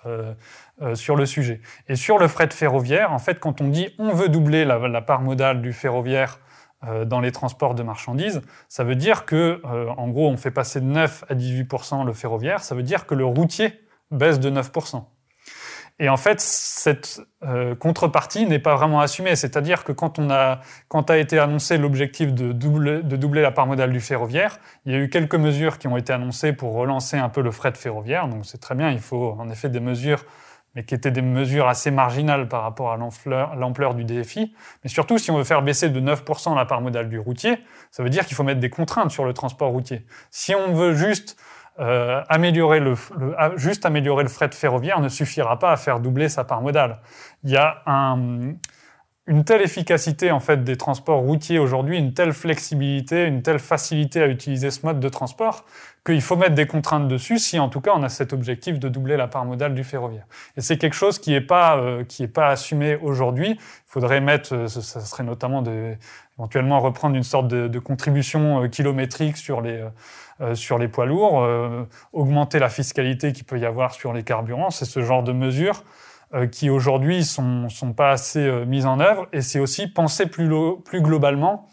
sur 0.93 1.15
le 1.15 1.25
sujet. 1.25 1.61
Et 1.87 1.95
sur 1.95 2.17
le 2.17 2.27
fret 2.27 2.49
ferroviaire, 2.51 3.13
en 3.13 3.19
fait, 3.19 3.39
quand 3.39 3.61
on 3.61 3.67
dit 3.67 3.89
on 3.99 4.13
veut 4.13 4.29
doubler 4.29 4.65
la, 4.65 5.01
part 5.01 5.21
modale 5.21 5.61
du 5.61 5.71
ferroviaire 5.71 6.39
euh, 6.87 7.05
dans 7.05 7.19
les 7.19 7.31
transports 7.31 7.73
de 7.73 7.83
marchandises, 7.83 8.41
ça 8.67 8.83
veut 8.83 8.95
dire 8.95 9.25
que, 9.25 9.61
euh, 9.65 9.87
en 9.97 10.09
gros, 10.09 10.29
on 10.29 10.37
fait 10.37 10.51
passer 10.51 10.81
de 10.81 10.85
9 10.85 11.23
à 11.29 11.33
18% 11.33 12.05
le 12.05 12.13
ferroviaire, 12.13 12.61
ça 12.63 12.75
veut 12.75 12.83
dire 12.83 13.07
que 13.07 13.15
le 13.15 13.25
routier 13.25 13.79
baisse 14.11 14.39
de 14.39 14.51
9%. 14.51 15.03
Et 15.99 16.09
en 16.09 16.17
fait, 16.17 16.41
cette 16.41 17.21
euh, 17.43 17.73
contrepartie 17.73 18.45
n'est 18.45 18.59
pas 18.59 18.75
vraiment 18.75 18.99
assumée. 18.99 19.35
C'est-à-dire 19.37 19.85
que 19.85 19.93
quand, 19.93 20.19
a, 20.19 21.17
été 21.17 21.39
annoncé 21.39 21.77
l'objectif 21.77 22.33
de 22.33 22.51
doubler, 22.51 23.01
de 23.01 23.15
doubler 23.15 23.41
la 23.41 23.51
part 23.51 23.65
modale 23.65 23.93
du 23.93 24.01
ferroviaire, 24.01 24.59
il 24.85 24.91
y 24.91 24.95
a 24.95 24.99
eu 24.99 25.09
quelques 25.09 25.35
mesures 25.35 25.77
qui 25.77 25.87
ont 25.87 25.95
été 25.95 26.11
annoncées 26.11 26.51
pour 26.51 26.73
relancer 26.73 27.17
un 27.17 27.29
peu 27.29 27.41
le 27.41 27.51
fret 27.51 27.73
ferroviaire. 27.75 28.27
Donc 28.27 28.45
c'est 28.45 28.59
très 28.59 28.75
bien, 28.75 28.91
il 28.91 28.99
faut 28.99 29.37
en 29.39 29.49
effet 29.49 29.69
des 29.69 29.79
mesures 29.79 30.25
mais 30.75 30.83
qui 30.83 30.93
étaient 30.93 31.11
des 31.11 31.21
mesures 31.21 31.67
assez 31.67 31.89
marginales 31.89 32.49
par 32.49 32.61
rapport 32.61 32.91
à 32.91 32.97
l'ampleur 32.97 33.95
du 33.95 34.03
DFI. 34.03 34.53
Mais 34.83 34.89
surtout, 34.89 35.17
si 35.17 35.31
on 35.31 35.37
veut 35.37 35.45
faire 35.45 35.61
baisser 35.61 35.89
de 35.89 36.01
9% 36.01 36.53
la 36.55 36.65
part 36.65 36.81
modale 36.81 37.07
du 37.07 37.17
routier, 37.17 37.57
ça 37.91 38.03
veut 38.03 38.09
dire 38.09 38.25
qu'il 38.25 38.35
faut 38.35 38.43
mettre 38.43 38.59
des 38.59 38.69
contraintes 38.69 39.11
sur 39.11 39.23
le 39.23 39.33
transport 39.33 39.71
routier. 39.71 40.05
Si 40.31 40.53
on 40.53 40.73
veut 40.73 40.93
juste 40.93 41.37
euh, 41.79 42.21
améliorer 42.29 42.79
le, 42.79 42.95
juste 43.57 43.85
améliorer 43.85 44.23
le 44.23 44.29
fret 44.29 44.49
ferroviaire, 44.53 44.99
ne 45.01 45.09
suffira 45.09 45.59
pas 45.59 45.71
à 45.71 45.77
faire 45.77 45.99
doubler 45.99 46.29
sa 46.29 46.43
part 46.43 46.61
modale. 46.61 46.99
Il 47.43 47.51
y 47.51 47.57
a 47.57 47.81
un, 47.85 48.53
une 49.27 49.43
telle 49.43 49.61
efficacité 49.61 50.31
en 50.31 50.39
fait 50.39 50.63
des 50.63 50.77
transports 50.77 51.19
routiers 51.19 51.57
aujourd'hui, 51.57 51.97
une 51.97 52.13
telle 52.13 52.31
flexibilité, 52.31 53.25
une 53.25 53.41
telle 53.41 53.59
facilité 53.59 54.21
à 54.21 54.27
utiliser 54.27 54.69
ce 54.69 54.85
mode 54.85 54.99
de 54.99 55.09
transport 55.09 55.65
qu'il 56.05 56.21
faut 56.21 56.35
mettre 56.35 56.53
des 56.53 56.67
contraintes 56.67 57.07
dessus 57.07 57.39
si 57.39 57.57
en 57.57 57.67
tout 57.67 57.81
cas 57.81 57.91
on 57.95 58.03
a 58.03 58.09
cet 58.09 58.33
objectif 58.33 58.77
de 58.77 58.87
doubler 58.87 59.17
la 59.17 59.27
part 59.27 59.43
modale 59.43 59.73
du 59.73 59.83
ferroviaire. 59.83 60.27
Et 60.55 60.61
c'est 60.61 60.77
quelque 60.77 60.95
chose 60.95 61.17
qui 61.17 61.31
n'est 61.31 61.41
pas 61.41 61.77
euh, 61.77 62.03
qui 62.03 62.23
est 62.23 62.27
pas 62.27 62.49
assumé 62.49 62.97
aujourd'hui. 62.97 63.57
Il 63.57 63.87
faudrait 63.87 64.21
mettre, 64.21 64.53
euh, 64.53 64.67
ça 64.67 64.99
serait 64.99 65.23
notamment 65.23 65.63
de, 65.63 65.95
éventuellement 66.37 66.79
reprendre 66.79 67.15
une 67.15 67.23
sorte 67.23 67.47
de, 67.47 67.79
contribution 67.79 68.63
euh, 68.63 68.67
kilométrique 68.67 69.37
sur 69.37 69.61
les 69.61 69.83
sur 70.53 70.77
les 70.77 70.89
poids 70.89 71.05
lourds, 71.05 71.47
augmenter 72.11 72.59
la 72.59 72.67
fiscalité 72.67 73.31
qu'il 73.31 73.45
peut 73.45 73.57
y 73.57 73.65
avoir 73.65 73.93
sur 73.93 74.11
les 74.11 74.23
carburants. 74.23 74.69
C'est 74.69 74.83
ce 74.83 75.01
genre 75.01 75.23
de 75.23 75.31
mesures 75.31 75.81
euh, 76.33 76.47
qui 76.47 76.71
aujourd'hui 76.71 77.23
sont, 77.23 77.69
sont 77.69 77.93
pas 77.93 78.09
assez 78.09 78.39
euh, 78.39 78.65
mises 78.65 78.87
en 78.87 78.99
œuvre. 78.99 79.27
Et 79.31 79.41
c'est 79.41 79.59
aussi 79.59 79.87
penser 79.87 80.25
plus 80.25 80.49
globalement 81.01 81.69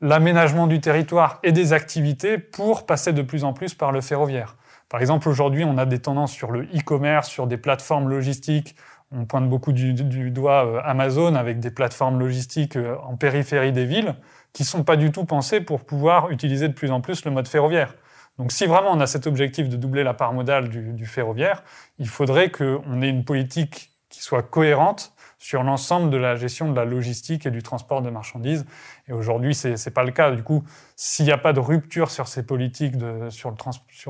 l'aménagement 0.00 0.66
du 0.66 0.80
territoire 0.80 1.38
et 1.44 1.52
des 1.52 1.72
activités 1.72 2.36
pour 2.36 2.84
passer 2.84 3.12
de 3.12 3.22
plus 3.22 3.44
en 3.44 3.52
plus 3.52 3.74
par 3.74 3.92
le 3.92 4.00
ferroviaire. 4.00 4.56
Par 4.88 5.00
exemple, 5.00 5.28
aujourd'hui, 5.28 5.64
on 5.64 5.78
a 5.78 5.86
des 5.86 6.00
tendances 6.00 6.32
sur 6.32 6.50
le 6.50 6.64
e-commerce, 6.64 7.28
sur 7.28 7.46
des 7.46 7.56
plateformes 7.56 8.08
logistiques. 8.08 8.76
On 9.12 9.24
pointe 9.24 9.48
beaucoup 9.48 9.72
du, 9.72 9.92
doigt 10.30 10.66
euh, 10.66 10.80
Amazon 10.84 11.34
avec 11.34 11.60
des 11.60 11.70
plateformes 11.70 12.18
logistiques 12.18 12.78
en 13.02 13.16
périphérie 13.16 13.72
des 13.72 13.84
villes 13.84 14.14
qui 14.52 14.64
sont 14.64 14.84
pas 14.84 14.96
du 14.96 15.12
tout 15.12 15.24
pensées 15.24 15.60
pour 15.60 15.84
pouvoir 15.84 16.30
utiliser 16.30 16.68
de 16.68 16.72
plus 16.72 16.90
en 16.90 17.00
plus 17.00 17.24
le 17.24 17.30
mode 17.30 17.46
ferroviaire. 17.46 17.94
Donc 18.38 18.52
si 18.52 18.66
vraiment 18.66 18.92
on 18.92 19.00
a 19.00 19.06
cet 19.06 19.26
objectif 19.26 19.68
de 19.68 19.76
doubler 19.76 20.02
la 20.02 20.14
part 20.14 20.32
modale 20.32 20.68
du, 20.68 21.06
ferroviaire, 21.06 21.62
il 21.98 22.08
faudrait 22.08 22.50
qu'on 22.50 23.02
ait 23.02 23.08
une 23.08 23.24
politique 23.24 23.92
qui 24.08 24.22
soit 24.22 24.42
cohérente 24.42 25.12
sur 25.38 25.62
l'ensemble 25.62 26.10
de 26.10 26.16
la 26.16 26.36
gestion 26.36 26.70
de 26.70 26.76
la 26.76 26.84
logistique 26.84 27.46
et 27.46 27.50
du 27.50 27.62
transport 27.62 28.02
de 28.02 28.10
marchandises. 28.10 28.66
Et 29.08 29.12
aujourd'hui, 29.12 29.54
ce 29.54 29.68
n'est 29.68 29.92
pas 29.92 30.04
le 30.04 30.10
cas. 30.10 30.30
Du 30.30 30.42
coup, 30.42 30.64
s'il 30.96 31.26
n'y 31.26 31.32
a 31.32 31.38
pas 31.38 31.52
de 31.52 31.60
rupture 31.60 32.10
sur 32.10 32.26
ces 32.26 32.44
politiques 32.44 32.94
sur, 33.28 33.50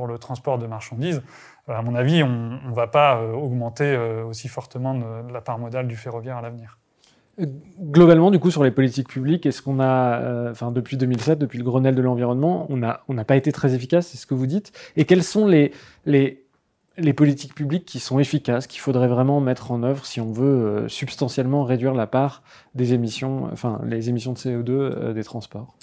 le 0.06 0.18
transport 0.18 0.58
de 0.58 0.66
marchandises, 0.66 1.18
euh, 1.18 1.55
à 1.68 1.82
mon 1.82 1.94
avis, 1.94 2.22
on 2.22 2.60
ne 2.68 2.74
va 2.74 2.86
pas 2.86 3.18
euh, 3.18 3.32
augmenter 3.32 3.84
euh, 3.84 4.24
aussi 4.24 4.48
fortement 4.48 4.94
la 5.32 5.40
part 5.40 5.58
modale 5.58 5.88
du 5.88 5.96
ferroviaire 5.96 6.36
à 6.36 6.42
l'avenir. 6.42 6.78
Globalement, 7.38 8.30
du 8.30 8.38
coup, 8.38 8.50
sur 8.50 8.64
les 8.64 8.70
politiques 8.70 9.08
publiques, 9.08 9.44
est-ce 9.44 9.60
qu'on 9.60 9.78
a, 9.78 10.20
euh, 10.20 10.50
enfin, 10.50 10.72
depuis 10.72 10.96
2007, 10.96 11.38
depuis 11.38 11.58
le 11.58 11.64
Grenelle 11.64 11.94
de 11.94 12.00
l'environnement, 12.00 12.66
on 12.70 12.78
n'a 12.78 13.24
pas 13.24 13.36
été 13.36 13.52
très 13.52 13.74
efficace, 13.74 14.06
c'est 14.06 14.16
ce 14.16 14.26
que 14.26 14.32
vous 14.32 14.46
dites? 14.46 14.72
Et 14.96 15.04
quelles 15.04 15.22
sont 15.22 15.46
les, 15.46 15.72
politiques 17.14 17.54
publiques 17.54 17.84
qui 17.84 18.00
sont 18.00 18.18
efficaces, 18.18 18.66
qu'il 18.66 18.80
faudrait 18.80 19.08
vraiment 19.08 19.42
mettre 19.42 19.70
en 19.70 19.82
œuvre 19.82 20.06
si 20.06 20.18
on 20.18 20.32
veut 20.32 20.46
euh, 20.46 20.88
substantiellement 20.88 21.64
réduire 21.64 21.92
la 21.92 22.06
part 22.06 22.42
des 22.74 22.94
émissions, 22.94 23.50
enfin, 23.52 23.82
les 23.84 24.08
émissions 24.08 24.32
de 24.32 24.38
CO2 24.38 24.70
euh, 24.70 25.12
des 25.12 25.24
transports? 25.24 25.74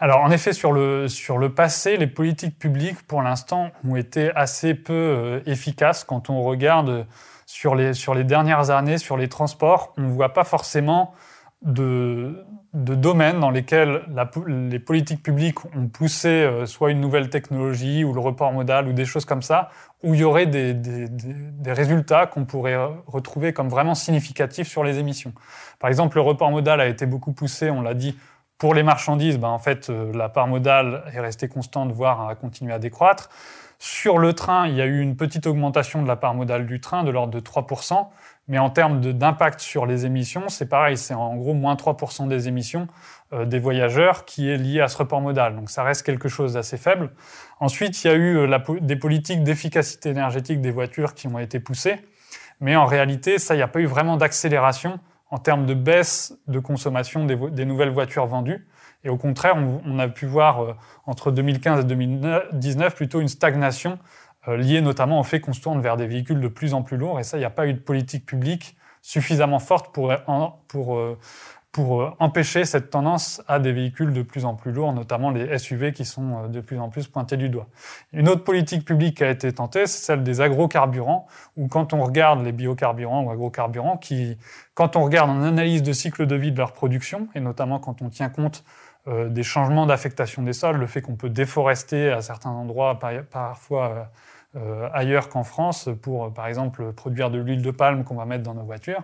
Alors 0.00 0.20
en 0.20 0.30
effet, 0.30 0.52
sur 0.52 0.72
le, 0.72 1.08
sur 1.08 1.38
le 1.38 1.54
passé, 1.54 1.96
les 1.96 2.06
politiques 2.06 2.58
publiques, 2.58 3.02
pour 3.06 3.22
l'instant, 3.22 3.70
ont 3.88 3.96
été 3.96 4.30
assez 4.34 4.74
peu 4.74 5.42
efficaces 5.46 6.04
quand 6.04 6.30
on 6.30 6.42
regarde 6.42 7.06
sur 7.48 7.74
les, 7.74 7.94
sur 7.94 8.14
les 8.14 8.24
dernières 8.24 8.70
années, 8.70 8.98
sur 8.98 9.16
les 9.16 9.28
transports, 9.28 9.94
on 9.96 10.02
ne 10.02 10.10
voit 10.12 10.34
pas 10.34 10.44
forcément 10.44 11.14
de, 11.62 12.44
de 12.74 12.94
domaines 12.94 13.40
dans 13.40 13.50
lesquels 13.50 14.02
les 14.46 14.78
politiques 14.78 15.22
publiques 15.22 15.64
ont 15.64 15.88
poussé 15.88 16.28
euh, 16.28 16.66
soit 16.66 16.90
une 16.90 17.00
nouvelle 17.00 17.30
technologie 17.30 18.04
ou 18.04 18.12
le 18.12 18.20
report 18.20 18.52
modal 18.52 18.86
ou 18.86 18.92
des 18.92 19.06
choses 19.06 19.24
comme 19.24 19.42
ça, 19.42 19.70
où 20.04 20.14
il 20.14 20.20
y 20.20 20.24
aurait 20.24 20.46
des, 20.46 20.74
des, 20.74 21.08
des 21.08 21.72
résultats 21.72 22.26
qu'on 22.26 22.44
pourrait 22.44 22.76
retrouver 23.06 23.54
comme 23.54 23.70
vraiment 23.70 23.94
significatifs 23.94 24.68
sur 24.68 24.84
les 24.84 24.98
émissions. 24.98 25.32
Par 25.80 25.88
exemple, 25.88 26.18
le 26.18 26.22
report 26.22 26.50
modal 26.50 26.80
a 26.80 26.86
été 26.86 27.06
beaucoup 27.06 27.32
poussé, 27.32 27.70
on 27.70 27.80
l'a 27.80 27.94
dit, 27.94 28.16
pour 28.58 28.74
les 28.74 28.82
marchandises, 28.82 29.38
ben 29.38 29.48
en 29.48 29.58
fait, 29.58 29.88
euh, 29.88 30.12
la 30.12 30.28
part 30.28 30.48
modale 30.48 31.04
est 31.14 31.20
restée 31.20 31.48
constante, 31.48 31.92
voire 31.92 32.28
a 32.28 32.34
continué 32.34 32.72
à 32.72 32.78
décroître. 32.78 33.30
Sur 33.78 34.18
le 34.18 34.32
train, 34.32 34.66
il 34.66 34.74
y 34.74 34.82
a 34.82 34.86
eu 34.86 35.00
une 35.00 35.16
petite 35.16 35.46
augmentation 35.46 36.02
de 36.02 36.08
la 36.08 36.16
part 36.16 36.34
modale 36.34 36.66
du 36.66 36.80
train 36.80 37.04
de 37.04 37.10
l'ordre 37.10 37.32
de 37.32 37.38
3%. 37.38 38.08
Mais 38.48 38.58
en 38.58 38.70
termes 38.70 39.00
d'impact 39.00 39.60
sur 39.60 39.86
les 39.86 40.06
émissions, 40.06 40.48
c'est 40.48 40.68
pareil, 40.68 40.96
c'est 40.96 41.14
en 41.14 41.36
gros 41.36 41.52
moins 41.54 41.74
3% 41.74 42.28
des 42.28 42.48
émissions 42.48 42.88
euh, 43.34 43.44
des 43.44 43.58
voyageurs 43.58 44.24
qui 44.24 44.48
est 44.48 44.56
lié 44.56 44.80
à 44.80 44.88
ce 44.88 44.96
report 44.96 45.20
modal. 45.20 45.54
Donc 45.54 45.70
ça 45.70 45.82
reste 45.84 46.04
quelque 46.04 46.28
chose 46.28 46.54
d'assez 46.54 46.78
faible. 46.78 47.10
Ensuite, 47.60 48.02
il 48.02 48.08
y 48.08 48.10
a 48.10 48.14
eu 48.14 48.38
euh, 48.38 48.58
des 48.80 48.96
politiques 48.96 49.44
d'efficacité 49.44 50.08
énergétique 50.08 50.60
des 50.62 50.70
voitures 50.70 51.14
qui 51.14 51.28
ont 51.28 51.38
été 51.38 51.60
poussées. 51.60 52.00
Mais 52.60 52.74
en 52.74 52.86
réalité, 52.86 53.38
ça, 53.38 53.54
il 53.54 53.58
n'y 53.58 53.62
a 53.62 53.68
pas 53.68 53.80
eu 53.80 53.86
vraiment 53.86 54.16
d'accélération 54.16 54.98
en 55.30 55.38
termes 55.38 55.66
de 55.66 55.74
baisse 55.74 56.38
de 56.46 56.58
consommation 56.58 57.24
des, 57.24 57.64
nouvelles 57.64 57.90
voitures 57.90 58.26
vendues. 58.26 58.66
Et 59.04 59.10
au 59.10 59.16
contraire, 59.16 59.56
on, 59.56 59.98
a 59.98 60.08
pu 60.08 60.26
voir 60.26 60.62
euh, 60.62 60.74
entre 61.06 61.30
2015 61.30 61.80
et 61.80 61.84
2019 61.84 62.94
plutôt 62.94 63.20
une 63.20 63.28
stagnation 63.28 63.98
euh, 64.48 64.56
lié 64.56 64.80
notamment 64.80 65.20
au 65.20 65.22
fait 65.22 65.40
qu'on 65.40 65.52
se 65.52 65.60
tourne 65.60 65.80
vers 65.80 65.96
des 65.96 66.06
véhicules 66.06 66.40
de 66.40 66.48
plus 66.48 66.74
en 66.74 66.82
plus 66.82 66.96
lourds. 66.96 67.20
Et 67.20 67.22
ça, 67.22 67.36
il 67.36 67.40
n'y 67.40 67.46
a 67.46 67.50
pas 67.50 67.66
eu 67.66 67.74
de 67.74 67.78
politique 67.78 68.26
publique 68.26 68.76
suffisamment 69.02 69.58
forte 69.58 69.94
pour, 69.94 70.12
pour, 70.66 70.96
euh, 70.96 71.18
pour 71.72 72.02
euh, 72.02 72.10
empêcher 72.18 72.64
cette 72.64 72.90
tendance 72.90 73.42
à 73.46 73.58
des 73.58 73.72
véhicules 73.72 74.12
de 74.12 74.22
plus 74.22 74.44
en 74.44 74.54
plus 74.54 74.72
lourds, 74.72 74.92
notamment 74.92 75.30
les 75.30 75.58
SUV 75.58 75.92
qui 75.92 76.04
sont 76.04 76.48
de 76.48 76.60
plus 76.60 76.78
en 76.78 76.88
plus 76.88 77.08
pointés 77.08 77.36
du 77.36 77.48
doigt. 77.48 77.68
Une 78.12 78.28
autre 78.28 78.44
politique 78.44 78.84
publique 78.84 79.18
qui 79.18 79.24
a 79.24 79.30
été 79.30 79.52
tentée, 79.52 79.86
c'est 79.86 80.04
celle 80.04 80.22
des 80.22 80.40
agrocarburants, 80.40 81.26
où 81.56 81.68
quand 81.68 81.92
on 81.92 82.02
regarde 82.02 82.42
les 82.42 82.52
biocarburants 82.52 83.24
ou 83.24 83.30
agrocarburants, 83.30 83.98
qui, 83.98 84.38
quand 84.74 84.96
on 84.96 85.04
regarde 85.04 85.30
en 85.30 85.42
analyse 85.42 85.82
de 85.82 85.92
cycle 85.92 86.26
de 86.26 86.36
vie 86.36 86.52
de 86.52 86.58
leur 86.58 86.72
production, 86.72 87.28
et 87.34 87.40
notamment 87.40 87.78
quand 87.78 88.02
on 88.02 88.08
tient 88.08 88.30
compte 88.30 88.64
des 89.06 89.42
changements 89.42 89.86
d'affectation 89.86 90.42
des 90.42 90.52
sols, 90.52 90.76
le 90.76 90.86
fait 90.86 91.00
qu'on 91.00 91.16
peut 91.16 91.30
déforester 91.30 92.10
à 92.10 92.20
certains 92.20 92.50
endroits, 92.50 92.98
parfois 93.30 93.88
euh, 93.88 94.02
ailleurs 94.92 95.28
qu'en 95.28 95.44
France 95.44 95.88
pour, 96.02 96.32
par 96.32 96.46
exemple, 96.46 96.92
produire 96.92 97.30
de 97.30 97.38
l'huile 97.38 97.62
de 97.62 97.70
palme 97.70 98.02
qu'on 98.02 98.16
va 98.16 98.24
mettre 98.24 98.42
dans 98.42 98.54
nos 98.54 98.64
voitures, 98.64 99.02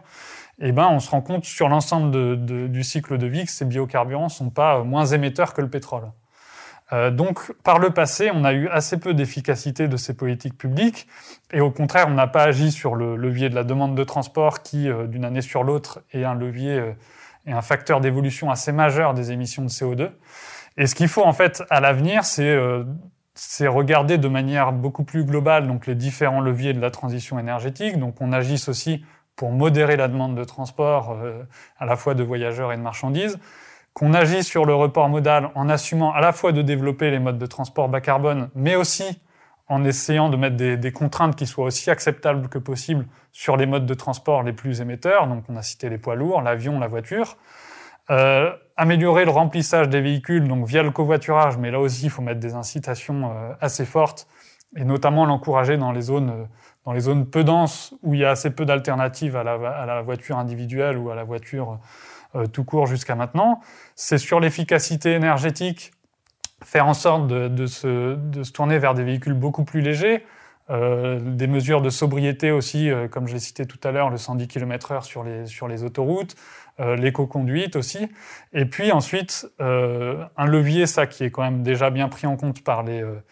eh 0.59 0.73
ben, 0.73 0.89
on 0.91 1.01
se 1.01 1.11
rend 1.11 1.21
compte 1.21 1.45
sur 1.45 1.69
l'ensemble 1.69 2.71
du 2.71 2.83
cycle 2.83 3.19
de 3.19 3.27
vie 3.27 3.45
que 3.45 3.51
ces 3.51 3.65
biocarburants 3.65 4.25
ne 4.25 4.29
sont 4.29 4.51
pas 4.51 4.83
moins 4.83 5.07
émetteurs 5.07 5.53
que 5.55 5.61
le 5.61 5.69
pétrole. 5.69 6.11
Euh, 6.93 7.11
donc, 7.11 7.53
par 7.63 7.79
le 7.79 7.91
passé, 7.91 8.31
on 8.33 8.45
a 8.45 8.53
eu 8.53 8.69
assez 8.69 8.99
peu 8.99 9.15
d'efficacité 9.15 9.89
de 9.89 9.97
ces 9.97 10.15
politiques 10.15 10.57
publiques, 10.57 11.07
et 11.53 11.61
au 11.61 11.71
contraire, 11.71 12.07
on 12.09 12.15
n'a 12.15 12.27
pas 12.27 12.45
agi 12.45 12.71
sur 12.71 12.95
le 12.95 13.17
levier 13.17 13.49
de 13.49 13.55
la 13.55 13.65
demande 13.65 13.97
de 13.97 14.05
transport 14.05 14.63
qui, 14.63 14.89
euh, 14.89 15.07
d'une 15.07 15.25
année 15.25 15.41
sur 15.41 15.65
l'autre, 15.65 16.03
est 16.13 16.25
un 16.25 16.35
levier 16.35 16.93
et 17.47 17.53
un 17.53 17.63
facteur 17.63 18.01
d'évolution 18.01 18.51
assez 18.51 18.73
majeur 18.73 19.15
des 19.15 19.33
émissions 19.33 19.63
de 19.63 19.69
CO2. 19.69 20.11
Et 20.77 20.87
ce 20.87 20.95
qu'il 20.95 21.09
faut 21.09 21.25
en 21.25 21.33
fait 21.33 21.63
à 21.71 21.81
l'avenir, 21.81 22.25
c'est 22.25 22.57
c'est 23.35 23.67
regarder 23.67 24.17
de 24.17 24.29
manière 24.29 24.73
beaucoup 24.73 25.05
plus 25.05 25.25
globale 25.25 25.67
donc 25.67 25.87
les 25.87 25.95
différents 25.95 26.41
leviers 26.41 26.73
de 26.73 26.81
la 26.81 26.91
transition 26.91 27.39
énergétique. 27.39 27.99
Donc 27.99 28.21
on 28.21 28.33
agisse 28.33 28.69
aussi 28.69 29.05
pour 29.37 29.51
modérer 29.51 29.97
la 29.97 30.09
demande 30.09 30.37
de 30.37 30.45
transport 30.45 31.19
euh, 31.21 31.43
à 31.79 31.87
la 31.87 31.97
fois 31.97 32.15
de 32.15 32.23
voyageurs 32.23 32.73
et 32.73 32.77
de 32.77 32.83
marchandises, 32.83 33.39
qu'on 33.93 34.15
agisse 34.15 34.47
sur 34.47 34.65
le 34.65 34.75
report 34.75 35.09
modal 35.09 35.51
en 35.55 35.69
assumant 35.69 36.13
à 36.13 36.21
la 36.21 36.33
fois 36.33 36.53
de 36.53 36.63
développer 36.63 37.11
les 37.11 37.19
modes 37.19 37.39
de 37.39 37.47
transport 37.47 37.89
bas 37.89 38.01
carbone, 38.01 38.51
mais 38.55 38.77
aussi 38.77 39.21
en 39.69 39.85
essayant 39.85 40.29
de 40.29 40.37
mettre 40.37 40.57
des, 40.57 40.77
des 40.77 40.93
contraintes 40.93 41.37
qui 41.37 41.47
soient 41.47 41.65
aussi 41.65 41.91
acceptables 41.91 42.49
que 42.49 42.59
possible 42.59 43.07
sur 43.33 43.57
les 43.57 43.67
modes 43.67 43.87
de 43.87 43.95
transport 43.95 44.43
les 44.43 44.53
plus 44.53 44.81
émetteurs. 44.81 45.27
Donc 45.27 45.45
on 45.49 45.57
a 45.57 45.63
cité 45.63 45.89
les 45.89 45.99
poids 45.99 46.15
lourds, 46.15 46.43
l'avion, 46.43 46.79
la 46.79 46.87
voiture. 46.87 47.37
Euh, 48.11 48.53
améliorer 48.77 49.25
le 49.25 49.31
remplissage 49.31 49.89
des 49.89 50.01
véhicules, 50.01 50.47
donc 50.49 50.67
via 50.67 50.83
le 50.83 50.91
covoiturage, 50.91 51.57
mais 51.59 51.71
là 51.71 51.81
aussi, 51.81 52.07
il 52.07 52.11
faut 52.11 52.23
mettre 52.23 52.41
des 52.41 52.55
incitations 52.55 53.31
euh, 53.31 53.53
assez 53.61 53.85
fortes, 53.85 54.27
et 54.77 54.85
notamment 54.85 55.27
l'encourager 55.27 55.77
dans 55.77 55.93
les 55.93 56.03
zones 56.03 56.31
euh, 56.31 56.45
dans 56.85 56.93
les 56.93 57.01
zones 57.01 57.27
peu 57.27 57.45
denses 57.45 57.95
où 58.03 58.15
il 58.15 58.21
y 58.21 58.25
a 58.25 58.31
assez 58.31 58.51
peu 58.51 58.65
d'alternatives 58.65 59.37
à 59.37 59.43
la, 59.43 59.55
à 59.55 59.87
la, 59.87 60.03
voiture 60.03 60.39
individuelle 60.39 60.99
ou 60.99 61.11
à 61.11 61.15
la 61.15 61.25
voiture 61.25 61.79
euh, 62.35 62.47
tout 62.47 62.65
court 62.65 62.87
jusqu'à 62.87 63.15
maintenant. 63.15 63.61
C'est 63.95 64.19
sur 64.19 64.41
l'efficacité 64.41 65.13
énergétique, 65.13 65.93
faire 66.63 66.87
en 66.87 66.95
sorte 66.95 67.27
de, 67.27 67.49
de, 67.49 67.67
se, 67.67 68.17
de, 68.17 68.43
se, 68.43 68.53
tourner 68.53 68.79
vers 68.79 68.95
des 68.95 69.05
véhicules 69.05 69.35
beaucoup 69.35 69.65
plus 69.65 69.81
légers, 69.81 70.25
euh, 70.71 71.21
des 71.21 71.47
mesures 71.47 71.83
de 71.83 71.91
sobriété 71.91 72.51
aussi, 72.51 72.91
euh, 72.91 73.07
comme 73.09 73.27
je 73.27 73.35
l'ai 73.35 73.41
cité 73.41 73.67
tout 73.67 73.81
à 73.85 73.93
l'heure, 73.93 74.11
le 74.11 74.17
110 74.17 74.49
km/h 74.49 75.03
sur 75.03 75.23
les, 75.23 75.47
sur 75.47 75.69
les 75.69 75.85
autoroutes, 75.85 76.37
euh, 76.81 76.97
l'éco-conduite 76.97 77.77
aussi. 77.77 78.09
Et 78.53 78.65
puis 78.65 78.91
ensuite, 78.91 79.47
euh, 79.61 80.25
un 80.37 80.47
levier, 80.47 80.87
ça 80.87 81.07
qui 81.07 81.23
est 81.23 81.31
quand 81.31 81.43
même 81.43 81.63
déjà 81.63 81.89
bien 81.89 82.09
pris 82.09 82.27
en 82.27 82.37
compte 82.37 82.65
par 82.65 82.83
les, 82.83 83.01
euh, 83.01 83.23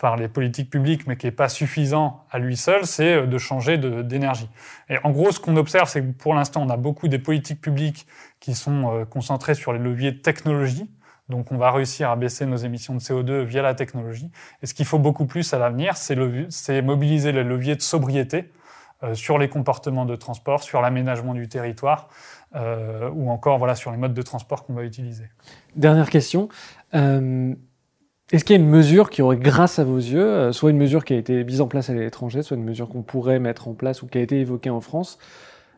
par 0.00 0.16
les 0.16 0.26
politiques 0.26 0.68
publiques, 0.68 1.06
mais 1.06 1.16
qui 1.16 1.26
n'est 1.26 1.32
pas 1.32 1.48
suffisant 1.48 2.24
à 2.32 2.40
lui 2.40 2.56
seul, 2.56 2.86
c'est 2.86 3.24
de 3.24 3.38
changer 3.38 3.78
d'énergie. 3.78 4.50
Et 4.88 4.96
en 5.04 5.10
gros, 5.12 5.30
ce 5.30 5.38
qu'on 5.38 5.56
observe, 5.56 5.88
c'est 5.88 6.00
que 6.00 6.10
pour 6.10 6.34
l'instant, 6.34 6.60
on 6.60 6.70
a 6.70 6.76
beaucoup 6.76 7.06
des 7.06 7.20
politiques 7.20 7.60
publiques 7.60 8.04
qui 8.40 8.56
sont 8.56 9.06
concentrées 9.10 9.54
sur 9.54 9.72
les 9.72 9.78
leviers 9.78 10.10
de 10.10 10.18
technologie. 10.18 10.90
Donc, 11.28 11.52
on 11.52 11.56
va 11.56 11.70
réussir 11.70 12.10
à 12.10 12.16
baisser 12.16 12.46
nos 12.46 12.56
émissions 12.56 12.94
de 12.94 13.00
CO2 13.00 13.42
via 13.42 13.62
la 13.62 13.74
technologie. 13.74 14.30
Et 14.62 14.66
ce 14.66 14.74
qu'il 14.74 14.86
faut 14.86 14.98
beaucoup 14.98 15.26
plus 15.26 15.52
à 15.52 15.58
l'avenir, 15.58 15.96
c'est 15.96 16.82
mobiliser 16.82 17.30
les 17.30 17.44
leviers 17.44 17.76
de 17.76 17.82
sobriété 17.82 18.52
sur 19.14 19.38
les 19.38 19.48
comportements 19.48 20.04
de 20.04 20.16
transport, 20.16 20.62
sur 20.62 20.80
l'aménagement 20.80 21.34
du 21.34 21.48
territoire, 21.48 22.08
euh, 22.54 23.10
ou 23.10 23.30
encore 23.30 23.58
voilà, 23.58 23.74
sur 23.74 23.90
les 23.90 23.96
modes 23.96 24.14
de 24.14 24.22
transport 24.22 24.64
qu'on 24.64 24.74
va 24.74 24.84
utiliser. 24.84 25.24
Dernière 25.76 26.10
question. 26.10 26.48
Euh, 26.94 27.54
Est-ce 28.32 28.44
qu'il 28.44 28.56
y 28.56 28.58
a 28.58 28.62
une 28.62 28.68
mesure 28.68 29.10
qui 29.10 29.22
aurait, 29.22 29.36
grâce 29.36 29.78
à 29.78 29.84
vos 29.84 29.98
yeux, 29.98 30.24
euh, 30.24 30.52
soit 30.52 30.70
une 30.70 30.78
mesure 30.78 31.04
qui 31.04 31.14
a 31.14 31.16
été 31.16 31.44
mise 31.44 31.60
en 31.60 31.66
place 31.66 31.90
à 31.90 31.94
l'étranger, 31.94 32.42
soit 32.42 32.56
une 32.56 32.64
mesure 32.64 32.88
qu'on 32.88 33.02
pourrait 33.02 33.38
mettre 33.38 33.68
en 33.68 33.74
place 33.74 34.02
ou 34.02 34.06
qui 34.06 34.18
a 34.18 34.20
été 34.20 34.40
évoquée 34.40 34.70
en 34.70 34.80
France, 34.80 35.18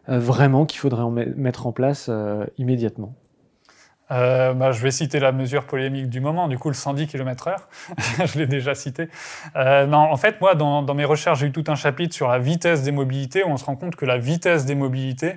euh, 0.08 0.18
vraiment 0.18 0.66
qu'il 0.66 0.80
faudrait 0.80 1.02
en 1.02 1.10
mettre 1.10 1.66
en 1.66 1.72
place 1.72 2.10
immédiatement? 2.58 3.14
Euh, 4.12 4.54
bah, 4.54 4.72
je 4.72 4.82
vais 4.82 4.90
citer 4.90 5.20
la 5.20 5.30
mesure 5.30 5.66
polémique 5.66 6.08
du 6.08 6.20
moment, 6.20 6.48
du 6.48 6.58
coup 6.58 6.68
le 6.68 6.74
110 6.74 7.06
km/h, 7.06 7.56
je 8.26 8.38
l'ai 8.38 8.46
déjà 8.46 8.74
cité. 8.74 9.08
Euh, 9.54 9.86
non, 9.86 9.98
en 9.98 10.16
fait, 10.16 10.40
moi, 10.40 10.54
dans, 10.54 10.82
dans 10.82 10.94
mes 10.94 11.04
recherches, 11.04 11.40
j'ai 11.40 11.46
eu 11.46 11.52
tout 11.52 11.64
un 11.68 11.76
chapitre 11.76 12.14
sur 12.14 12.28
la 12.28 12.38
vitesse 12.38 12.82
des 12.82 12.90
mobilités, 12.92 13.44
où 13.44 13.48
on 13.48 13.56
se 13.56 13.64
rend 13.64 13.76
compte 13.76 13.94
que 13.94 14.04
la 14.04 14.18
vitesse 14.18 14.66
des 14.66 14.74
mobilités 14.74 15.36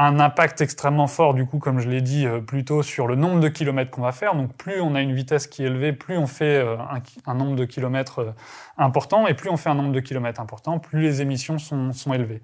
un 0.00 0.20
impact 0.20 0.60
extrêmement 0.60 1.08
fort, 1.08 1.34
du 1.34 1.44
coup, 1.44 1.58
comme 1.58 1.80
je 1.80 1.88
l'ai 1.88 2.00
dit, 2.00 2.24
euh, 2.24 2.38
plutôt 2.40 2.84
sur 2.84 3.08
le 3.08 3.16
nombre 3.16 3.40
de 3.40 3.48
kilomètres 3.48 3.90
qu'on 3.90 4.02
va 4.02 4.12
faire. 4.12 4.36
Donc, 4.36 4.54
plus 4.54 4.80
on 4.80 4.94
a 4.94 5.00
une 5.00 5.12
vitesse 5.12 5.48
qui 5.48 5.64
est 5.64 5.66
élevée, 5.66 5.92
plus 5.92 6.16
on 6.16 6.28
fait 6.28 6.56
euh, 6.56 6.76
un, 7.26 7.34
nombre 7.34 7.56
de 7.56 7.64
kilomètres 7.64 8.20
euh, 8.20 8.32
important, 8.76 9.26
et 9.26 9.34
plus 9.34 9.50
on 9.50 9.56
fait 9.56 9.70
un 9.70 9.74
nombre 9.74 9.90
de 9.90 9.98
kilomètres 9.98 10.40
important, 10.40 10.78
plus 10.78 11.00
les 11.00 11.20
émissions 11.20 11.58
sont, 11.58 11.92
sont 11.92 12.14
élevées. 12.14 12.42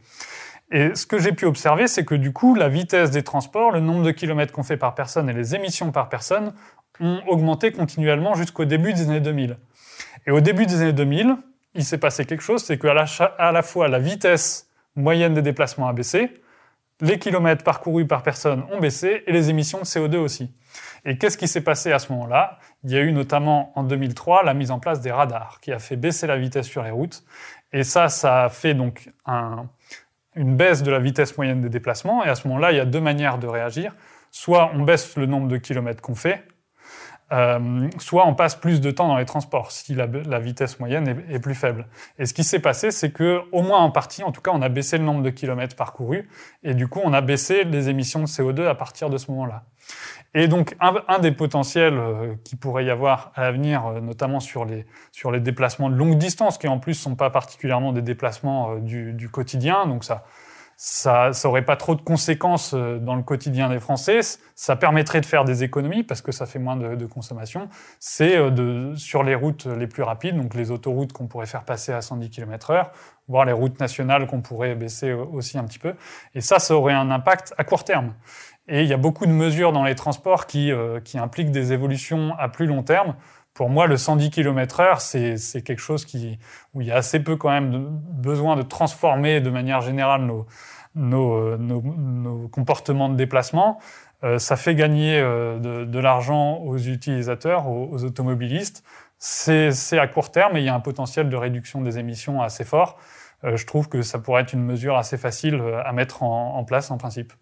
Et 0.72 0.96
ce 0.96 1.06
que 1.06 1.20
j'ai 1.20 1.30
pu 1.30 1.44
observer, 1.44 1.86
c'est 1.86 2.04
que 2.04 2.16
du 2.16 2.32
coup, 2.32 2.56
la 2.56 2.68
vitesse 2.68 3.12
des 3.12 3.22
transports, 3.22 3.70
le 3.70 3.78
nombre 3.78 4.02
de 4.02 4.10
kilomètres 4.10 4.52
qu'on 4.52 4.64
fait 4.64 4.76
par 4.76 4.96
personne 4.96 5.30
et 5.30 5.32
les 5.32 5.54
émissions 5.54 5.92
par 5.92 6.08
personne 6.08 6.52
ont 6.98 7.20
augmenté 7.28 7.70
continuellement 7.70 8.34
jusqu'au 8.34 8.64
début 8.64 8.92
des 8.94 9.02
années 9.02 9.20
2000. 9.20 9.58
Et 10.26 10.32
au 10.32 10.40
début 10.40 10.66
des 10.66 10.82
années 10.82 10.92
2000, 10.92 11.36
il 11.74 11.84
s'est 11.84 11.98
passé 11.98 12.24
quelque 12.24 12.42
chose, 12.42 12.64
c'est 12.64 12.78
qu'à 12.78 13.04
à 13.38 13.52
la 13.52 13.62
fois 13.62 13.86
la 13.86 13.98
vitesse 14.00 14.68
moyenne 14.96 15.34
des 15.34 15.42
déplacements 15.42 15.86
a 15.86 15.92
baissé, 15.92 16.30
les 17.00 17.18
kilomètres 17.18 17.64
parcourus 17.64 18.06
par 18.06 18.22
personne 18.22 18.64
ont 18.70 18.78
baissé 18.78 19.22
et 19.26 19.32
les 19.32 19.50
émissions 19.50 19.80
de 19.80 19.84
CO2 19.84 20.16
aussi. 20.16 20.54
Et 21.04 21.18
qu'est-ce 21.18 21.36
qui 21.36 21.48
s'est 21.48 21.62
passé 21.62 21.92
à 21.92 21.98
ce 21.98 22.12
moment-là? 22.12 22.58
Il 22.84 22.90
y 22.90 22.96
a 22.96 23.00
eu 23.00 23.12
notamment 23.12 23.72
en 23.78 23.82
2003 23.82 24.44
la 24.44 24.54
mise 24.54 24.70
en 24.70 24.78
place 24.78 25.00
des 25.00 25.10
radars 25.10 25.58
qui 25.60 25.72
a 25.72 25.78
fait 25.78 25.96
baisser 25.96 26.26
la 26.26 26.36
vitesse 26.36 26.66
sur 26.66 26.82
les 26.82 26.90
routes. 26.90 27.24
Et 27.72 27.82
ça, 27.82 28.08
ça 28.08 28.44
a 28.44 28.48
fait 28.48 28.74
donc 28.74 29.10
un, 29.26 29.68
une 30.36 30.56
baisse 30.56 30.82
de 30.82 30.90
la 30.90 30.98
vitesse 30.98 31.36
moyenne 31.36 31.60
des 31.60 31.68
déplacements. 31.68 32.24
Et 32.24 32.28
à 32.28 32.34
ce 32.34 32.46
moment-là, 32.48 32.72
il 32.72 32.76
y 32.76 32.80
a 32.80 32.84
deux 32.84 33.00
manières 33.00 33.38
de 33.38 33.46
réagir. 33.46 33.94
Soit 34.30 34.70
on 34.74 34.82
baisse 34.82 35.16
le 35.16 35.26
nombre 35.26 35.48
de 35.48 35.56
kilomètres 35.56 36.00
qu'on 36.02 36.14
fait, 36.14 36.44
euh, 37.34 37.88
soit 37.98 38.26
on 38.26 38.34
passe 38.34 38.54
plus 38.54 38.80
de 38.80 38.90
temps 38.92 39.08
dans 39.08 39.16
les 39.16 39.24
transports 39.24 39.72
si 39.72 39.94
la, 39.94 40.06
vitesse 40.38 40.78
moyenne 40.78 41.24
est, 41.28 41.40
plus 41.40 41.54
faible. 41.54 41.86
Et 42.18 42.26
ce 42.26 42.34
qui 42.34 42.44
s'est 42.44 42.60
passé, 42.60 42.92
c'est 42.92 43.10
que, 43.10 43.42
au 43.50 43.62
moins 43.62 43.80
en 43.80 43.90
partie, 43.90 44.22
en 44.22 44.30
tout 44.30 44.40
cas, 44.40 44.52
on 44.54 44.62
a 44.62 44.68
baissé 44.68 44.98
le 44.98 45.04
nombre 45.04 45.22
de 45.22 45.30
kilomètres 45.30 45.74
parcourus, 45.74 46.28
et 46.62 46.74
du 46.74 46.86
coup, 46.86 47.00
on 47.02 47.12
a 47.12 47.20
baissé 47.20 47.64
les 47.64 47.88
émissions 47.88 48.20
de 48.20 48.26
CO2 48.26 48.66
à 48.66 48.74
partir 48.74 49.10
de 49.10 49.18
ce 49.18 49.30
moment-là. 49.32 49.64
Et 50.34 50.46
donc, 50.46 50.76
un, 50.80 51.18
des 51.18 51.32
potentiels 51.32 51.98
euh, 51.98 52.34
qui 52.44 52.56
pourrait 52.56 52.84
y 52.84 52.90
avoir 52.90 53.32
à 53.34 53.42
l'avenir, 53.42 53.86
euh, 53.86 54.00
notamment 54.00 54.40
sur 54.40 54.64
les, 54.64 54.86
sur 55.10 55.32
les 55.32 55.40
déplacements 55.40 55.90
de 55.90 55.96
longue 55.96 56.18
distance, 56.18 56.56
qui 56.56 56.68
en 56.68 56.78
plus 56.78 56.94
sont 56.94 57.16
pas 57.16 57.30
particulièrement 57.30 57.92
des 57.92 58.02
déplacements 58.02 58.76
du, 58.76 59.12
du 59.12 59.28
quotidien, 59.28 59.86
donc 59.86 60.04
ça, 60.04 60.24
ça 60.76 61.30
n'aurait 61.44 61.64
pas 61.64 61.76
trop 61.76 61.94
de 61.94 62.02
conséquences 62.02 62.74
euh, 62.74 62.98
dans 62.98 63.14
le 63.14 63.22
quotidien 63.22 63.68
des 63.68 63.80
Français. 63.80 64.20
Ça 64.54 64.76
permettrait 64.76 65.20
de 65.20 65.26
faire 65.26 65.44
des 65.44 65.62
économies 65.62 66.02
parce 66.02 66.22
que 66.22 66.32
ça 66.32 66.46
fait 66.46 66.58
moins 66.58 66.76
de, 66.76 67.06
consommation. 67.06 67.68
C'est 68.00 68.36
euh, 68.36 68.94
sur 68.96 69.22
les 69.22 69.34
routes 69.34 69.66
les 69.66 69.86
plus 69.86 70.02
rapides, 70.02 70.36
donc 70.36 70.54
les 70.54 70.70
autoroutes 70.70 71.12
qu'on 71.12 71.26
pourrait 71.26 71.46
faire 71.46 71.64
passer 71.64 71.92
à 71.92 72.00
110 72.00 72.30
km/h, 72.30 72.88
voire 73.28 73.44
les 73.44 73.52
routes 73.52 73.78
nationales 73.80 74.26
qu'on 74.26 74.40
pourrait 74.40 74.74
baisser 74.74 75.12
aussi 75.12 75.58
un 75.58 75.64
petit 75.64 75.78
peu. 75.78 75.94
Et 76.34 76.40
ça, 76.40 76.58
ça 76.58 76.74
aurait 76.74 76.94
un 76.94 77.10
impact 77.10 77.54
à 77.58 77.64
court 77.64 77.84
terme. 77.84 78.14
Et 78.66 78.82
il 78.82 78.88
y 78.88 78.94
a 78.94 78.96
beaucoup 78.98 79.26
de 79.26 79.32
mesures 79.32 79.72
dans 79.72 79.84
les 79.84 79.94
transports 79.94 80.46
qui, 80.46 80.72
euh, 80.72 81.00
qui 81.00 81.18
impliquent 81.18 81.50
des 81.50 81.72
évolutions 81.72 82.34
à 82.38 82.48
plus 82.48 82.66
long 82.66 82.82
terme. 82.82 83.14
Pour 83.54 83.70
moi, 83.70 83.86
le 83.86 83.96
110 83.96 84.30
km/h, 84.30 84.98
c'est 85.38 85.62
quelque 85.62 85.80
chose 85.80 86.04
qui, 86.04 86.38
où 86.74 86.80
il 86.80 86.88
y 86.88 86.90
a 86.90 86.96
assez 86.96 87.20
peu 87.20 87.36
quand 87.36 87.50
même 87.50 87.70
de 87.70 87.78
besoin 87.78 88.56
de 88.56 88.62
transformer 88.62 89.40
de 89.40 89.50
manière 89.50 89.80
générale 89.80 90.22
nos, 90.22 90.46
nos, 90.96 91.34
euh, 91.34 91.56
nos, 91.56 91.80
nos 91.82 92.48
comportements 92.48 93.08
de 93.08 93.14
déplacement. 93.14 93.78
Euh, 94.24 94.38
ça 94.38 94.56
fait 94.56 94.74
gagner 94.74 95.18
euh, 95.20 95.58
de, 95.58 95.84
de 95.84 95.98
l'argent 95.98 96.56
aux 96.58 96.78
utilisateurs, 96.78 97.68
aux, 97.68 98.04
automobilistes. 98.04 98.82
C'est 99.18 99.98
à 99.98 100.06
court 100.08 100.30
terme 100.30 100.56
et 100.56 100.60
il 100.60 100.66
y 100.66 100.68
a 100.68 100.74
un 100.74 100.80
potentiel 100.80 101.28
de 101.28 101.36
réduction 101.36 101.80
des 101.80 101.98
émissions 101.98 102.42
assez 102.42 102.64
fort. 102.64 102.98
Euh, 103.44 103.56
je 103.56 103.66
trouve 103.66 103.88
que 103.88 104.02
ça 104.02 104.18
pourrait 104.18 104.42
être 104.42 104.52
une 104.52 104.64
mesure 104.64 104.96
assez 104.96 105.16
facile 105.16 105.56
euh, 105.56 105.82
à 105.84 105.92
mettre 105.92 106.22
en 106.22 106.64
place 106.64 106.90
en 106.90 106.98
principe. 106.98 107.32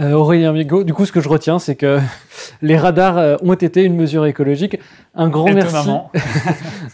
Euh, 0.00 0.12
Aurélien 0.12 0.52
Migo, 0.52 0.82
du 0.82 0.92
coup, 0.92 1.06
ce 1.06 1.12
que 1.12 1.20
je 1.20 1.28
retiens, 1.28 1.60
c'est 1.60 1.76
que 1.76 2.00
les 2.62 2.76
radars 2.76 3.16
euh, 3.16 3.36
ont 3.42 3.54
été 3.54 3.84
une 3.84 3.94
mesure 3.94 4.26
écologique. 4.26 4.78
Un 5.14 5.28
grand 5.28 5.52
merci. 5.52 5.88